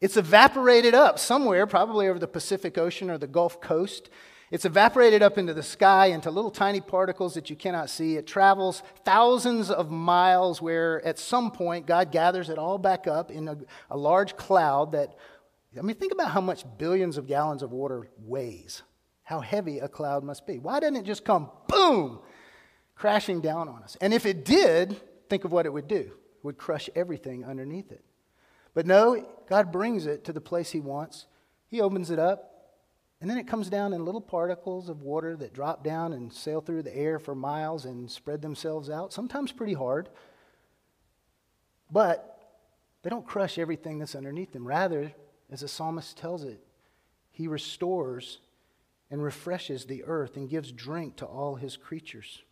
It's 0.00 0.16
evaporated 0.16 0.94
up 0.94 1.18
somewhere, 1.18 1.66
probably 1.66 2.06
over 2.06 2.20
the 2.20 2.28
Pacific 2.28 2.78
Ocean 2.78 3.10
or 3.10 3.18
the 3.18 3.26
Gulf 3.26 3.60
Coast. 3.60 4.10
It's 4.54 4.64
evaporated 4.64 5.20
up 5.20 5.36
into 5.36 5.52
the 5.52 5.64
sky 5.64 6.06
into 6.06 6.30
little 6.30 6.48
tiny 6.48 6.80
particles 6.80 7.34
that 7.34 7.50
you 7.50 7.56
cannot 7.56 7.90
see. 7.90 8.14
It 8.14 8.24
travels 8.24 8.84
thousands 9.04 9.68
of 9.68 9.90
miles, 9.90 10.62
where 10.62 11.04
at 11.04 11.18
some 11.18 11.50
point 11.50 11.86
God 11.86 12.12
gathers 12.12 12.48
it 12.48 12.56
all 12.56 12.78
back 12.78 13.08
up 13.08 13.32
in 13.32 13.48
a, 13.48 13.58
a 13.90 13.96
large 13.96 14.36
cloud 14.36 14.92
that, 14.92 15.16
I 15.76 15.82
mean, 15.82 15.96
think 15.96 16.12
about 16.12 16.30
how 16.30 16.40
much 16.40 16.64
billions 16.78 17.18
of 17.18 17.26
gallons 17.26 17.64
of 17.64 17.72
water 17.72 18.08
weighs, 18.16 18.84
how 19.24 19.40
heavy 19.40 19.80
a 19.80 19.88
cloud 19.88 20.22
must 20.22 20.46
be. 20.46 20.60
Why 20.60 20.78
doesn't 20.78 20.94
it 20.94 21.04
just 21.04 21.24
come 21.24 21.50
boom, 21.66 22.20
crashing 22.94 23.40
down 23.40 23.68
on 23.68 23.82
us? 23.82 23.96
And 24.00 24.14
if 24.14 24.24
it 24.24 24.44
did, 24.44 25.00
think 25.28 25.44
of 25.44 25.50
what 25.50 25.66
it 25.66 25.72
would 25.72 25.88
do. 25.88 25.96
It 25.96 26.44
would 26.44 26.58
crush 26.58 26.88
everything 26.94 27.44
underneath 27.44 27.90
it. 27.90 28.04
But 28.72 28.86
no, 28.86 29.26
God 29.48 29.72
brings 29.72 30.06
it 30.06 30.22
to 30.26 30.32
the 30.32 30.40
place 30.40 30.70
He 30.70 30.78
wants. 30.78 31.26
He 31.66 31.80
opens 31.80 32.12
it 32.12 32.20
up, 32.20 32.53
and 33.24 33.30
then 33.30 33.38
it 33.38 33.46
comes 33.46 33.70
down 33.70 33.94
in 33.94 34.04
little 34.04 34.20
particles 34.20 34.90
of 34.90 35.00
water 35.00 35.34
that 35.34 35.54
drop 35.54 35.82
down 35.82 36.12
and 36.12 36.30
sail 36.30 36.60
through 36.60 36.82
the 36.82 36.94
air 36.94 37.18
for 37.18 37.34
miles 37.34 37.86
and 37.86 38.10
spread 38.10 38.42
themselves 38.42 38.90
out, 38.90 39.14
sometimes 39.14 39.50
pretty 39.50 39.72
hard. 39.72 40.10
But 41.90 42.38
they 43.02 43.08
don't 43.08 43.26
crush 43.26 43.56
everything 43.56 43.98
that's 43.98 44.14
underneath 44.14 44.52
them. 44.52 44.68
Rather, 44.68 45.14
as 45.50 45.60
the 45.60 45.68
psalmist 45.68 46.18
tells 46.18 46.44
it, 46.44 46.60
he 47.30 47.48
restores 47.48 48.40
and 49.10 49.24
refreshes 49.24 49.86
the 49.86 50.04
earth 50.04 50.36
and 50.36 50.50
gives 50.50 50.70
drink 50.70 51.16
to 51.16 51.24
all 51.24 51.54
his 51.54 51.78
creatures. 51.78 52.42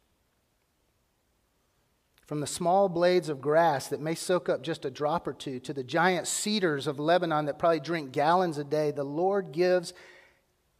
From 2.26 2.40
the 2.40 2.46
small 2.46 2.88
blades 2.88 3.28
of 3.28 3.42
grass 3.42 3.88
that 3.88 4.00
may 4.00 4.14
soak 4.14 4.48
up 4.48 4.62
just 4.62 4.86
a 4.86 4.90
drop 4.90 5.26
or 5.26 5.34
two 5.34 5.60
to 5.60 5.74
the 5.74 5.84
giant 5.84 6.26
cedars 6.26 6.86
of 6.86 6.98
Lebanon 6.98 7.44
that 7.44 7.58
probably 7.58 7.80
drink 7.80 8.10
gallons 8.12 8.56
a 8.56 8.64
day, 8.64 8.90
the 8.90 9.04
Lord 9.04 9.52
gives 9.52 9.92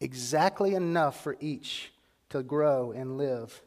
exactly 0.03 0.75
enough 0.75 1.23
for 1.23 1.37
each 1.41 1.93
to 2.31 2.43
grow 2.43 2.93
and 2.93 3.17
live. 3.17 3.63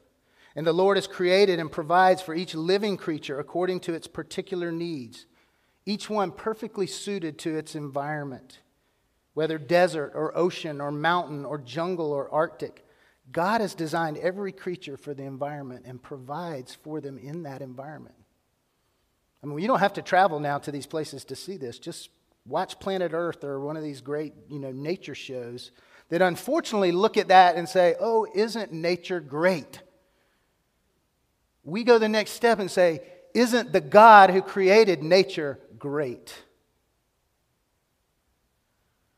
And 0.55 0.65
the 0.65 0.73
Lord 0.73 0.97
has 0.97 1.07
created 1.07 1.59
and 1.59 1.71
provides 1.71 2.21
for 2.21 2.35
each 2.35 2.55
living 2.55 2.97
creature 2.97 3.39
according 3.39 3.81
to 3.81 3.93
its 3.93 4.07
particular 4.07 4.71
needs, 4.71 5.25
each 5.85 6.09
one 6.09 6.31
perfectly 6.31 6.87
suited 6.87 7.37
to 7.39 7.55
its 7.55 7.75
environment, 7.75 8.59
whether 9.33 9.57
desert 9.57 10.13
or 10.15 10.37
ocean 10.37 10.81
or 10.81 10.91
mountain 10.91 11.45
or 11.45 11.57
jungle 11.57 12.11
or 12.11 12.31
Arctic. 12.33 12.85
God 13.31 13.61
has 13.61 13.73
designed 13.75 14.17
every 14.17 14.51
creature 14.51 14.97
for 14.97 15.13
the 15.13 15.23
environment 15.23 15.85
and 15.85 16.01
provides 16.01 16.75
for 16.75 17.01
them 17.01 17.17
in 17.17 17.43
that 17.43 17.61
environment. 17.61 18.15
I 19.43 19.47
mean, 19.47 19.59
you 19.59 19.67
don't 19.67 19.79
have 19.79 19.93
to 19.93 20.01
travel 20.01 20.39
now 20.39 20.57
to 20.59 20.71
these 20.71 20.87
places 20.87 21.25
to 21.25 21.35
see 21.35 21.57
this. 21.57 21.79
Just 21.79 22.09
watch 22.47 22.79
Planet 22.79 23.11
Earth 23.13 23.43
or 23.43 23.59
one 23.59 23.77
of 23.77 23.83
these 23.83 24.01
great, 24.01 24.33
you 24.49 24.59
know, 24.59 24.71
nature 24.71 25.15
shows 25.15 25.71
that 26.09 26.21
unfortunately 26.21 26.91
look 26.91 27.17
at 27.17 27.29
that 27.29 27.55
and 27.55 27.67
say, 27.67 27.95
"Oh, 27.99 28.27
isn't 28.33 28.71
nature 28.71 29.19
great?" 29.19 29.81
We 31.63 31.83
go 31.83 31.97
the 31.97 32.09
next 32.09 32.31
step 32.31 32.59
and 32.59 32.69
say, 32.69 33.01
"Isn't 33.33 33.71
the 33.71 33.81
God 33.81 34.29
who 34.29 34.41
created 34.41 35.03
nature 35.03 35.59
great?" 35.79 36.43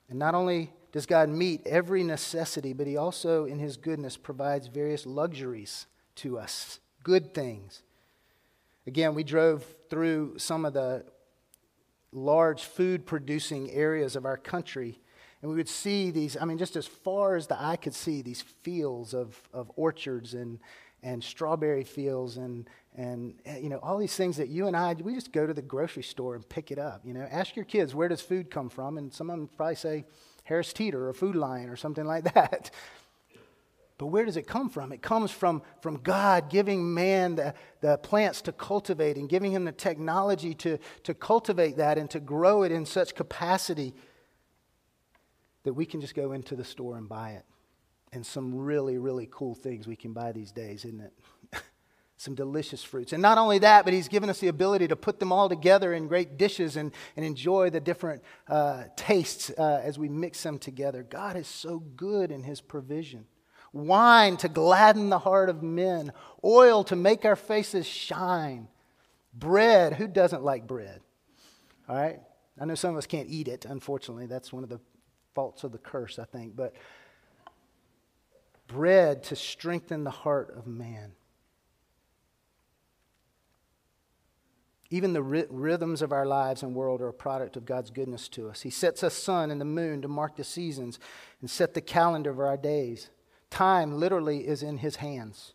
And 0.10 0.18
not 0.18 0.34
only 0.34 0.74
does 0.92 1.06
God 1.06 1.30
meet 1.30 1.68
every 1.68 2.04
necessity, 2.04 2.74
but 2.74 2.88
He 2.88 2.96
also, 2.96 3.46
in 3.46 3.60
His 3.60 3.78
goodness, 3.78 4.16
provides 4.16 4.68
various 4.68 5.06
luxuries 5.06 5.86
to 6.16 6.40
us, 6.40 6.80
good 7.04 7.34
things. 7.34 7.84
Again, 8.88 9.14
we 9.14 9.24
drove 9.24 9.66
through 9.90 10.40
some 10.40 10.66
of 10.66 10.74
the 10.74 11.06
large 12.14 12.64
food 12.64 13.06
producing 13.06 13.70
areas 13.72 14.16
of 14.16 14.26
our 14.26 14.38
country, 14.38 15.02
and 15.42 15.52
we 15.52 15.58
would 15.58 15.70
see 15.70 16.12
these, 16.12 16.36
I 16.40 16.46
mean, 16.46 16.58
just 16.58 16.76
as 16.76 16.88
far 16.88 17.36
as 17.36 17.48
the 17.48 17.62
eye 17.62 17.76
could 17.76 17.94
see, 17.94 18.22
these 18.22 18.42
fields 18.42 19.14
of, 19.14 19.40
of 19.54 19.72
orchards 19.76 20.34
and, 20.34 20.60
and 21.04 21.24
strawberry 21.24 21.84
fields 21.84 22.38
and, 22.38 22.68
and 22.96 23.36
eh, 23.46 23.60
you 23.60 23.70
know 23.70 23.78
all 23.78 23.98
these 23.98 24.16
things 24.16 24.38
that 24.38 24.50
you 24.50 24.68
and 24.68 24.76
I 24.76 24.94
we 24.94 25.14
just 25.14 25.32
go 25.32 25.46
to 25.46 25.54
the 25.54 25.62
grocery 25.62 26.04
store 26.04 26.36
and 26.36 26.48
pick 26.48 26.72
it 26.72 26.80
up. 26.80 27.02
You 27.06 27.14
know, 27.14 27.28
ask 27.30 27.56
your 27.56 27.66
kids 27.66 27.94
where 27.94 28.08
does 28.08 28.22
food 28.22 28.50
come 28.50 28.70
from, 28.70 28.98
and 28.98 29.14
some 29.14 29.30
of 29.30 29.38
them 29.38 29.50
probably 29.56 29.76
say 29.76 30.06
Harris 30.44 30.74
Teeter 30.74 31.08
or 31.08 31.14
Food 31.14 31.36
Lion 31.36 31.70
or 31.70 31.76
something 31.76 32.06
like 32.06 32.24
that. 32.34 32.72
But 34.00 34.08
where 34.08 34.26
does 34.26 34.38
it 34.38 34.46
come 34.46 34.70
from? 34.70 34.92
It 34.92 35.02
comes 35.02 35.32
from, 35.32 35.64
from 35.82 35.98
God 36.04 36.52
giving 36.52 36.94
man 36.94 37.36
the, 37.36 37.56
the 37.82 37.98
plants 37.98 38.42
to 38.44 38.52
cultivate 38.52 39.18
and 39.18 39.28
giving 39.28 39.52
him 39.52 39.66
the 39.66 39.72
technology 39.72 40.54
to, 40.56 40.78
to 41.04 41.16
cultivate 41.16 41.78
that 41.78 41.98
and 41.98 42.08
to 42.12 42.20
grow 42.20 42.62
it 42.62 42.72
in 42.72 42.86
such 42.86 43.16
capacity 43.16 43.96
that 45.68 45.74
we 45.74 45.86
can 45.86 46.00
just 46.00 46.16
go 46.16 46.32
into 46.32 46.56
the 46.56 46.64
store 46.64 46.96
and 46.96 47.10
buy 47.10 47.32
it. 47.32 47.44
And 48.14 48.26
some 48.26 48.56
really, 48.56 48.98
really 48.98 49.28
cool 49.30 49.54
things 49.54 49.86
we 49.86 49.98
can 49.98 50.14
buy 50.14 50.32
these 50.32 50.54
days, 50.54 50.86
isn't 50.86 51.02
it? 51.02 51.14
some 52.16 52.36
delicious 52.36 52.82
fruits. 52.86 53.12
And 53.12 53.22
not 53.22 53.38
only 53.38 53.60
that, 53.60 53.84
but 53.84 53.94
he's 53.94 54.08
given 54.08 54.30
us 54.30 54.40
the 54.40 54.48
ability 54.48 54.88
to 54.88 54.96
put 54.96 55.20
them 55.20 55.34
all 55.34 55.50
together 55.50 55.94
in 55.94 56.08
great 56.08 56.38
dishes 56.38 56.78
and, 56.78 56.94
and 57.18 57.26
enjoy 57.26 57.70
the 57.70 57.82
different 57.82 58.24
uh, 58.48 58.86
tastes 58.96 59.52
uh, 59.58 59.82
as 59.84 60.00
we 60.00 60.08
mix 60.08 60.42
them 60.42 60.58
together. 60.58 61.04
God 61.04 61.36
is 61.36 61.48
so 61.48 61.80
good 61.80 62.32
in 62.32 62.44
his 62.44 62.62
provision. 62.62 63.26
Wine 63.74 64.38
to 64.38 64.48
gladden 64.48 65.10
the 65.10 65.20
heart 65.20 65.50
of 65.50 65.62
men, 65.62 66.14
oil 66.46 66.86
to 66.86 66.96
make 66.96 67.26
our 67.26 67.36
faces 67.36 67.86
shine, 67.86 68.70
bread. 69.34 69.96
Who 69.96 70.08
doesn't 70.08 70.44
like 70.44 70.66
bread? 70.66 71.02
All 71.90 71.98
right? 71.98 72.22
I 72.58 72.64
know 72.64 72.76
some 72.76 72.92
of 72.92 72.98
us 72.98 73.06
can't 73.06 73.28
eat 73.30 73.50
it, 73.50 73.66
unfortunately. 73.66 74.28
That's 74.28 74.54
one 74.54 74.64
of 74.64 74.70
the 74.70 74.80
faults 75.38 75.64
of 75.64 75.72
the 75.72 75.78
curse, 75.78 76.18
I 76.18 76.26
think. 76.26 76.56
But 76.56 76.74
bread 78.66 79.22
to 79.26 79.36
strengthen 79.36 80.04
the 80.04 80.10
heart 80.10 80.52
of 80.58 80.66
man. 80.66 81.12
Even 84.90 85.14
the 85.14 85.22
rhythms 85.22 86.02
of 86.02 86.12
our 86.12 86.26
lives 86.26 86.64
and 86.64 86.74
world 86.74 87.02
are 87.02 87.10
a 87.10 87.14
product 87.14 87.56
of 87.56 87.66
God's 87.66 87.92
goodness 87.92 88.28
to 88.30 88.50
us. 88.50 88.62
He 88.62 88.72
sets 88.72 89.04
us 89.04 89.14
sun 89.14 89.52
and 89.52 89.62
the 89.62 89.66
moon 89.66 90.02
to 90.02 90.08
mark 90.08 90.38
the 90.38 90.44
seasons 90.44 90.98
and 91.40 91.48
set 91.48 91.76
the 91.76 91.82
calendar 91.82 92.32
of 92.32 92.40
our 92.40 92.58
days. 92.58 93.12
Time 93.52 94.00
literally 94.00 94.48
is 94.48 94.64
in 94.64 94.80
His 94.80 94.96
hands. 94.96 95.54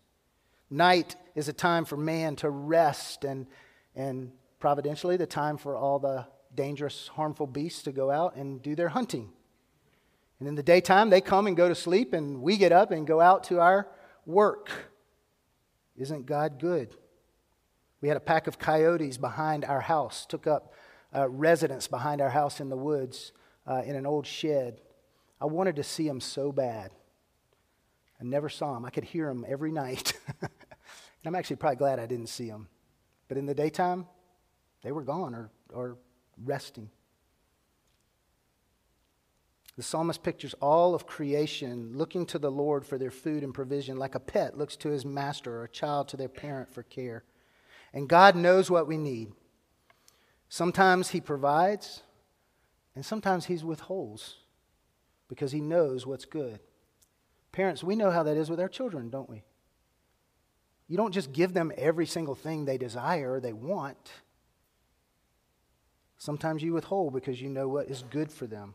Night 0.70 1.16
is 1.34 1.48
a 1.48 1.52
time 1.52 1.84
for 1.84 1.96
man 1.96 2.36
to 2.36 2.50
rest 2.50 3.24
and, 3.24 3.48
and 3.96 4.30
providentially 4.60 5.16
the 5.16 5.26
time 5.26 5.56
for 5.56 5.76
all 5.76 5.98
the 5.98 6.24
dangerous, 6.54 7.08
harmful 7.08 7.48
beasts 7.48 7.82
to 7.82 7.90
go 7.90 8.12
out 8.12 8.36
and 8.36 8.62
do 8.62 8.76
their 8.76 8.90
hunting. 8.90 9.32
And 10.42 10.48
in 10.48 10.57
the 10.57 10.62
daytime, 10.64 11.09
they 11.09 11.20
come 11.20 11.46
and 11.46 11.57
go 11.57 11.68
to 11.68 11.74
sleep, 11.76 12.12
and 12.12 12.42
we 12.42 12.57
get 12.57 12.72
up 12.72 12.90
and 12.90 13.07
go 13.07 13.20
out 13.20 13.44
to 13.44 13.61
our 13.61 13.87
work. 14.26 14.70
Isn't 15.96 16.26
God 16.26 16.59
good? 16.59 16.96
We 18.00 18.09
had 18.09 18.16
a 18.16 18.20
pack 18.20 18.48
of 18.48 18.59
coyotes 18.59 19.18
behind 19.18 19.64
our 19.64 19.83
house, 19.83 20.26
took 20.26 20.48
up 20.48 20.74
uh, 21.14 21.28
residence 21.28 21.87
behind 21.87 22.20
our 22.20 22.31
house 22.31 22.59
in 22.59 22.70
the 22.70 22.76
woods 22.76 23.31
uh, 23.68 23.83
in 23.87 23.94
an 23.94 24.05
old 24.05 24.26
shed. 24.26 24.81
I 25.40 25.44
wanted 25.44 25.76
to 25.76 25.85
see 25.85 26.09
them 26.09 26.18
so 26.20 26.50
bad. 26.50 26.90
I 28.20 28.24
never 28.24 28.48
saw 28.48 28.74
them. 28.74 28.85
I 28.85 28.90
could 28.90 29.05
hear 29.05 29.28
them 29.28 29.46
every 29.46 29.70
night. 29.70 30.18
and 30.40 30.50
I'm 31.24 31.37
actually 31.37 31.55
probably 31.55 31.76
glad 31.76 32.00
I 32.00 32.07
didn't 32.07 32.31
see 32.31 32.48
them. 32.48 32.66
But 33.28 33.37
in 33.37 33.46
the 33.46 33.55
daytime, 33.55 34.09
they 34.83 34.90
were 34.90 35.05
gone 35.05 35.37
or, 35.37 35.52
or 35.72 35.98
resting. 36.37 36.90
The 39.76 39.82
psalmist 39.82 40.22
pictures 40.22 40.54
all 40.61 40.94
of 40.94 41.06
creation 41.06 41.92
looking 41.96 42.26
to 42.26 42.38
the 42.38 42.50
Lord 42.50 42.85
for 42.85 42.98
their 42.98 43.11
food 43.11 43.42
and 43.42 43.54
provision, 43.54 43.96
like 43.96 44.14
a 44.14 44.20
pet 44.20 44.58
looks 44.58 44.76
to 44.76 44.90
his 44.90 45.04
master 45.04 45.58
or 45.58 45.64
a 45.64 45.68
child 45.68 46.08
to 46.08 46.16
their 46.16 46.28
parent 46.28 46.72
for 46.72 46.82
care. 46.82 47.24
And 47.94 48.08
God 48.08 48.37
knows 48.37 48.70
what 48.70 48.87
we 48.87 48.98
need. 48.98 49.32
Sometimes 50.48 51.11
He 51.11 51.20
provides, 51.20 52.02
and 52.94 53.04
sometimes 53.04 53.46
He 53.46 53.56
withholds 53.56 54.37
because 55.28 55.52
He 55.52 55.62
knows 55.62 56.06
what's 56.06 56.26
good. 56.26 56.61
Parents, 57.52 57.82
we 57.82 57.96
know 57.96 58.11
how 58.11 58.22
that 58.22 58.37
is 58.37 58.50
with 58.50 58.61
our 58.61 58.68
children, 58.68 59.08
don't 59.08 59.30
we? 59.30 59.44
You 60.88 60.98
don't 60.98 61.12
just 61.12 61.32
give 61.32 61.54
them 61.54 61.72
every 61.78 62.04
single 62.04 62.35
thing 62.35 62.66
they 62.66 62.76
desire 62.76 63.32
or 63.32 63.40
they 63.40 63.54
want. 63.54 64.12
Sometimes 66.18 66.62
you 66.62 66.74
withhold 66.74 67.14
because 67.14 67.40
you 67.40 67.48
know 67.48 67.68
what 67.68 67.88
is 67.88 68.04
good 68.11 68.30
for 68.30 68.46
them. 68.46 68.74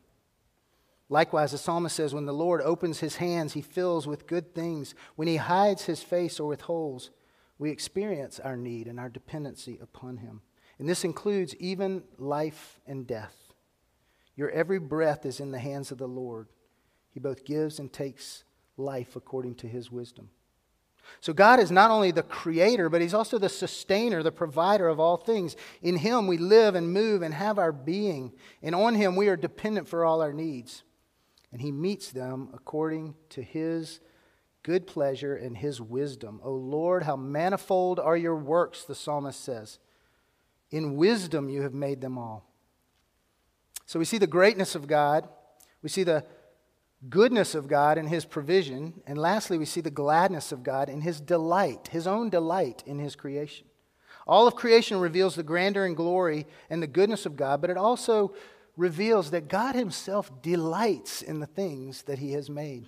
Likewise, 1.09 1.51
the 1.51 1.57
psalmist 1.57 1.95
says, 1.95 2.13
When 2.13 2.25
the 2.25 2.33
Lord 2.33 2.61
opens 2.61 2.99
his 2.99 3.17
hands, 3.17 3.53
he 3.53 3.61
fills 3.61 4.07
with 4.07 4.27
good 4.27 4.53
things. 4.53 4.93
When 5.15 5.27
he 5.27 5.37
hides 5.37 5.85
his 5.85 6.03
face 6.03 6.39
or 6.39 6.47
withholds, 6.47 7.11
we 7.59 7.71
experience 7.71 8.39
our 8.39 8.55
need 8.55 8.87
and 8.87 8.99
our 8.99 9.09
dependency 9.09 9.79
upon 9.81 10.17
Him. 10.17 10.41
And 10.79 10.87
this 10.87 11.03
includes 11.03 11.55
even 11.55 12.03
life 12.17 12.79
and 12.85 13.07
death. 13.07 13.35
Your 14.35 14.51
every 14.51 14.79
breath 14.79 15.25
is 15.25 15.39
in 15.39 15.51
the 15.51 15.59
hands 15.59 15.91
of 15.91 15.97
the 15.97 16.07
Lord. 16.07 16.47
He 17.09 17.19
both 17.19 17.45
gives 17.45 17.79
and 17.79 17.91
takes 17.91 18.43
life 18.77 19.15
according 19.15 19.55
to 19.55 19.67
His 19.67 19.91
wisdom. 19.91 20.29
So, 21.21 21.31
God 21.31 21.59
is 21.59 21.71
not 21.71 21.89
only 21.89 22.11
the 22.11 22.21
creator, 22.21 22.89
but 22.89 23.01
He's 23.01 23.13
also 23.13 23.39
the 23.39 23.49
sustainer, 23.49 24.21
the 24.21 24.31
provider 24.31 24.87
of 24.87 24.99
all 24.99 25.17
things. 25.17 25.55
In 25.81 25.95
Him 25.95 26.27
we 26.27 26.37
live 26.37 26.75
and 26.75 26.93
move 26.93 27.21
and 27.21 27.33
have 27.33 27.57
our 27.57 27.71
being, 27.71 28.33
and 28.61 28.75
on 28.75 28.93
Him 28.93 29.15
we 29.15 29.29
are 29.29 29.37
dependent 29.37 29.87
for 29.87 30.05
all 30.05 30.21
our 30.21 30.33
needs. 30.33 30.83
And 31.51 31.61
he 31.61 31.71
meets 31.71 32.11
them 32.11 32.49
according 32.53 33.15
to 33.29 33.41
his 33.41 33.99
good 34.63 34.85
pleasure 34.85 35.35
and 35.35 35.57
his 35.57 35.79
wisdom. 35.79 36.41
O 36.43 36.51
Lord, 36.51 37.03
how 37.03 37.15
manifold 37.15 37.99
are 37.99 38.17
your 38.17 38.35
works, 38.35 38.83
the 38.83 38.95
psalmist 38.95 39.43
says. 39.43 39.79
In 40.71 40.97
wisdom 40.97 41.47
you 41.47 41.61
have 41.61 41.73
made 41.73 42.01
them 42.01 42.17
all. 42.17 42.43
So 43.85 43.99
we 43.99 44.05
see 44.05 44.17
the 44.17 44.27
greatness 44.27 44.75
of 44.75 44.87
God, 44.87 45.29
we 45.81 45.87
see 45.87 46.03
the 46.03 46.25
goodness 47.09 47.55
of 47.55 47.67
God 47.67 47.97
and 47.97 48.09
his 48.09 48.25
provision, 48.25 49.01
and 49.05 49.17
lastly, 49.17 49.57
we 49.57 49.65
see 49.65 49.81
the 49.81 49.91
gladness 49.91 50.51
of 50.51 50.63
God 50.63 50.89
in 50.89 51.01
his 51.01 51.21
delight, 51.21 51.89
his 51.91 52.07
own 52.07 52.29
delight 52.29 52.83
in 52.85 52.99
his 52.99 53.15
creation. 53.15 53.67
All 54.25 54.47
of 54.47 54.55
creation 54.55 54.99
reveals 54.99 55.35
the 55.35 55.43
grandeur 55.43 55.85
and 55.85 55.95
glory 55.95 56.47
and 56.69 56.83
the 56.83 56.87
goodness 56.87 57.25
of 57.25 57.37
God, 57.37 57.61
but 57.61 57.69
it 57.69 57.77
also 57.77 58.33
reveals 58.77 59.31
that 59.31 59.49
God 59.49 59.75
himself 59.75 60.41
delights 60.41 61.21
in 61.21 61.39
the 61.39 61.47
things 61.47 62.03
that 62.03 62.19
he 62.19 62.31
has 62.33 62.49
made. 62.49 62.87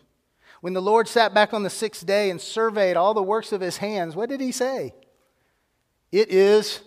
When 0.61 0.73
the 0.73 0.81
Lord 0.81 1.07
sat 1.07 1.33
back 1.33 1.53
on 1.53 1.63
the 1.63 1.69
sixth 1.69 2.05
day 2.05 2.29
and 2.29 2.39
surveyed 2.39 2.95
all 2.95 3.13
the 3.13 3.23
works 3.23 3.51
of 3.51 3.61
his 3.61 3.77
hands, 3.77 4.15
what 4.15 4.29
did 4.29 4.39
he 4.39 4.51
say? 4.51 4.93
It 6.11 6.29
is 6.29 6.81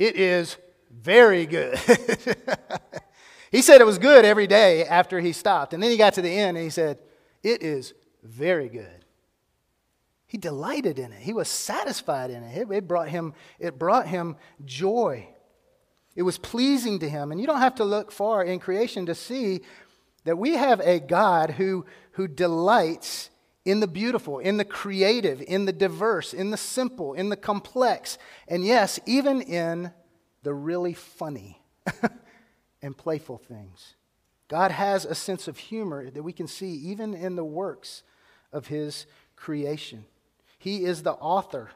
it 0.00 0.16
is 0.16 0.56
very 0.90 1.44
good. 1.44 1.78
he 3.52 3.60
said 3.60 3.82
it 3.82 3.86
was 3.86 3.98
good 3.98 4.24
every 4.24 4.46
day 4.46 4.86
after 4.86 5.20
he 5.20 5.32
stopped. 5.32 5.74
And 5.74 5.82
then 5.82 5.90
he 5.90 5.98
got 5.98 6.14
to 6.14 6.22
the 6.22 6.30
end 6.30 6.56
and 6.56 6.64
he 6.64 6.70
said, 6.70 6.98
It 7.42 7.62
is 7.62 7.92
very 8.22 8.70
good. 8.70 9.04
He 10.26 10.38
delighted 10.38 10.98
in 10.98 11.12
it. 11.12 11.20
He 11.20 11.34
was 11.34 11.48
satisfied 11.48 12.30
in 12.30 12.44
it. 12.44 12.70
It, 12.70 12.88
brought 12.88 13.10
him, 13.10 13.34
it 13.58 13.78
brought 13.78 14.06
him 14.06 14.36
joy. 14.64 15.28
It 16.20 16.24
was 16.24 16.36
pleasing 16.36 16.98
to 16.98 17.08
him. 17.08 17.32
And 17.32 17.40
you 17.40 17.46
don't 17.46 17.60
have 17.60 17.76
to 17.76 17.84
look 17.84 18.12
far 18.12 18.44
in 18.44 18.58
creation 18.58 19.06
to 19.06 19.14
see 19.14 19.62
that 20.24 20.36
we 20.36 20.50
have 20.50 20.78
a 20.80 21.00
God 21.00 21.52
who, 21.52 21.86
who 22.12 22.28
delights 22.28 23.30
in 23.64 23.80
the 23.80 23.86
beautiful, 23.86 24.38
in 24.38 24.58
the 24.58 24.66
creative, 24.66 25.40
in 25.40 25.64
the 25.64 25.72
diverse, 25.72 26.34
in 26.34 26.50
the 26.50 26.58
simple, 26.58 27.14
in 27.14 27.30
the 27.30 27.38
complex, 27.38 28.18
and 28.48 28.66
yes, 28.66 29.00
even 29.06 29.40
in 29.40 29.92
the 30.42 30.52
really 30.52 30.92
funny 30.92 31.62
and 32.82 32.98
playful 32.98 33.38
things. 33.38 33.94
God 34.46 34.72
has 34.72 35.06
a 35.06 35.14
sense 35.14 35.48
of 35.48 35.56
humor 35.56 36.10
that 36.10 36.22
we 36.22 36.34
can 36.34 36.46
see 36.46 36.72
even 36.72 37.14
in 37.14 37.34
the 37.34 37.44
works 37.46 38.02
of 38.52 38.66
His 38.66 39.06
creation. 39.36 40.04
He 40.58 40.84
is 40.84 41.02
the 41.02 41.14
author 41.14 41.70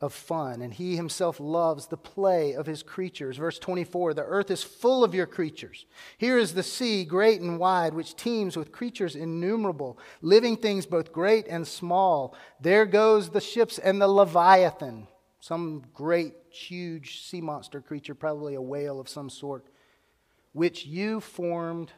of 0.00 0.12
fun, 0.12 0.60
and 0.60 0.74
he 0.74 0.96
himself 0.96 1.38
loves 1.38 1.86
the 1.86 1.96
play 1.96 2.52
of 2.52 2.66
his 2.66 2.82
creatures. 2.82 3.36
Verse 3.36 3.58
24 3.58 4.14
The 4.14 4.22
earth 4.22 4.50
is 4.50 4.62
full 4.62 5.04
of 5.04 5.14
your 5.14 5.26
creatures. 5.26 5.86
Here 6.18 6.36
is 6.36 6.54
the 6.54 6.62
sea, 6.62 7.04
great 7.04 7.40
and 7.40 7.58
wide, 7.58 7.94
which 7.94 8.16
teems 8.16 8.56
with 8.56 8.72
creatures 8.72 9.16
innumerable, 9.16 9.98
living 10.20 10.56
things 10.56 10.84
both 10.84 11.12
great 11.12 11.46
and 11.48 11.66
small. 11.66 12.36
There 12.60 12.86
goes 12.86 13.30
the 13.30 13.40
ships 13.40 13.78
and 13.78 14.00
the 14.00 14.08
Leviathan, 14.08 15.06
some 15.40 15.84
great, 15.94 16.34
huge 16.50 17.22
sea 17.22 17.40
monster 17.40 17.80
creature, 17.80 18.14
probably 18.14 18.54
a 18.54 18.62
whale 18.62 19.00
of 19.00 19.08
some 19.08 19.30
sort, 19.30 19.66
which 20.52 20.84
you 20.84 21.20
formed 21.20 21.92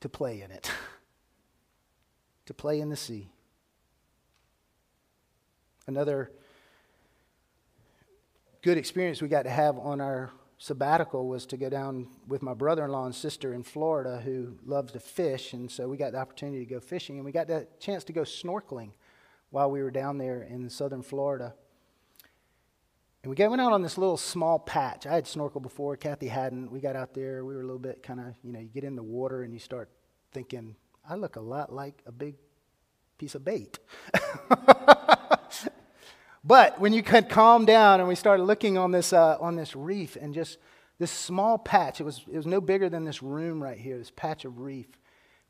to 0.00 0.08
play 0.08 0.42
in 0.42 0.50
it, 0.50 0.70
to 2.46 2.54
play 2.54 2.80
in 2.80 2.88
the 2.88 2.96
sea. 2.96 3.30
Another 5.86 6.30
good 8.62 8.78
experience 8.78 9.22
we 9.22 9.28
got 9.28 9.42
to 9.42 9.50
have 9.50 9.78
on 9.78 10.00
our 10.00 10.30
sabbatical 10.58 11.28
was 11.28 11.46
to 11.46 11.56
go 11.56 11.68
down 11.68 12.08
with 12.26 12.42
my 12.42 12.52
brother 12.52 12.84
in 12.84 12.90
law 12.90 13.06
and 13.06 13.14
sister 13.14 13.54
in 13.54 13.62
Florida 13.62 14.20
who 14.24 14.58
loves 14.66 14.92
to 14.92 15.00
fish. 15.00 15.52
And 15.52 15.70
so 15.70 15.88
we 15.88 15.96
got 15.96 16.12
the 16.12 16.18
opportunity 16.18 16.64
to 16.64 16.74
go 16.74 16.80
fishing. 16.80 17.16
And 17.16 17.24
we 17.24 17.32
got 17.32 17.46
the 17.46 17.68
chance 17.78 18.04
to 18.04 18.12
go 18.12 18.22
snorkeling 18.22 18.90
while 19.50 19.70
we 19.70 19.82
were 19.82 19.90
down 19.90 20.18
there 20.18 20.42
in 20.42 20.68
southern 20.68 21.02
Florida. 21.02 21.54
And 23.22 23.36
we 23.36 23.46
went 23.46 23.60
out 23.60 23.72
on 23.72 23.82
this 23.82 23.98
little 23.98 24.16
small 24.16 24.58
patch. 24.58 25.06
I 25.06 25.14
had 25.14 25.24
snorkeled 25.24 25.62
before, 25.62 25.96
Kathy 25.96 26.28
hadn't. 26.28 26.70
We 26.70 26.80
got 26.80 26.96
out 26.96 27.14
there. 27.14 27.44
We 27.44 27.54
were 27.54 27.60
a 27.60 27.64
little 27.64 27.78
bit 27.78 28.02
kind 28.02 28.20
of, 28.20 28.34
you 28.42 28.52
know, 28.52 28.60
you 28.60 28.68
get 28.68 28.84
in 28.84 28.96
the 28.96 29.02
water 29.02 29.42
and 29.42 29.52
you 29.52 29.60
start 29.60 29.90
thinking, 30.32 30.76
I 31.08 31.14
look 31.14 31.36
a 31.36 31.40
lot 31.40 31.72
like 31.72 32.02
a 32.06 32.12
big 32.12 32.34
piece 33.16 33.34
of 33.34 33.44
bait. 33.44 33.78
But 36.48 36.80
when 36.80 36.94
you 36.94 37.02
could 37.02 37.28
calm 37.28 37.66
down 37.66 38.00
and 38.00 38.08
we 38.08 38.14
started 38.14 38.44
looking 38.44 38.78
on 38.78 38.90
this, 38.90 39.12
uh, 39.12 39.36
on 39.38 39.54
this 39.54 39.76
reef 39.76 40.16
and 40.16 40.32
just 40.32 40.56
this 40.98 41.10
small 41.10 41.58
patch, 41.58 42.00
it 42.00 42.04
was, 42.04 42.22
it 42.26 42.38
was 42.38 42.46
no 42.46 42.62
bigger 42.62 42.88
than 42.88 43.04
this 43.04 43.22
room 43.22 43.62
right 43.62 43.76
here, 43.76 43.98
this 43.98 44.10
patch 44.10 44.46
of 44.46 44.58
reef, 44.58 44.86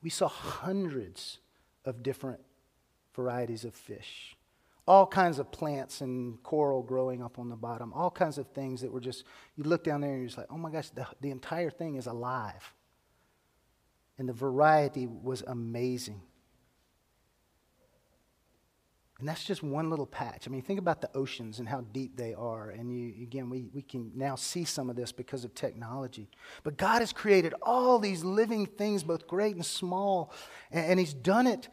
we 0.03 0.11
saw 0.11 0.27
hundreds 0.27 1.39
of 1.85 2.03
different 2.03 2.41
varieties 3.15 3.65
of 3.65 3.75
fish. 3.75 4.37
All 4.89 5.07
kinds 5.07 5.39
of 5.39 5.53
plants 5.53 6.01
and 6.01 6.43
coral 6.43 6.83
growing 6.83 7.23
up 7.23 7.39
on 7.39 7.49
the 7.49 7.55
bottom, 7.55 7.93
all 7.93 8.11
kinds 8.11 8.37
of 8.37 8.49
things 8.49 8.81
that 8.81 8.91
were 8.91 9.01
just, 9.01 9.23
you 9.55 9.63
look 9.63 9.85
down 9.85 10.01
there 10.01 10.11
and 10.11 10.19
you're 10.19 10.27
just 10.27 10.39
like, 10.39 10.49
oh 10.51 10.59
my 10.59 10.73
gosh, 10.73 10.91
the, 10.91 11.07
the 11.21 11.31
entire 11.31 11.71
thing 11.71 11.95
is 11.95 12.09
alive. 12.09 12.75
And 14.19 14.29
the 14.29 14.33
variety 14.33 15.07
was 15.07 15.45
amazing. 15.47 16.23
And 19.19 19.29
that's 19.29 19.43
just 19.43 19.65
one 19.65 19.91
little 19.91 20.07
patch. 20.07 20.47
I 20.47 20.51
mean, 20.51 20.63
think 20.63 20.79
about 20.79 21.01
the 21.01 21.11
oceans 21.13 21.59
and 21.59 21.69
how 21.69 21.81
deep 21.81 22.17
they 22.17 22.35
are. 22.35 22.71
And 22.71 22.89
you, 22.89 23.25
again, 23.25 23.51
we, 23.51 23.69
we 23.75 23.83
can 23.83 24.13
now 24.15 24.37
see 24.37 24.65
some 24.65 24.89
of 24.89 24.95
this 24.95 25.11
because 25.11 25.45
of 25.45 25.55
technology. 25.55 26.31
But 26.63 26.77
God 26.77 27.01
has 27.01 27.13
created 27.13 27.53
all 27.61 27.99
these 27.99 28.23
living 28.23 28.67
things, 28.67 29.03
both 29.03 29.27
great 29.27 29.57
and 29.57 29.67
small. 29.67 30.33
And, 30.71 30.87
and 30.93 31.01
He's 31.01 31.15
done 31.15 31.49
it 31.49 31.69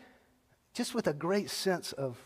just 0.73 0.95
with 0.95 1.05
a 1.05 1.13
great 1.13 1.51
sense 1.51 1.91
of, 1.93 2.17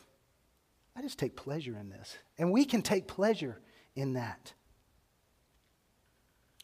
I 0.96 1.02
just 1.02 1.20
take 1.20 1.36
pleasure 1.36 1.78
in 1.78 1.90
this. 1.90 2.18
And 2.38 2.52
we 2.54 2.64
can 2.64 2.82
take 2.82 3.06
pleasure 3.06 3.60
in 3.96 4.14
that. 4.14 4.54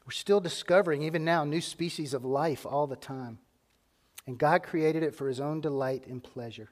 We're 0.05 0.11
still 0.11 0.39
discovering, 0.39 1.01
even 1.01 1.25
now, 1.25 1.43
new 1.43 1.61
species 1.61 2.13
of 2.13 2.23
life 2.23 2.65
all 2.65 2.87
the 2.87 2.95
time. 2.95 3.39
And 4.27 4.37
God 4.37 4.63
created 4.63 5.03
it 5.03 5.13
for 5.13 5.27
His 5.27 5.41
own 5.41 5.59
delight 5.59 6.07
and 6.07 6.23
pleasure. 6.23 6.69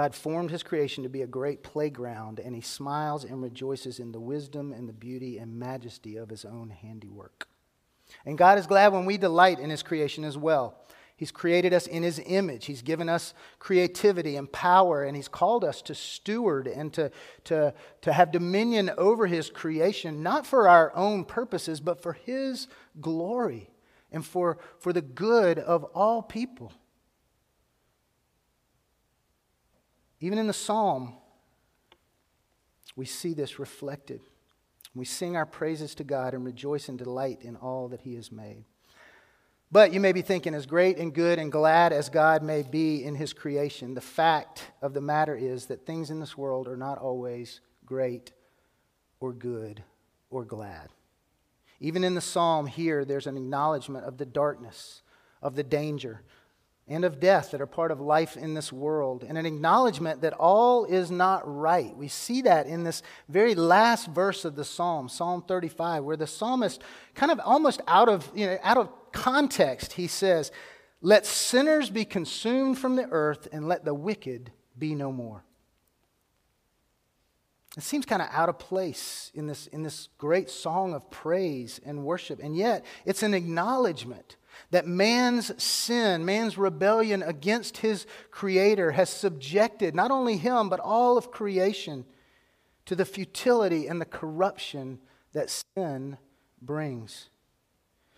God 0.00 0.14
formed 0.14 0.50
his 0.50 0.62
creation 0.62 1.02
to 1.02 1.10
be 1.10 1.20
a 1.20 1.26
great 1.26 1.62
playground, 1.62 2.40
and 2.40 2.54
he 2.54 2.62
smiles 2.62 3.22
and 3.22 3.42
rejoices 3.42 3.98
in 3.98 4.12
the 4.12 4.18
wisdom 4.18 4.72
and 4.72 4.88
the 4.88 4.94
beauty 4.94 5.36
and 5.36 5.58
majesty 5.58 6.16
of 6.16 6.30
his 6.30 6.46
own 6.46 6.70
handiwork. 6.70 7.46
And 8.24 8.38
God 8.38 8.58
is 8.58 8.66
glad 8.66 8.94
when 8.94 9.04
we 9.04 9.18
delight 9.18 9.58
in 9.58 9.68
his 9.68 9.82
creation 9.82 10.24
as 10.24 10.38
well. 10.38 10.80
He's 11.18 11.30
created 11.30 11.74
us 11.74 11.86
in 11.86 12.02
his 12.02 12.18
image. 12.24 12.64
He's 12.64 12.80
given 12.80 13.10
us 13.10 13.34
creativity 13.58 14.36
and 14.36 14.50
power, 14.50 15.04
and 15.04 15.14
he's 15.14 15.28
called 15.28 15.64
us 15.64 15.82
to 15.82 15.94
steward 15.94 16.66
and 16.66 16.90
to, 16.94 17.10
to, 17.44 17.74
to 18.00 18.12
have 18.14 18.32
dominion 18.32 18.90
over 18.96 19.26
his 19.26 19.50
creation, 19.50 20.22
not 20.22 20.46
for 20.46 20.66
our 20.66 20.96
own 20.96 21.26
purposes, 21.26 21.78
but 21.78 22.02
for 22.02 22.14
his 22.14 22.68
glory 23.02 23.68
and 24.10 24.24
for, 24.24 24.56
for 24.78 24.94
the 24.94 25.02
good 25.02 25.58
of 25.58 25.84
all 25.84 26.22
people. 26.22 26.72
Even 30.20 30.38
in 30.38 30.46
the 30.46 30.52
psalm, 30.52 31.14
we 32.96 33.06
see 33.06 33.32
this 33.32 33.58
reflected. 33.58 34.20
We 34.94 35.04
sing 35.04 35.36
our 35.36 35.46
praises 35.46 35.94
to 35.96 36.04
God 36.04 36.34
and 36.34 36.44
rejoice 36.44 36.88
and 36.88 36.98
delight 36.98 37.40
in 37.42 37.56
all 37.56 37.88
that 37.88 38.02
He 38.02 38.14
has 38.16 38.30
made. 38.30 38.64
But 39.72 39.92
you 39.92 40.00
may 40.00 40.12
be 40.12 40.22
thinking, 40.22 40.54
as 40.54 40.66
great 40.66 40.98
and 40.98 41.14
good 41.14 41.38
and 41.38 41.52
glad 41.52 41.92
as 41.92 42.08
God 42.08 42.42
may 42.42 42.62
be 42.62 43.04
in 43.04 43.14
His 43.14 43.32
creation, 43.32 43.94
the 43.94 44.00
fact 44.00 44.64
of 44.82 44.94
the 44.94 45.00
matter 45.00 45.36
is 45.36 45.66
that 45.66 45.86
things 45.86 46.10
in 46.10 46.18
this 46.18 46.36
world 46.36 46.66
are 46.66 46.76
not 46.76 46.98
always 46.98 47.60
great 47.86 48.32
or 49.20 49.32
good 49.32 49.82
or 50.28 50.44
glad. 50.44 50.88
Even 51.78 52.02
in 52.02 52.14
the 52.14 52.20
psalm 52.20 52.66
here, 52.66 53.04
there's 53.04 53.28
an 53.28 53.36
acknowledgement 53.36 54.04
of 54.04 54.18
the 54.18 54.26
darkness, 54.26 55.02
of 55.40 55.54
the 55.54 55.62
danger, 55.62 56.22
and 56.90 57.04
of 57.04 57.20
death 57.20 57.52
that 57.52 57.60
are 57.60 57.66
part 57.66 57.92
of 57.92 58.00
life 58.00 58.36
in 58.36 58.54
this 58.54 58.72
world, 58.72 59.24
and 59.26 59.38
an 59.38 59.46
acknowledgement 59.46 60.22
that 60.22 60.32
all 60.32 60.84
is 60.84 61.08
not 61.08 61.42
right. 61.46 61.96
We 61.96 62.08
see 62.08 62.42
that 62.42 62.66
in 62.66 62.82
this 62.82 63.04
very 63.28 63.54
last 63.54 64.08
verse 64.08 64.44
of 64.44 64.56
the 64.56 64.64
psalm, 64.64 65.08
Psalm 65.08 65.44
35, 65.46 66.02
where 66.02 66.16
the 66.16 66.26
psalmist, 66.26 66.82
kind 67.14 67.30
of 67.30 67.40
almost 67.44 67.80
out 67.86 68.08
of, 68.08 68.28
you 68.34 68.46
know, 68.46 68.58
out 68.64 68.76
of 68.76 68.88
context, 69.12 69.92
he 69.92 70.08
says, 70.08 70.50
Let 71.00 71.24
sinners 71.26 71.90
be 71.90 72.04
consumed 72.04 72.76
from 72.76 72.96
the 72.96 73.06
earth, 73.10 73.46
and 73.52 73.68
let 73.68 73.84
the 73.84 73.94
wicked 73.94 74.50
be 74.76 74.96
no 74.96 75.12
more. 75.12 75.44
It 77.76 77.84
seems 77.84 78.04
kind 78.04 78.20
of 78.20 78.26
out 78.32 78.48
of 78.48 78.58
place 78.58 79.30
in 79.32 79.46
this, 79.46 79.68
in 79.68 79.84
this 79.84 80.08
great 80.18 80.50
song 80.50 80.92
of 80.92 81.08
praise 81.08 81.80
and 81.86 82.04
worship, 82.04 82.40
and 82.42 82.56
yet 82.56 82.84
it's 83.04 83.22
an 83.22 83.32
acknowledgement 83.32 84.34
that 84.70 84.86
man's 84.86 85.62
sin, 85.62 86.24
man's 86.24 86.56
rebellion 86.56 87.22
against 87.22 87.78
his 87.78 88.06
Creator 88.30 88.92
has 88.92 89.10
subjected 89.10 89.94
not 89.94 90.10
only 90.10 90.36
him, 90.36 90.68
but 90.68 90.80
all 90.80 91.18
of 91.18 91.30
creation 91.30 92.04
to 92.86 92.94
the 92.94 93.04
futility 93.04 93.86
and 93.86 94.00
the 94.00 94.06
corruption 94.06 94.98
that 95.32 95.50
sin 95.76 96.18
brings. 96.60 97.30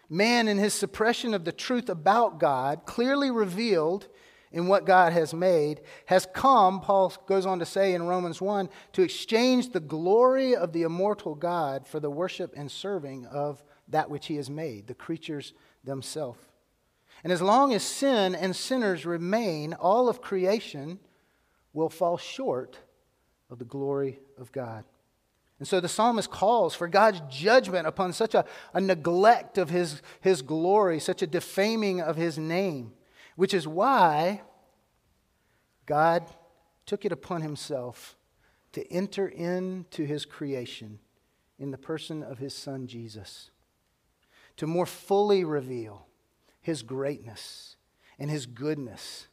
man 0.08 0.48
in 0.48 0.58
his 0.58 0.74
suppression 0.74 1.32
of 1.32 1.44
the 1.44 1.52
truth 1.52 1.88
about 1.88 2.38
God, 2.38 2.84
clearly 2.84 3.30
revealed 3.30 4.08
in 4.50 4.66
what 4.66 4.84
God 4.84 5.12
has 5.12 5.32
made, 5.32 5.80
has 6.06 6.26
come, 6.34 6.80
Paul 6.80 7.12
goes 7.26 7.46
on 7.46 7.58
to 7.58 7.64
say 7.64 7.94
in 7.94 8.02
Romans 8.02 8.40
1, 8.40 8.68
to 8.92 9.02
exchange 9.02 9.70
the 9.70 9.80
glory 9.80 10.54
of 10.54 10.72
the 10.72 10.82
immortal 10.82 11.34
God 11.34 11.86
for 11.86 12.00
the 12.00 12.10
worship 12.10 12.52
and 12.56 12.70
serving 12.70 13.26
of 13.26 13.64
that 13.88 14.10
which 14.10 14.26
he 14.26 14.36
has 14.36 14.50
made, 14.50 14.86
the 14.86 14.94
creatures 14.94 15.54
themselves. 15.84 16.40
And 17.24 17.32
as 17.32 17.42
long 17.42 17.72
as 17.72 17.82
sin 17.82 18.34
and 18.34 18.54
sinners 18.54 19.06
remain, 19.06 19.74
all 19.74 20.08
of 20.08 20.20
creation 20.20 20.98
will 21.72 21.88
fall 21.88 22.16
short 22.18 22.78
of 23.48 23.58
the 23.58 23.64
glory 23.64 24.18
of 24.38 24.50
God. 24.50 24.84
And 25.58 25.68
so 25.68 25.78
the 25.78 25.88
psalmist 25.88 26.28
calls 26.28 26.74
for 26.74 26.88
God's 26.88 27.22
judgment 27.30 27.86
upon 27.86 28.12
such 28.12 28.34
a, 28.34 28.44
a 28.74 28.80
neglect 28.80 29.58
of 29.58 29.70
his, 29.70 30.02
his 30.20 30.42
glory, 30.42 30.98
such 30.98 31.22
a 31.22 31.26
defaming 31.26 32.00
of 32.00 32.16
his 32.16 32.36
name, 32.36 32.92
which 33.36 33.54
is 33.54 33.68
why 33.68 34.42
God 35.86 36.24
took 36.84 37.04
it 37.04 37.12
upon 37.12 37.42
himself 37.42 38.16
to 38.72 38.84
enter 38.90 39.28
into 39.28 40.04
his 40.04 40.24
creation 40.24 40.98
in 41.60 41.70
the 41.70 41.78
person 41.78 42.24
of 42.24 42.38
his 42.38 42.54
son 42.54 42.88
Jesus, 42.88 43.51
to 44.56 44.66
more 44.66 44.86
fully 44.86 45.44
reveal 45.44 46.06
his 46.60 46.82
greatness 46.82 47.76
and 48.18 48.30
his 48.30 48.46
goodness 48.46 49.26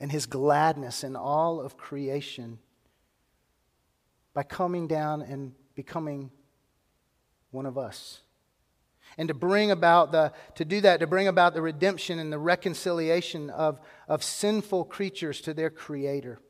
and 0.00 0.10
his 0.10 0.26
gladness 0.26 1.04
in 1.04 1.14
all 1.14 1.60
of 1.60 1.76
creation 1.76 2.58
by 4.34 4.42
coming 4.42 4.88
down 4.88 5.22
and 5.22 5.52
becoming 5.74 6.30
one 7.50 7.66
of 7.66 7.78
us. 7.78 8.20
And 9.18 9.28
to 9.28 9.34
bring 9.34 9.70
about 9.70 10.10
the, 10.10 10.32
to 10.54 10.64
do 10.64 10.80
that, 10.80 11.00
to 11.00 11.06
bring 11.06 11.28
about 11.28 11.54
the 11.54 11.62
redemption 11.62 12.18
and 12.18 12.32
the 12.32 12.38
reconciliation 12.38 13.50
of, 13.50 13.78
of 14.08 14.24
sinful 14.24 14.86
creatures 14.86 15.40
to 15.42 15.54
their 15.54 15.70
Creator. 15.70 16.40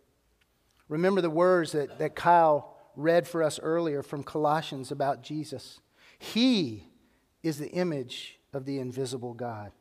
Remember 0.89 1.21
the 1.21 1.31
words 1.31 1.73
that, 1.73 1.99
that 1.99 2.15
Kyle 2.15 2.77
read 2.95 3.27
for 3.27 3.43
us 3.43 3.59
earlier 3.61 4.03
from 4.03 4.23
Colossians 4.23 4.93
about 4.93 5.23
Jesus. 5.23 5.81
He 6.19 6.87
is 7.43 7.59
the 7.59 7.71
image 7.71 8.39
of 8.53 8.65
the 8.65 8.79
invisible 8.79 9.35
God. 9.35 9.73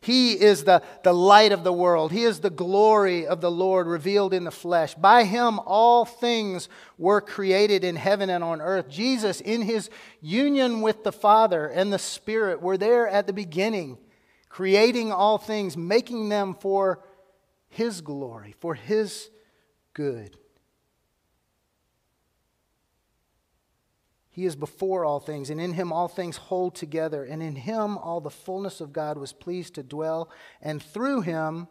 He 0.00 0.32
is 0.32 0.64
the, 0.64 0.82
the 1.04 1.12
light 1.12 1.52
of 1.52 1.64
the 1.64 1.72
world. 1.72 2.12
He 2.12 2.24
is 2.24 2.40
the 2.40 2.50
glory 2.50 3.26
of 3.26 3.40
the 3.40 3.50
Lord 3.50 3.86
revealed 3.86 4.34
in 4.34 4.44
the 4.44 4.50
flesh. 4.50 4.94
By 4.94 5.24
him, 5.24 5.58
all 5.60 6.04
things 6.04 6.68
were 6.98 7.20
created 7.20 7.84
in 7.84 7.96
heaven 7.96 8.28
and 8.28 8.42
on 8.42 8.60
earth. 8.60 8.88
Jesus, 8.88 9.40
in 9.40 9.62
his 9.62 9.88
union 10.20 10.80
with 10.80 11.04
the 11.04 11.12
Father 11.12 11.68
and 11.68 11.92
the 11.92 11.98
Spirit, 11.98 12.60
were 12.60 12.76
there 12.76 13.08
at 13.08 13.26
the 13.26 13.32
beginning, 13.32 13.98
creating 14.48 15.12
all 15.12 15.38
things, 15.38 15.76
making 15.76 16.28
them 16.28 16.54
for 16.54 17.02
his 17.68 18.00
glory, 18.00 18.54
for 18.58 18.74
his 18.74 19.30
good. 19.94 20.36
He 24.36 24.44
is 24.44 24.54
before 24.54 25.06
all 25.06 25.18
things, 25.18 25.48
and 25.48 25.58
in 25.58 25.72
him 25.72 25.94
all 25.94 26.08
things 26.08 26.36
hold 26.36 26.74
together. 26.74 27.24
And 27.24 27.42
in 27.42 27.56
him 27.56 27.96
all 27.96 28.20
the 28.20 28.28
fullness 28.28 28.82
of 28.82 28.92
God 28.92 29.16
was 29.16 29.32
pleased 29.32 29.74
to 29.76 29.82
dwell, 29.82 30.28
and 30.60 30.82
through 30.82 31.22
him 31.22 31.68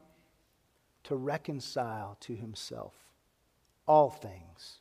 to 1.04 1.16
reconcile 1.16 2.18
to 2.22 2.36
himself 2.36 2.96
all 3.88 4.10
things, 4.10 4.80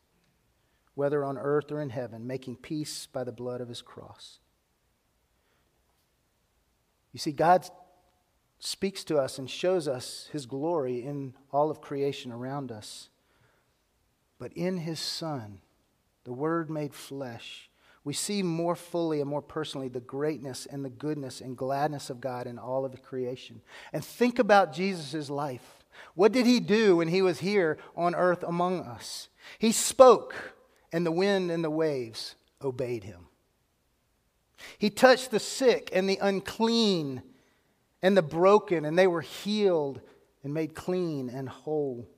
whether 0.94 1.22
on 1.22 1.36
earth 1.36 1.70
or 1.70 1.78
in 1.82 1.90
heaven, 1.90 2.26
making 2.26 2.56
peace 2.56 3.06
by 3.06 3.22
the 3.22 3.32
blood 3.32 3.60
of 3.60 3.68
his 3.68 3.82
cross. 3.82 4.38
You 7.12 7.18
see, 7.18 7.32
God 7.32 7.68
speaks 8.58 9.04
to 9.04 9.18
us 9.18 9.38
and 9.38 9.50
shows 9.50 9.86
us 9.86 10.30
his 10.32 10.46
glory 10.46 11.04
in 11.04 11.34
all 11.52 11.70
of 11.70 11.82
creation 11.82 12.32
around 12.32 12.72
us. 12.72 13.10
But 14.38 14.54
in 14.54 14.78
his 14.78 15.00
Son, 15.00 15.60
the 16.24 16.32
Word 16.32 16.70
made 16.70 16.94
flesh, 16.94 17.68
we 18.04 18.12
see 18.12 18.42
more 18.42 18.76
fully 18.76 19.20
and 19.20 19.28
more 19.28 19.42
personally 19.42 19.88
the 19.88 20.00
greatness 20.00 20.66
and 20.66 20.84
the 20.84 20.90
goodness 20.90 21.40
and 21.40 21.56
gladness 21.56 22.10
of 22.10 22.20
God 22.20 22.46
in 22.46 22.58
all 22.58 22.84
of 22.84 22.92
the 22.92 22.98
creation. 22.98 23.62
And 23.92 24.04
think 24.04 24.38
about 24.38 24.74
Jesus' 24.74 25.30
life. 25.30 25.84
What 26.14 26.32
did 26.32 26.44
he 26.44 26.60
do 26.60 26.96
when 26.96 27.08
he 27.08 27.22
was 27.22 27.40
here 27.40 27.78
on 27.96 28.14
earth 28.14 28.42
among 28.42 28.80
us? 28.80 29.28
He 29.58 29.72
spoke, 29.72 30.34
and 30.92 31.06
the 31.06 31.12
wind 31.12 31.50
and 31.50 31.64
the 31.64 31.70
waves 31.70 32.34
obeyed 32.62 33.04
him. 33.04 33.28
He 34.78 34.90
touched 34.90 35.30
the 35.30 35.40
sick 35.40 35.90
and 35.92 36.08
the 36.08 36.18
unclean 36.20 37.22
and 38.02 38.16
the 38.16 38.22
broken, 38.22 38.84
and 38.84 38.98
they 38.98 39.06
were 39.06 39.22
healed 39.22 40.00
and 40.42 40.52
made 40.52 40.74
clean 40.74 41.30
and 41.30 41.48
whole. 41.48 42.08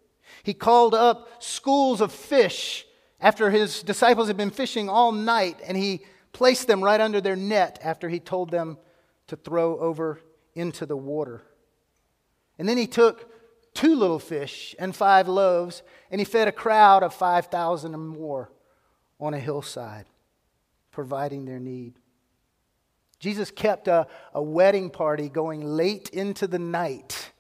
He 0.43 0.55
called 0.55 0.95
up 0.95 1.43
schools 1.43 2.01
of 2.01 2.11
fish 2.13 2.85
after 3.21 3.51
his 3.51 3.83
disciples 3.83 4.29
had 4.29 4.37
been 4.37 4.51
fishing 4.51 4.89
all 4.89 5.13
night, 5.13 5.61
and 5.67 5.77
he 5.77 6.03
placed 6.33 6.67
them 6.67 6.85
right 6.85 7.01
under 7.01 7.21
their 7.21 7.37
net 7.37 7.79
after 7.83 8.09
he 8.09 8.21
told 8.21 8.51
them 8.51 8.79
to 9.27 9.37
throw 9.37 9.79
over 9.79 10.21
into 10.55 10.87
the 10.87 10.97
water. 10.97 11.43
And 12.59 12.69
then 12.69 12.77
he 12.77 12.87
took 12.87 13.31
two 13.75 13.95
little 13.95 14.19
fish 14.19 14.75
and 14.79 14.95
five 14.95 15.29
loaves, 15.29 15.83
and 16.11 16.21
he 16.21 16.25
fed 16.25 16.49
a 16.49 16.53
crowd 16.53 17.03
of 17.03 17.15
5,000 17.15 17.95
or 17.95 17.99
more 17.99 18.53
on 19.19 19.35
a 19.35 19.39
hillside, 19.39 20.07
providing 20.91 21.45
their 21.45 21.59
need. 21.59 21.95
Jesus 23.19 23.51
kept 23.51 23.89
a, 23.89 24.07
a 24.35 24.43
wedding 24.43 24.91
party 24.91 25.29
going 25.29 25.65
late 25.65 26.11
into 26.11 26.47
the 26.47 26.59
night 26.59 27.33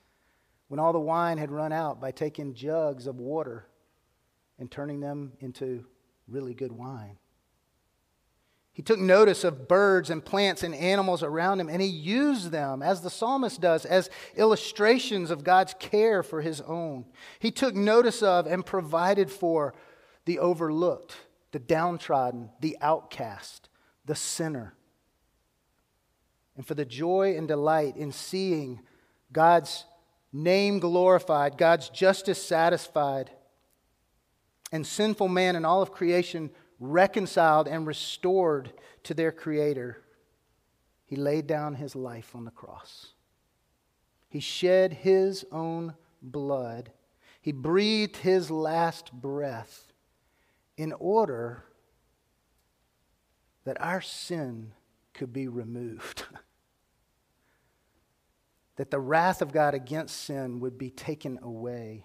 when 0.68 0.80
all 0.80 0.92
the 0.92 0.98
wine 0.98 1.38
had 1.38 1.50
run 1.50 1.72
out 1.72 2.00
by 2.00 2.10
taking 2.10 2.54
jugs 2.54 3.06
of 3.06 3.20
water 3.20 3.66
and 4.58 4.70
turning 4.70 5.00
them 5.00 5.32
into 5.40 5.84
really 6.28 6.54
good 6.54 6.72
wine. 6.72 7.18
He 8.72 8.82
took 8.82 8.98
notice 8.98 9.42
of 9.42 9.68
birds 9.68 10.10
and 10.10 10.22
plants 10.22 10.62
and 10.62 10.74
animals 10.74 11.22
around 11.22 11.60
him, 11.60 11.70
and 11.70 11.80
he 11.80 11.88
used 11.88 12.50
them, 12.50 12.82
as 12.82 13.00
the 13.00 13.08
psalmist 13.08 13.58
does, 13.58 13.86
as 13.86 14.10
illustrations 14.36 15.30
of 15.30 15.44
God's 15.44 15.74
care 15.78 16.22
for 16.22 16.42
his 16.42 16.60
own. 16.60 17.06
He 17.38 17.50
took 17.50 17.74
notice 17.74 18.22
of 18.22 18.46
and 18.46 18.66
provided 18.66 19.30
for 19.30 19.72
the 20.26 20.38
overlooked, 20.38 21.16
the 21.52 21.58
downtrodden, 21.58 22.50
the 22.60 22.76
outcast, 22.82 23.70
the 24.04 24.14
sinner. 24.14 24.74
And 26.54 26.66
for 26.66 26.74
the 26.74 26.84
joy 26.84 27.34
and 27.34 27.48
delight 27.48 27.96
in 27.96 28.12
seeing 28.12 28.80
God's 29.32 29.86
name 30.34 30.80
glorified, 30.80 31.56
God's 31.56 31.88
justice 31.88 32.42
satisfied, 32.42 33.30
and 34.72 34.86
sinful 34.86 35.28
man 35.28 35.56
and 35.56 35.64
all 35.64 35.82
of 35.82 35.92
creation 35.92 36.50
reconciled 36.78 37.68
and 37.68 37.86
restored 37.86 38.72
to 39.04 39.14
their 39.14 39.32
Creator, 39.32 40.02
he 41.04 41.16
laid 41.16 41.46
down 41.46 41.74
his 41.74 41.94
life 41.94 42.34
on 42.34 42.44
the 42.44 42.50
cross. 42.50 43.12
He 44.28 44.40
shed 44.40 44.92
his 44.92 45.46
own 45.52 45.94
blood. 46.20 46.90
He 47.40 47.52
breathed 47.52 48.18
his 48.18 48.50
last 48.50 49.12
breath 49.12 49.92
in 50.76 50.92
order 50.94 51.64
that 53.64 53.80
our 53.80 54.00
sin 54.00 54.72
could 55.14 55.32
be 55.32 55.48
removed. 55.48 56.24
that 58.76 58.90
the 58.90 59.00
wrath 59.00 59.40
of 59.40 59.52
God 59.52 59.74
against 59.74 60.16
sin 60.16 60.60
would 60.60 60.76
be 60.76 60.90
taken 60.90 61.38
away 61.42 62.04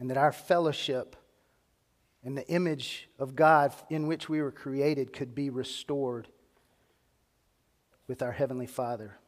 and 0.00 0.10
that 0.10 0.16
our 0.16 0.32
fellowship 0.32 1.14
and 2.24 2.36
the 2.36 2.48
image 2.48 3.08
of 3.18 3.36
God 3.36 3.72
in 3.88 4.06
which 4.06 4.28
we 4.28 4.42
were 4.42 4.50
created 4.50 5.12
could 5.12 5.34
be 5.34 5.50
restored 5.50 6.26
with 8.08 8.22
our 8.22 8.32
Heavenly 8.32 8.66
Father 8.66 9.18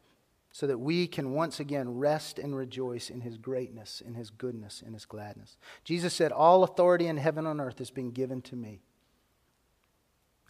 so 0.51 0.67
that 0.67 0.79
we 0.79 1.07
can 1.07 1.31
once 1.31 1.59
again 1.59 1.97
rest 1.97 2.37
and 2.37 2.55
rejoice 2.55 3.09
in 3.09 3.21
His 3.21 3.37
greatness, 3.37 4.01
in 4.05 4.15
His 4.15 4.29
goodness, 4.29 4.83
in 4.85 4.93
His 4.93 5.05
gladness. 5.05 5.57
Jesus 5.83 6.13
said, 6.13 6.31
All 6.31 6.63
authority 6.63 7.07
in 7.07 7.17
heaven 7.17 7.47
and 7.47 7.61
earth 7.61 7.79
has 7.79 7.89
been 7.89 8.11
given 8.11 8.41
to 8.41 8.55
me 8.55 8.81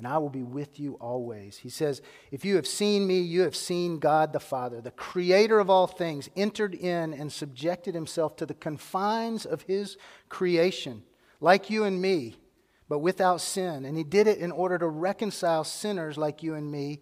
and 0.04 0.12
I 0.12 0.18
will 0.18 0.30
be 0.30 0.44
with 0.44 0.82
you 0.82 0.96
always. 0.96 1.56
He 1.56 1.70
says, 1.70 2.02
If 2.30 2.44
you 2.44 2.58
have 2.58 2.68
seen 2.68 3.08
me, 3.08 3.22
you 3.22 3.44
have 3.44 3.56
seen 3.56 4.00
God 4.00 4.34
the 4.34 4.40
Father, 4.42 4.82
the 4.82 4.92
creator 4.92 5.62
of 5.62 5.70
all 5.70 5.88
things, 5.88 6.30
entered 6.36 6.76
in 6.76 7.14
and 7.14 7.32
subjected 7.32 7.96
himself 7.96 8.36
to 8.36 8.46
the 8.46 8.54
confines 8.54 9.46
of 9.46 9.62
his 9.62 9.96
creation, 10.28 11.04
like 11.40 11.70
you 11.70 11.86
and 11.86 12.02
me, 12.02 12.36
but 12.90 13.00
without 13.00 13.40
sin. 13.40 13.86
And 13.86 13.96
he 13.96 14.04
did 14.04 14.28
it 14.28 14.40
in 14.40 14.52
order 14.52 14.78
to 14.78 14.88
reconcile 14.88 15.64
sinners 15.64 16.18
like 16.18 16.44
you 16.44 16.54
and 16.56 16.70
me 16.70 17.00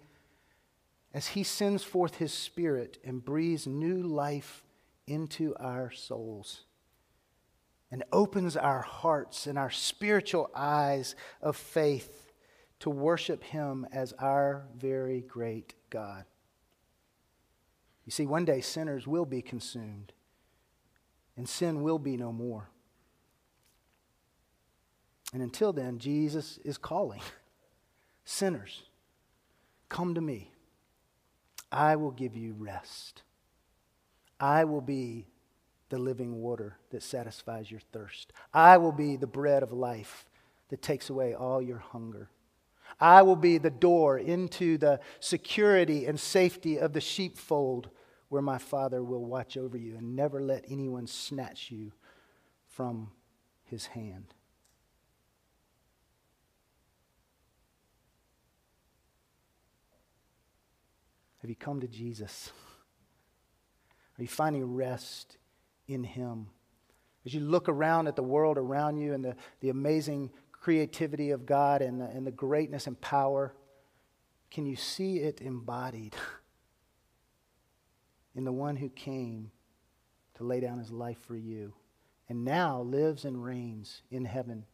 as 1.12 1.30
he 1.30 1.42
sends 1.42 1.84
forth 1.84 2.18
his 2.18 2.32
spirit 2.32 3.00
and 3.04 3.26
breathes 3.26 3.66
new 3.66 4.04
life 4.04 4.64
into 5.08 5.56
our 5.56 5.90
souls 5.90 6.66
and 7.90 8.04
opens 8.12 8.56
our 8.56 8.84
hearts 8.84 9.48
and 9.48 9.58
our 9.58 9.72
spiritual 9.72 10.52
eyes 10.54 11.16
of 11.42 11.58
faith 11.58 12.31
to 12.82 12.90
worship 12.90 13.44
Him 13.44 13.88
as 13.92 14.14
our 14.14 14.66
very 14.76 15.22
great 15.22 15.76
God. 15.90 16.26
You 18.06 18.12
see, 18.12 18.26
one 18.26 18.44
day 18.46 18.62
sinners 18.62 19.08
will 19.08 19.26
be 19.26 19.42
consumed, 19.42 20.12
and 21.38 21.48
sin 21.48 21.84
will 21.84 22.00
be 22.00 22.18
no 22.18 22.32
more. 22.32 22.70
And 25.34 25.42
until 25.42 25.72
then, 25.72 26.00
Jesus 26.00 26.60
is 26.66 26.78
calling 26.78 27.22
sinners, 28.26 28.84
come 29.88 30.16
to 30.16 30.22
me. 30.22 30.52
I 31.72 31.96
will 31.96 32.12
give 32.12 32.36
you 32.36 32.54
rest. 32.58 33.22
I 34.40 34.66
will 34.66 34.82
be 34.82 35.28
the 35.90 36.00
living 36.00 36.42
water 36.42 36.78
that 36.90 37.04
satisfies 37.04 37.70
your 37.70 37.80
thirst. 37.94 38.34
I 38.54 38.78
will 38.78 38.92
be 38.92 39.16
the 39.16 39.28
bread 39.28 39.62
of 39.62 39.72
life 39.72 40.26
that 40.70 40.82
takes 40.82 41.10
away 41.10 41.34
all 41.34 41.62
your 41.62 41.78
hunger. 41.78 42.30
I 43.02 43.24
will 43.24 43.36
be 43.36 43.58
the 43.58 43.72
door 43.72 44.18
into 44.18 44.78
the 44.78 45.00
security 45.20 46.06
and 46.06 46.20
safety 46.20 46.78
of 46.78 46.94
the 46.94 47.02
sheepfold 47.02 47.90
where 48.30 48.42
my 48.42 48.60
Father 48.60 49.04
will 49.04 49.26
watch 49.26 49.58
over 49.58 49.76
you 49.76 49.98
and 49.98 50.16
never 50.16 50.40
let 50.40 50.64
anyone 50.70 51.08
snatch 51.08 51.72
you 51.72 51.92
from 52.68 53.12
his 53.64 53.88
hand. 53.88 54.34
Have 61.42 61.50
you 61.50 61.56
come 61.56 61.82
to 61.82 61.88
Jesus? 61.88 62.52
Are 64.18 64.22
you 64.22 64.28
finding 64.28 64.76
rest 64.76 65.38
in 65.88 66.04
Him? 66.04 66.48
As 67.26 67.34
you 67.34 67.40
look 67.40 67.68
around 67.68 68.08
at 68.08 68.16
the 68.16 68.24
world 68.24 68.58
around 68.58 68.98
you 68.98 69.14
and 69.14 69.26
the, 69.26 69.36
the 69.60 69.70
amazing 69.70 70.32
creativity 70.62 71.32
of 71.32 71.46
God 71.46 71.82
and 71.82 72.00
the, 72.00 72.06
and 72.06 72.26
the 72.26 72.32
greatness 72.32 72.88
and 72.88 73.00
power, 73.02 73.54
can 74.52 74.66
you 74.66 74.76
see 74.76 75.18
it 75.18 75.42
embodied 75.42 76.16
in 78.36 78.46
the 78.46 78.52
one 78.52 78.78
who 78.78 78.88
came 78.88 79.52
to 80.36 80.44
lay 80.44 80.60
down 80.60 80.78
his 80.78 80.92
life 80.92 81.18
for 81.26 81.36
you 81.36 81.74
and 82.30 82.46
now 82.46 82.82
lives 82.82 83.26
and 83.26 83.44
reigns 83.44 84.04
in 84.12 84.24
heaven 84.24 84.66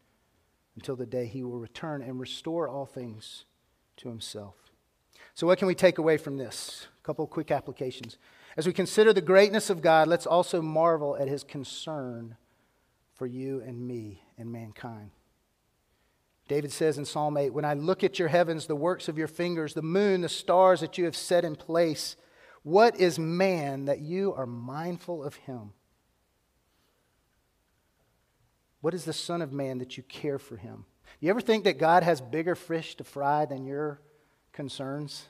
until 0.75 0.95
the 0.95 1.05
day 1.05 1.25
he 1.25 1.43
will 1.43 1.57
return 1.57 2.03
and 2.03 2.19
restore 2.19 2.67
all 2.67 2.85
things 2.85 3.45
to 3.95 4.09
himself? 4.09 4.55
So, 5.33 5.47
what 5.47 5.57
can 5.57 5.67
we 5.67 5.75
take 5.75 5.97
away 5.97 6.17
from 6.17 6.37
this? 6.37 6.87
A 7.01 7.05
couple 7.05 7.25
quick 7.27 7.49
applications. 7.49 8.17
As 8.57 8.67
we 8.67 8.73
consider 8.73 9.13
the 9.13 9.21
greatness 9.21 9.69
of 9.69 9.81
God, 9.81 10.07
let's 10.07 10.27
also 10.27 10.61
marvel 10.61 11.15
at 11.15 11.27
his 11.27 11.43
concern 11.43 12.35
for 13.13 13.25
you 13.25 13.61
and 13.61 13.87
me 13.87 14.23
and 14.37 14.51
mankind. 14.51 15.11
David 16.47 16.71
says 16.71 16.97
in 16.97 17.05
Psalm 17.05 17.37
8, 17.37 17.53
When 17.53 17.65
I 17.65 17.73
look 17.73 18.03
at 18.03 18.19
your 18.19 18.27
heavens, 18.27 18.67
the 18.67 18.75
works 18.75 19.07
of 19.07 19.17
your 19.17 19.27
fingers, 19.27 19.73
the 19.73 19.81
moon, 19.81 20.21
the 20.21 20.29
stars 20.29 20.79
that 20.79 20.97
you 20.97 21.05
have 21.05 21.15
set 21.15 21.43
in 21.43 21.55
place, 21.55 22.15
what 22.63 22.99
is 22.99 23.19
man 23.19 23.85
that 23.85 23.99
you 23.99 24.33
are 24.33 24.45
mindful 24.45 25.23
of 25.23 25.35
him? 25.35 25.73
What 28.81 28.93
is 28.93 29.05
the 29.05 29.13
Son 29.13 29.41
of 29.41 29.51
Man 29.51 29.79
that 29.79 29.97
you 29.97 30.03
care 30.03 30.39
for 30.39 30.55
him? 30.55 30.85
You 31.19 31.29
ever 31.29 31.41
think 31.41 31.63
that 31.63 31.79
God 31.79 32.03
has 32.03 32.21
bigger 32.21 32.55
fish 32.55 32.95
to 32.95 33.03
fry 33.03 33.45
than 33.45 33.65
your 33.65 34.01
concerns. 34.51 35.25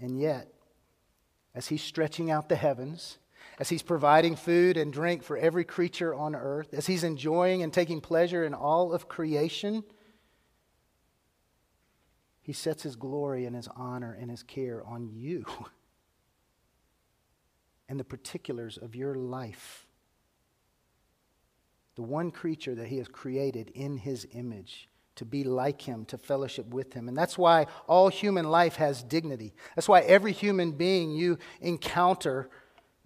And 0.00 0.18
yet, 0.18 0.52
as 1.54 1.68
He's 1.68 1.82
stretching 1.82 2.30
out 2.30 2.48
the 2.48 2.56
heavens, 2.56 3.18
as 3.58 3.68
He's 3.68 3.82
providing 3.82 4.36
food 4.36 4.76
and 4.76 4.92
drink 4.92 5.22
for 5.22 5.36
every 5.36 5.64
creature 5.64 6.14
on 6.14 6.34
earth, 6.34 6.72
as 6.72 6.86
He's 6.86 7.04
enjoying 7.04 7.62
and 7.62 7.72
taking 7.72 8.00
pleasure 8.00 8.44
in 8.44 8.54
all 8.54 8.92
of 8.92 9.08
creation, 9.08 9.82
He 12.42 12.52
sets 12.52 12.82
His 12.82 12.96
glory 12.96 13.46
and 13.46 13.56
His 13.56 13.68
honor 13.76 14.16
and 14.18 14.30
His 14.30 14.42
care 14.42 14.84
on 14.84 15.10
you 15.12 15.44
and 17.88 17.98
the 17.98 18.04
particulars 18.04 18.76
of 18.76 18.94
your 18.94 19.14
life. 19.14 19.86
The 21.94 22.02
one 22.02 22.30
creature 22.30 22.74
that 22.74 22.88
He 22.88 22.98
has 22.98 23.08
created 23.08 23.70
in 23.74 23.96
His 23.96 24.26
image 24.32 24.88
to 25.16 25.24
be 25.24 25.44
like 25.44 25.82
him, 25.82 26.04
to 26.04 26.18
fellowship 26.18 26.68
with 26.68 26.92
him. 26.92 27.08
And 27.08 27.16
that's 27.16 27.36
why 27.36 27.66
all 27.88 28.08
human 28.08 28.50
life 28.50 28.76
has 28.76 29.02
dignity. 29.02 29.54
That's 29.74 29.88
why 29.88 30.00
every 30.00 30.32
human 30.32 30.72
being 30.72 31.10
you 31.10 31.38
encounter 31.60 32.48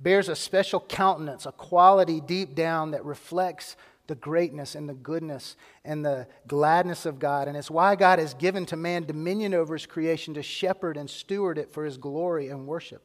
bears 0.01 0.28
a 0.28 0.36
special 0.36 0.80
countenance, 0.80 1.46
a 1.46 1.53
quality 1.53 2.20
deep 2.20 2.55
down 2.55 2.92
that 2.92 3.05
reflects 3.05 3.76
the 4.07 4.14
greatness 4.14 4.74
and 4.74 4.88
the 4.88 4.94
goodness 4.94 5.57
and 5.84 6.05
the 6.05 6.26
gladness 6.48 7.07
of 7.07 7.18
God. 7.18 7.46
And 7.46 7.57
it's 7.57 7.70
why 7.70 7.94
God 7.94 8.18
has 8.18 8.34
given 8.34 8.66
to 8.66 8.76
man 8.76 9.05
dominion 9.05 9.55
over 9.55 9.74
his 9.74 9.86
creation 9.86 10.34
to 10.34 10.42
shepherd 10.42 10.96
and 10.96 11.09
steward 11.09 11.59
it 11.59 11.72
for 11.72 11.84
his 11.84 11.96
glory 11.96 12.48
and 12.48 12.66
worship. 12.66 13.03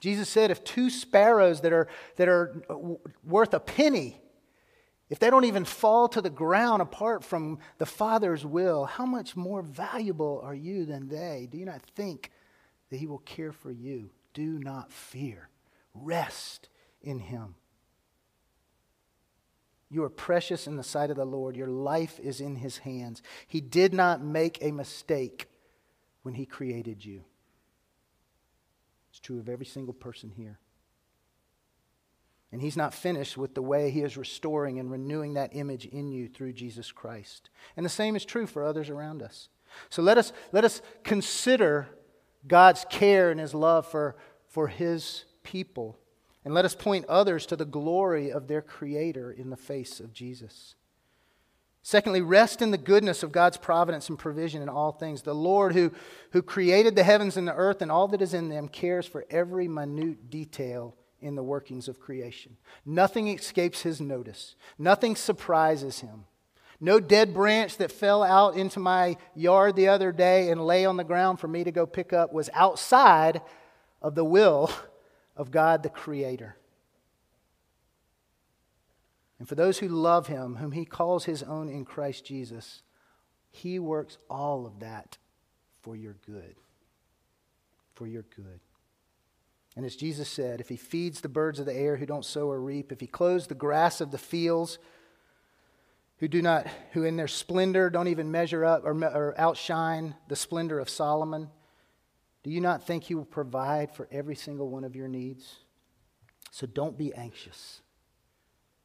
Jesus 0.00 0.28
said, 0.28 0.50
if 0.50 0.64
two 0.64 0.90
sparrows 0.90 1.60
that 1.62 1.72
are, 1.72 1.88
that 2.16 2.28
are 2.28 2.62
worth 3.24 3.54
a 3.54 3.60
penny 3.60 4.22
if 5.12 5.18
they 5.18 5.28
don't 5.28 5.44
even 5.44 5.66
fall 5.66 6.08
to 6.08 6.22
the 6.22 6.30
ground 6.30 6.80
apart 6.80 7.22
from 7.22 7.58
the 7.76 7.84
Father's 7.84 8.46
will, 8.46 8.86
how 8.86 9.04
much 9.04 9.36
more 9.36 9.60
valuable 9.60 10.40
are 10.42 10.54
you 10.54 10.86
than 10.86 11.06
they? 11.06 11.46
Do 11.52 11.58
you 11.58 11.66
not 11.66 11.82
think 11.82 12.30
that 12.88 12.96
He 12.96 13.06
will 13.06 13.18
care 13.18 13.52
for 13.52 13.70
you? 13.70 14.08
Do 14.32 14.58
not 14.58 14.90
fear. 14.90 15.50
Rest 15.94 16.68
in 17.00 17.18
Him. 17.18 17.54
You 19.90 20.04
are 20.04 20.10
precious 20.10 20.66
in 20.66 20.76
the 20.76 20.82
sight 20.82 21.10
of 21.10 21.16
the 21.16 21.24
Lord. 21.24 21.54
Your 21.54 21.68
life 21.68 22.18
is 22.20 22.40
in 22.40 22.56
His 22.56 22.78
hands. 22.78 23.22
He 23.46 23.60
did 23.60 23.92
not 23.92 24.22
make 24.22 24.58
a 24.62 24.72
mistake 24.72 25.48
when 26.22 26.34
He 26.34 26.46
created 26.46 27.04
you. 27.04 27.24
It's 29.10 29.20
true 29.20 29.38
of 29.38 29.48
every 29.48 29.66
single 29.66 29.92
person 29.92 30.30
here. 30.30 30.58
And 32.52 32.60
he's 32.60 32.76
not 32.76 32.92
finished 32.92 33.38
with 33.38 33.54
the 33.54 33.62
way 33.62 33.90
he 33.90 34.02
is 34.02 34.18
restoring 34.18 34.78
and 34.78 34.90
renewing 34.90 35.34
that 35.34 35.56
image 35.56 35.86
in 35.86 36.12
you 36.12 36.28
through 36.28 36.52
Jesus 36.52 36.92
Christ. 36.92 37.48
And 37.76 37.84
the 37.84 37.90
same 37.90 38.14
is 38.14 38.26
true 38.26 38.46
for 38.46 38.62
others 38.62 38.90
around 38.90 39.22
us. 39.22 39.48
So 39.88 40.02
let 40.02 40.18
us, 40.18 40.34
let 40.52 40.64
us 40.64 40.82
consider 41.02 41.88
God's 42.46 42.84
care 42.90 43.30
and 43.30 43.40
his 43.40 43.54
love 43.54 43.86
for, 43.86 44.16
for 44.48 44.68
his 44.68 45.24
people. 45.42 45.98
And 46.44 46.54
let 46.54 46.64
us 46.64 46.74
point 46.74 47.04
others 47.06 47.46
to 47.46 47.56
the 47.56 47.64
glory 47.64 48.30
of 48.30 48.48
their 48.48 48.62
Creator 48.62 49.32
in 49.32 49.50
the 49.50 49.56
face 49.56 50.00
of 50.00 50.12
Jesus. 50.12 50.74
Secondly, 51.82 52.20
rest 52.20 52.62
in 52.62 52.70
the 52.70 52.78
goodness 52.78 53.22
of 53.22 53.32
God's 53.32 53.56
providence 53.56 54.08
and 54.08 54.18
provision 54.18 54.62
in 54.62 54.68
all 54.68 54.92
things. 54.92 55.22
The 55.22 55.34
Lord, 55.34 55.74
who, 55.74 55.92
who 56.30 56.40
created 56.40 56.94
the 56.94 57.02
heavens 57.02 57.36
and 57.36 57.46
the 57.46 57.54
earth 57.54 57.82
and 57.82 57.90
all 57.90 58.06
that 58.08 58.22
is 58.22 58.34
in 58.34 58.48
them, 58.48 58.68
cares 58.68 59.06
for 59.06 59.26
every 59.30 59.66
minute 59.66 60.30
detail 60.30 60.94
in 61.20 61.34
the 61.34 61.42
workings 61.42 61.88
of 61.88 62.00
creation. 62.00 62.56
Nothing 62.86 63.28
escapes 63.28 63.82
his 63.82 64.00
notice, 64.00 64.54
nothing 64.78 65.16
surprises 65.16 66.00
him. 66.00 66.24
No 66.80 66.98
dead 66.98 67.32
branch 67.32 67.76
that 67.76 67.92
fell 67.92 68.24
out 68.24 68.56
into 68.56 68.80
my 68.80 69.16
yard 69.36 69.76
the 69.76 69.86
other 69.86 70.10
day 70.10 70.50
and 70.50 70.66
lay 70.66 70.84
on 70.84 70.96
the 70.96 71.04
ground 71.04 71.38
for 71.38 71.46
me 71.46 71.62
to 71.62 71.70
go 71.70 71.86
pick 71.86 72.12
up 72.12 72.32
was 72.32 72.50
outside 72.54 73.40
of 74.00 74.16
the 74.16 74.24
will 74.24 74.68
of 75.36 75.50
God 75.50 75.82
the 75.82 75.88
Creator. 75.88 76.56
And 79.38 79.48
for 79.48 79.54
those 79.54 79.78
who 79.78 79.88
love 79.88 80.28
him, 80.28 80.56
whom 80.56 80.72
he 80.72 80.84
calls 80.84 81.24
his 81.24 81.42
own 81.42 81.68
in 81.68 81.84
Christ 81.84 82.24
Jesus, 82.24 82.82
he 83.50 83.78
works 83.78 84.18
all 84.30 84.66
of 84.66 84.80
that 84.80 85.18
for 85.80 85.96
your 85.96 86.16
good. 86.26 86.54
For 87.94 88.06
your 88.06 88.24
good. 88.36 88.60
And 89.74 89.84
as 89.84 89.96
Jesus 89.96 90.28
said, 90.28 90.60
if 90.60 90.68
he 90.68 90.76
feeds 90.76 91.20
the 91.20 91.28
birds 91.28 91.58
of 91.58 91.66
the 91.66 91.74
air 91.74 91.96
who 91.96 92.06
don't 92.06 92.24
sow 92.24 92.50
or 92.50 92.60
reap, 92.60 92.92
if 92.92 93.00
he 93.00 93.06
clothes 93.06 93.46
the 93.46 93.54
grass 93.54 94.00
of 94.00 94.10
the 94.10 94.18
fields, 94.18 94.78
who 96.18 96.28
do 96.28 96.40
not, 96.40 96.68
who 96.92 97.02
in 97.02 97.16
their 97.16 97.26
splendor 97.26 97.90
don't 97.90 98.08
even 98.08 98.30
measure 98.30 98.64
up 98.64 98.84
or, 98.84 98.92
or 98.92 99.34
outshine 99.36 100.14
the 100.28 100.36
splendor 100.36 100.78
of 100.78 100.88
Solomon, 100.88 101.48
do 102.42 102.50
you 102.50 102.60
not 102.60 102.86
think 102.86 103.04
he 103.04 103.14
will 103.14 103.24
provide 103.24 103.94
for 103.94 104.08
every 104.10 104.34
single 104.34 104.68
one 104.68 104.84
of 104.84 104.96
your 104.96 105.08
needs? 105.08 105.60
So 106.50 106.66
don't 106.66 106.98
be 106.98 107.14
anxious. 107.14 107.80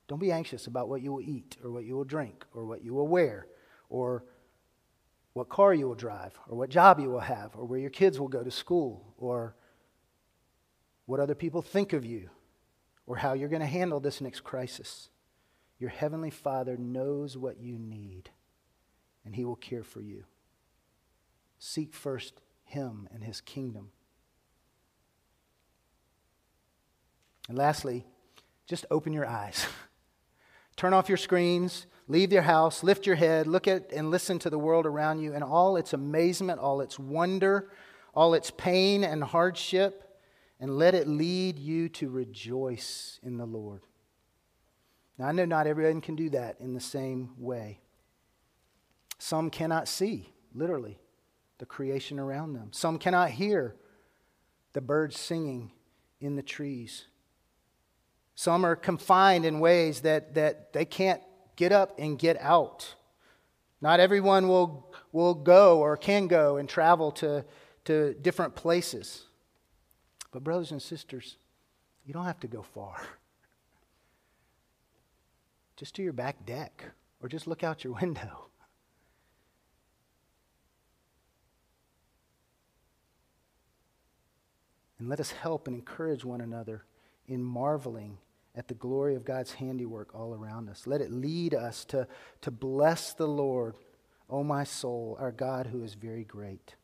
Don't 0.07 0.19
be 0.19 0.31
anxious 0.31 0.67
about 0.67 0.87
what 0.87 1.01
you 1.01 1.11
will 1.11 1.21
eat 1.21 1.57
or 1.63 1.71
what 1.71 1.83
you 1.83 1.95
will 1.95 2.05
drink 2.05 2.45
or 2.53 2.65
what 2.65 2.83
you 2.83 2.93
will 2.93 3.07
wear 3.07 3.47
or 3.89 4.23
what 5.33 5.49
car 5.49 5.73
you 5.73 5.87
will 5.87 5.95
drive 5.95 6.33
or 6.47 6.57
what 6.57 6.69
job 6.69 6.99
you 6.99 7.09
will 7.09 7.19
have 7.19 7.51
or 7.55 7.65
where 7.65 7.79
your 7.79 7.89
kids 7.89 8.19
will 8.19 8.27
go 8.27 8.43
to 8.43 8.51
school 8.51 9.13
or 9.17 9.55
what 11.07 11.21
other 11.21 11.35
people 11.35 11.61
think 11.61 11.93
of 11.93 12.05
you, 12.05 12.29
or 13.07 13.15
how 13.15 13.33
you're 13.33 13.49
going 13.49 13.61
to 13.61 13.65
handle 13.65 13.99
this 13.99 14.21
next 14.21 14.41
crisis. 14.41 15.09
Your 15.79 15.89
Heavenly 15.89 16.29
Father 16.29 16.75
knows 16.75 17.37
what 17.37 17.61
you 17.61 17.79
need, 17.79 18.29
and 19.25 19.33
He 19.33 19.45
will 19.45 19.55
care 19.55 19.83
for 19.83 20.01
you. 20.01 20.25
Seek 21.57 21.93
first 21.93 22.41
Him 22.67 23.07
and 23.13 23.23
His 23.23 23.41
kingdom. 23.41 23.91
And 27.47 27.57
lastly, 27.57 28.05
just 28.67 28.85
open 28.91 29.13
your 29.13 29.25
eyes. 29.25 29.65
Turn 30.75 30.93
off 30.93 31.07
your 31.07 31.17
screens, 31.17 31.87
leave 32.07 32.31
your 32.31 32.41
house, 32.43 32.83
lift 32.83 33.07
your 33.07 33.15
head, 33.15 33.47
look 33.47 33.67
at 33.67 33.91
and 33.91 34.11
listen 34.11 34.37
to 34.39 34.49
the 34.49 34.59
world 34.59 34.85
around 34.85 35.19
you 35.19 35.33
and 35.33 35.43
all 35.43 35.77
its 35.77 35.93
amazement, 35.93 36.59
all 36.59 36.81
its 36.81 36.99
wonder, 36.99 37.71
all 38.13 38.33
its 38.33 38.51
pain 38.51 39.03
and 39.03 39.23
hardship, 39.23 40.19
and 40.59 40.77
let 40.77 40.93
it 40.93 41.07
lead 41.07 41.57
you 41.57 41.87
to 41.89 42.09
rejoice 42.09 43.19
in 43.23 43.37
the 43.37 43.45
Lord. 43.45 43.81
Now, 45.17 45.27
I 45.27 45.31
know 45.31 45.45
not 45.45 45.67
everyone 45.67 46.01
can 46.01 46.15
do 46.15 46.29
that 46.31 46.57
in 46.59 46.73
the 46.73 46.79
same 46.79 47.31
way. 47.37 47.79
Some 49.17 49.49
cannot 49.49 49.87
see, 49.87 50.31
literally, 50.53 50.99
the 51.59 51.65
creation 51.65 52.19
around 52.19 52.53
them. 52.53 52.69
Some 52.71 52.99
cannot 52.99 53.31
hear 53.31 53.75
the 54.73 54.81
birds 54.81 55.17
singing 55.17 55.71
in 56.19 56.35
the 56.35 56.43
trees. 56.43 57.05
Some 58.35 58.65
are 58.65 58.75
confined 58.75 59.45
in 59.45 59.59
ways 59.59 60.01
that, 60.01 60.35
that 60.35 60.73
they 60.73 60.85
can't 60.85 61.21
get 61.55 61.71
up 61.71 61.97
and 61.97 62.19
get 62.19 62.39
out. 62.39 62.95
Not 63.81 63.99
everyone 63.99 64.47
will, 64.47 64.93
will 65.11 65.33
go 65.33 65.79
or 65.79 65.97
can 65.97 66.27
go 66.27 66.57
and 66.57 66.67
travel 66.67 67.11
to, 67.13 67.45
to 67.85 68.13
different 68.15 68.55
places. 68.55 69.25
But, 70.31 70.43
brothers 70.43 70.71
and 70.71 70.81
sisters, 70.81 71.37
you 72.05 72.13
don't 72.13 72.25
have 72.25 72.39
to 72.41 72.47
go 72.47 72.61
far. 72.61 73.01
Just 75.77 75.95
to 75.95 76.03
your 76.03 76.13
back 76.13 76.45
deck 76.45 76.83
or 77.21 77.29
just 77.29 77.47
look 77.47 77.63
out 77.63 77.83
your 77.83 77.93
window. 77.93 78.47
And 84.99 85.09
let 85.09 85.19
us 85.19 85.31
help 85.31 85.67
and 85.67 85.75
encourage 85.75 86.25
one 86.25 86.41
another 86.41 86.83
in 87.27 87.43
marveling 87.43 88.17
at 88.55 88.67
the 88.67 88.73
glory 88.73 89.15
of 89.15 89.23
God's 89.23 89.53
handiwork 89.53 90.15
all 90.15 90.33
around 90.33 90.69
us. 90.69 90.87
Let 90.87 91.01
it 91.01 91.11
lead 91.11 91.53
us 91.53 91.85
to, 91.85 92.07
to 92.41 92.51
bless 92.51 93.13
the 93.13 93.27
Lord, 93.27 93.75
O 94.29 94.43
my 94.43 94.63
soul, 94.63 95.15
our 95.19 95.31
God 95.31 95.67
who 95.67 95.83
is 95.83 95.93
very 95.93 96.23
great. 96.23 96.75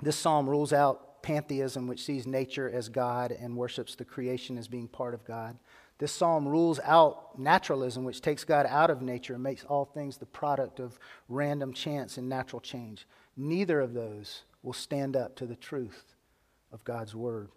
This 0.00 0.16
psalm 0.16 0.48
rules 0.48 0.72
out 0.72 1.22
pantheism, 1.22 1.88
which 1.88 2.04
sees 2.04 2.26
nature 2.26 2.70
as 2.70 2.88
God 2.88 3.32
and 3.32 3.56
worships 3.56 3.94
the 3.94 4.04
creation 4.04 4.56
as 4.56 4.68
being 4.68 4.88
part 4.88 5.12
of 5.12 5.24
God. 5.24 5.58
This 5.98 6.12
psalm 6.12 6.46
rules 6.46 6.78
out 6.84 7.38
naturalism, 7.38 8.04
which 8.04 8.20
takes 8.20 8.44
God 8.44 8.66
out 8.66 8.90
of 8.90 9.02
nature 9.02 9.34
and 9.34 9.42
makes 9.42 9.64
all 9.64 9.86
things 9.86 10.18
the 10.18 10.26
product 10.26 10.78
of 10.78 10.98
random 11.28 11.72
chance 11.72 12.18
and 12.18 12.28
natural 12.28 12.60
change. 12.60 13.06
Neither 13.36 13.80
of 13.80 13.94
those 13.94 14.42
will 14.66 14.72
stand 14.72 15.14
up 15.14 15.36
to 15.36 15.46
the 15.46 15.54
truth 15.54 16.16
of 16.72 16.82
God's 16.82 17.14
word. 17.14 17.50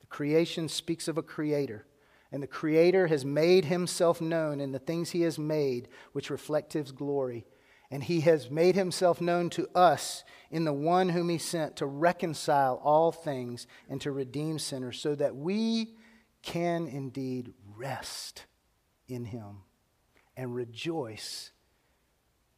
The 0.00 0.06
creation 0.06 0.68
speaks 0.68 1.06
of 1.06 1.16
a 1.16 1.22
creator, 1.22 1.86
and 2.32 2.42
the 2.42 2.48
creator 2.48 3.06
has 3.06 3.24
made 3.24 3.66
himself 3.66 4.20
known 4.20 4.60
in 4.60 4.72
the 4.72 4.80
things 4.80 5.10
he 5.10 5.20
has 5.22 5.38
made, 5.38 5.86
which 6.12 6.30
reflect 6.30 6.72
his 6.72 6.90
glory. 6.90 7.46
And 7.88 8.02
he 8.02 8.22
has 8.22 8.50
made 8.50 8.74
himself 8.74 9.20
known 9.20 9.48
to 9.50 9.68
us 9.76 10.24
in 10.50 10.64
the 10.64 10.72
one 10.72 11.10
whom 11.10 11.28
he 11.28 11.38
sent 11.38 11.76
to 11.76 11.86
reconcile 11.86 12.80
all 12.82 13.12
things 13.12 13.68
and 13.88 14.00
to 14.00 14.10
redeem 14.10 14.58
sinners, 14.58 14.98
so 14.98 15.14
that 15.14 15.36
we 15.36 15.94
can 16.42 16.88
indeed 16.88 17.54
rest 17.76 18.46
in 19.06 19.26
him 19.26 19.58
and 20.36 20.52
rejoice 20.52 21.52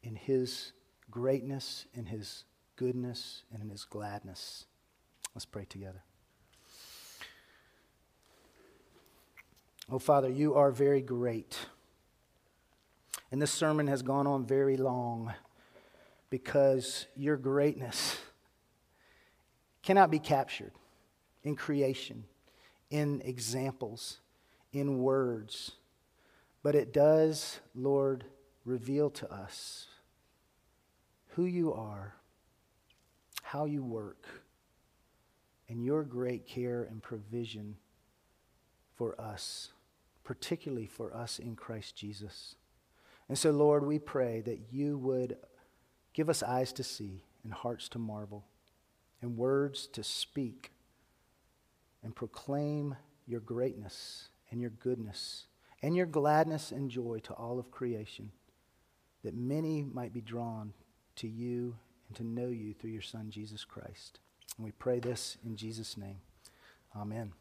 in 0.01 0.15
his 0.15 0.71
greatness, 1.11 1.85
in 1.93 2.07
his 2.07 2.43
goodness, 2.77 3.43
and 3.51 3.61
in 3.61 3.69
his 3.69 3.83
gladness. 3.83 4.65
Let's 5.35 5.45
pray 5.45 5.65
together. 5.65 6.03
Oh, 9.91 9.99
Father, 9.99 10.29
you 10.29 10.55
are 10.55 10.71
very 10.71 11.01
great. 11.01 11.57
And 13.31 13.41
this 13.41 13.51
sermon 13.51 13.87
has 13.87 14.01
gone 14.01 14.27
on 14.27 14.45
very 14.45 14.77
long 14.77 15.33
because 16.29 17.07
your 17.15 17.35
greatness 17.35 18.17
cannot 19.81 20.11
be 20.11 20.19
captured 20.19 20.73
in 21.43 21.55
creation, 21.55 22.25
in 22.89 23.21
examples, 23.23 24.19
in 24.71 24.99
words. 24.99 25.71
But 26.63 26.75
it 26.75 26.93
does, 26.93 27.59
Lord, 27.73 28.25
reveal 28.65 29.09
to 29.11 29.31
us 29.31 29.87
who 31.29 31.45
you 31.45 31.73
are, 31.73 32.15
how 33.51 33.65
you 33.65 33.83
work, 33.83 34.25
and 35.69 35.83
your 35.83 36.03
great 36.03 36.45
care 36.47 36.83
and 36.83 37.01
provision 37.01 37.75
for 38.95 39.19
us 39.19 39.69
particularly 40.27 40.85
for 40.85 41.15
us 41.15 41.39
in 41.39 41.55
Christ 41.55 41.95
Jesus. 41.95 42.55
And 43.29 43.37
so, 43.37 43.49
Lord, 43.49 43.85
we 43.85 43.97
pray 43.97 44.41
that 44.41 44.59
you 44.71 44.97
would 44.97 45.37
give 46.13 46.29
us 46.29 46.43
eyes 46.43 46.73
to 46.73 46.83
see 46.83 47.23
and 47.45 47.53
hearts 47.53 47.87
to 47.89 47.97
marvel 47.97 48.43
and 49.21 49.37
words 49.37 49.87
to 49.93 50.03
speak 50.03 50.73
and 52.03 52.13
proclaim 52.13 52.97
your 53.25 53.39
greatness 53.39 54.27
and 54.51 54.59
your 54.59 54.71
goodness 54.71 55.45
and 55.81 55.95
your 55.95 56.05
gladness 56.05 56.73
and 56.73 56.91
joy 56.91 57.19
to 57.23 57.33
all 57.33 57.57
of 57.57 57.71
creation, 57.71 58.29
that 59.23 59.33
many 59.33 59.81
might 59.81 60.13
be 60.13 60.19
drawn 60.19 60.73
to 61.15 61.27
you 61.29 61.77
and 62.07 62.17
to 62.17 62.23
know 62.23 62.49
you 62.49 62.73
through 62.73 62.91
your 62.91 63.01
Son, 63.01 63.29
Jesus 63.29 63.63
Christ. 63.63 64.19
And 64.57 64.65
we 64.65 64.71
pray 64.71 64.99
this 64.99 65.37
in 65.45 65.55
Jesus' 65.55 65.97
name. 65.97 66.17
Amen. 66.95 67.33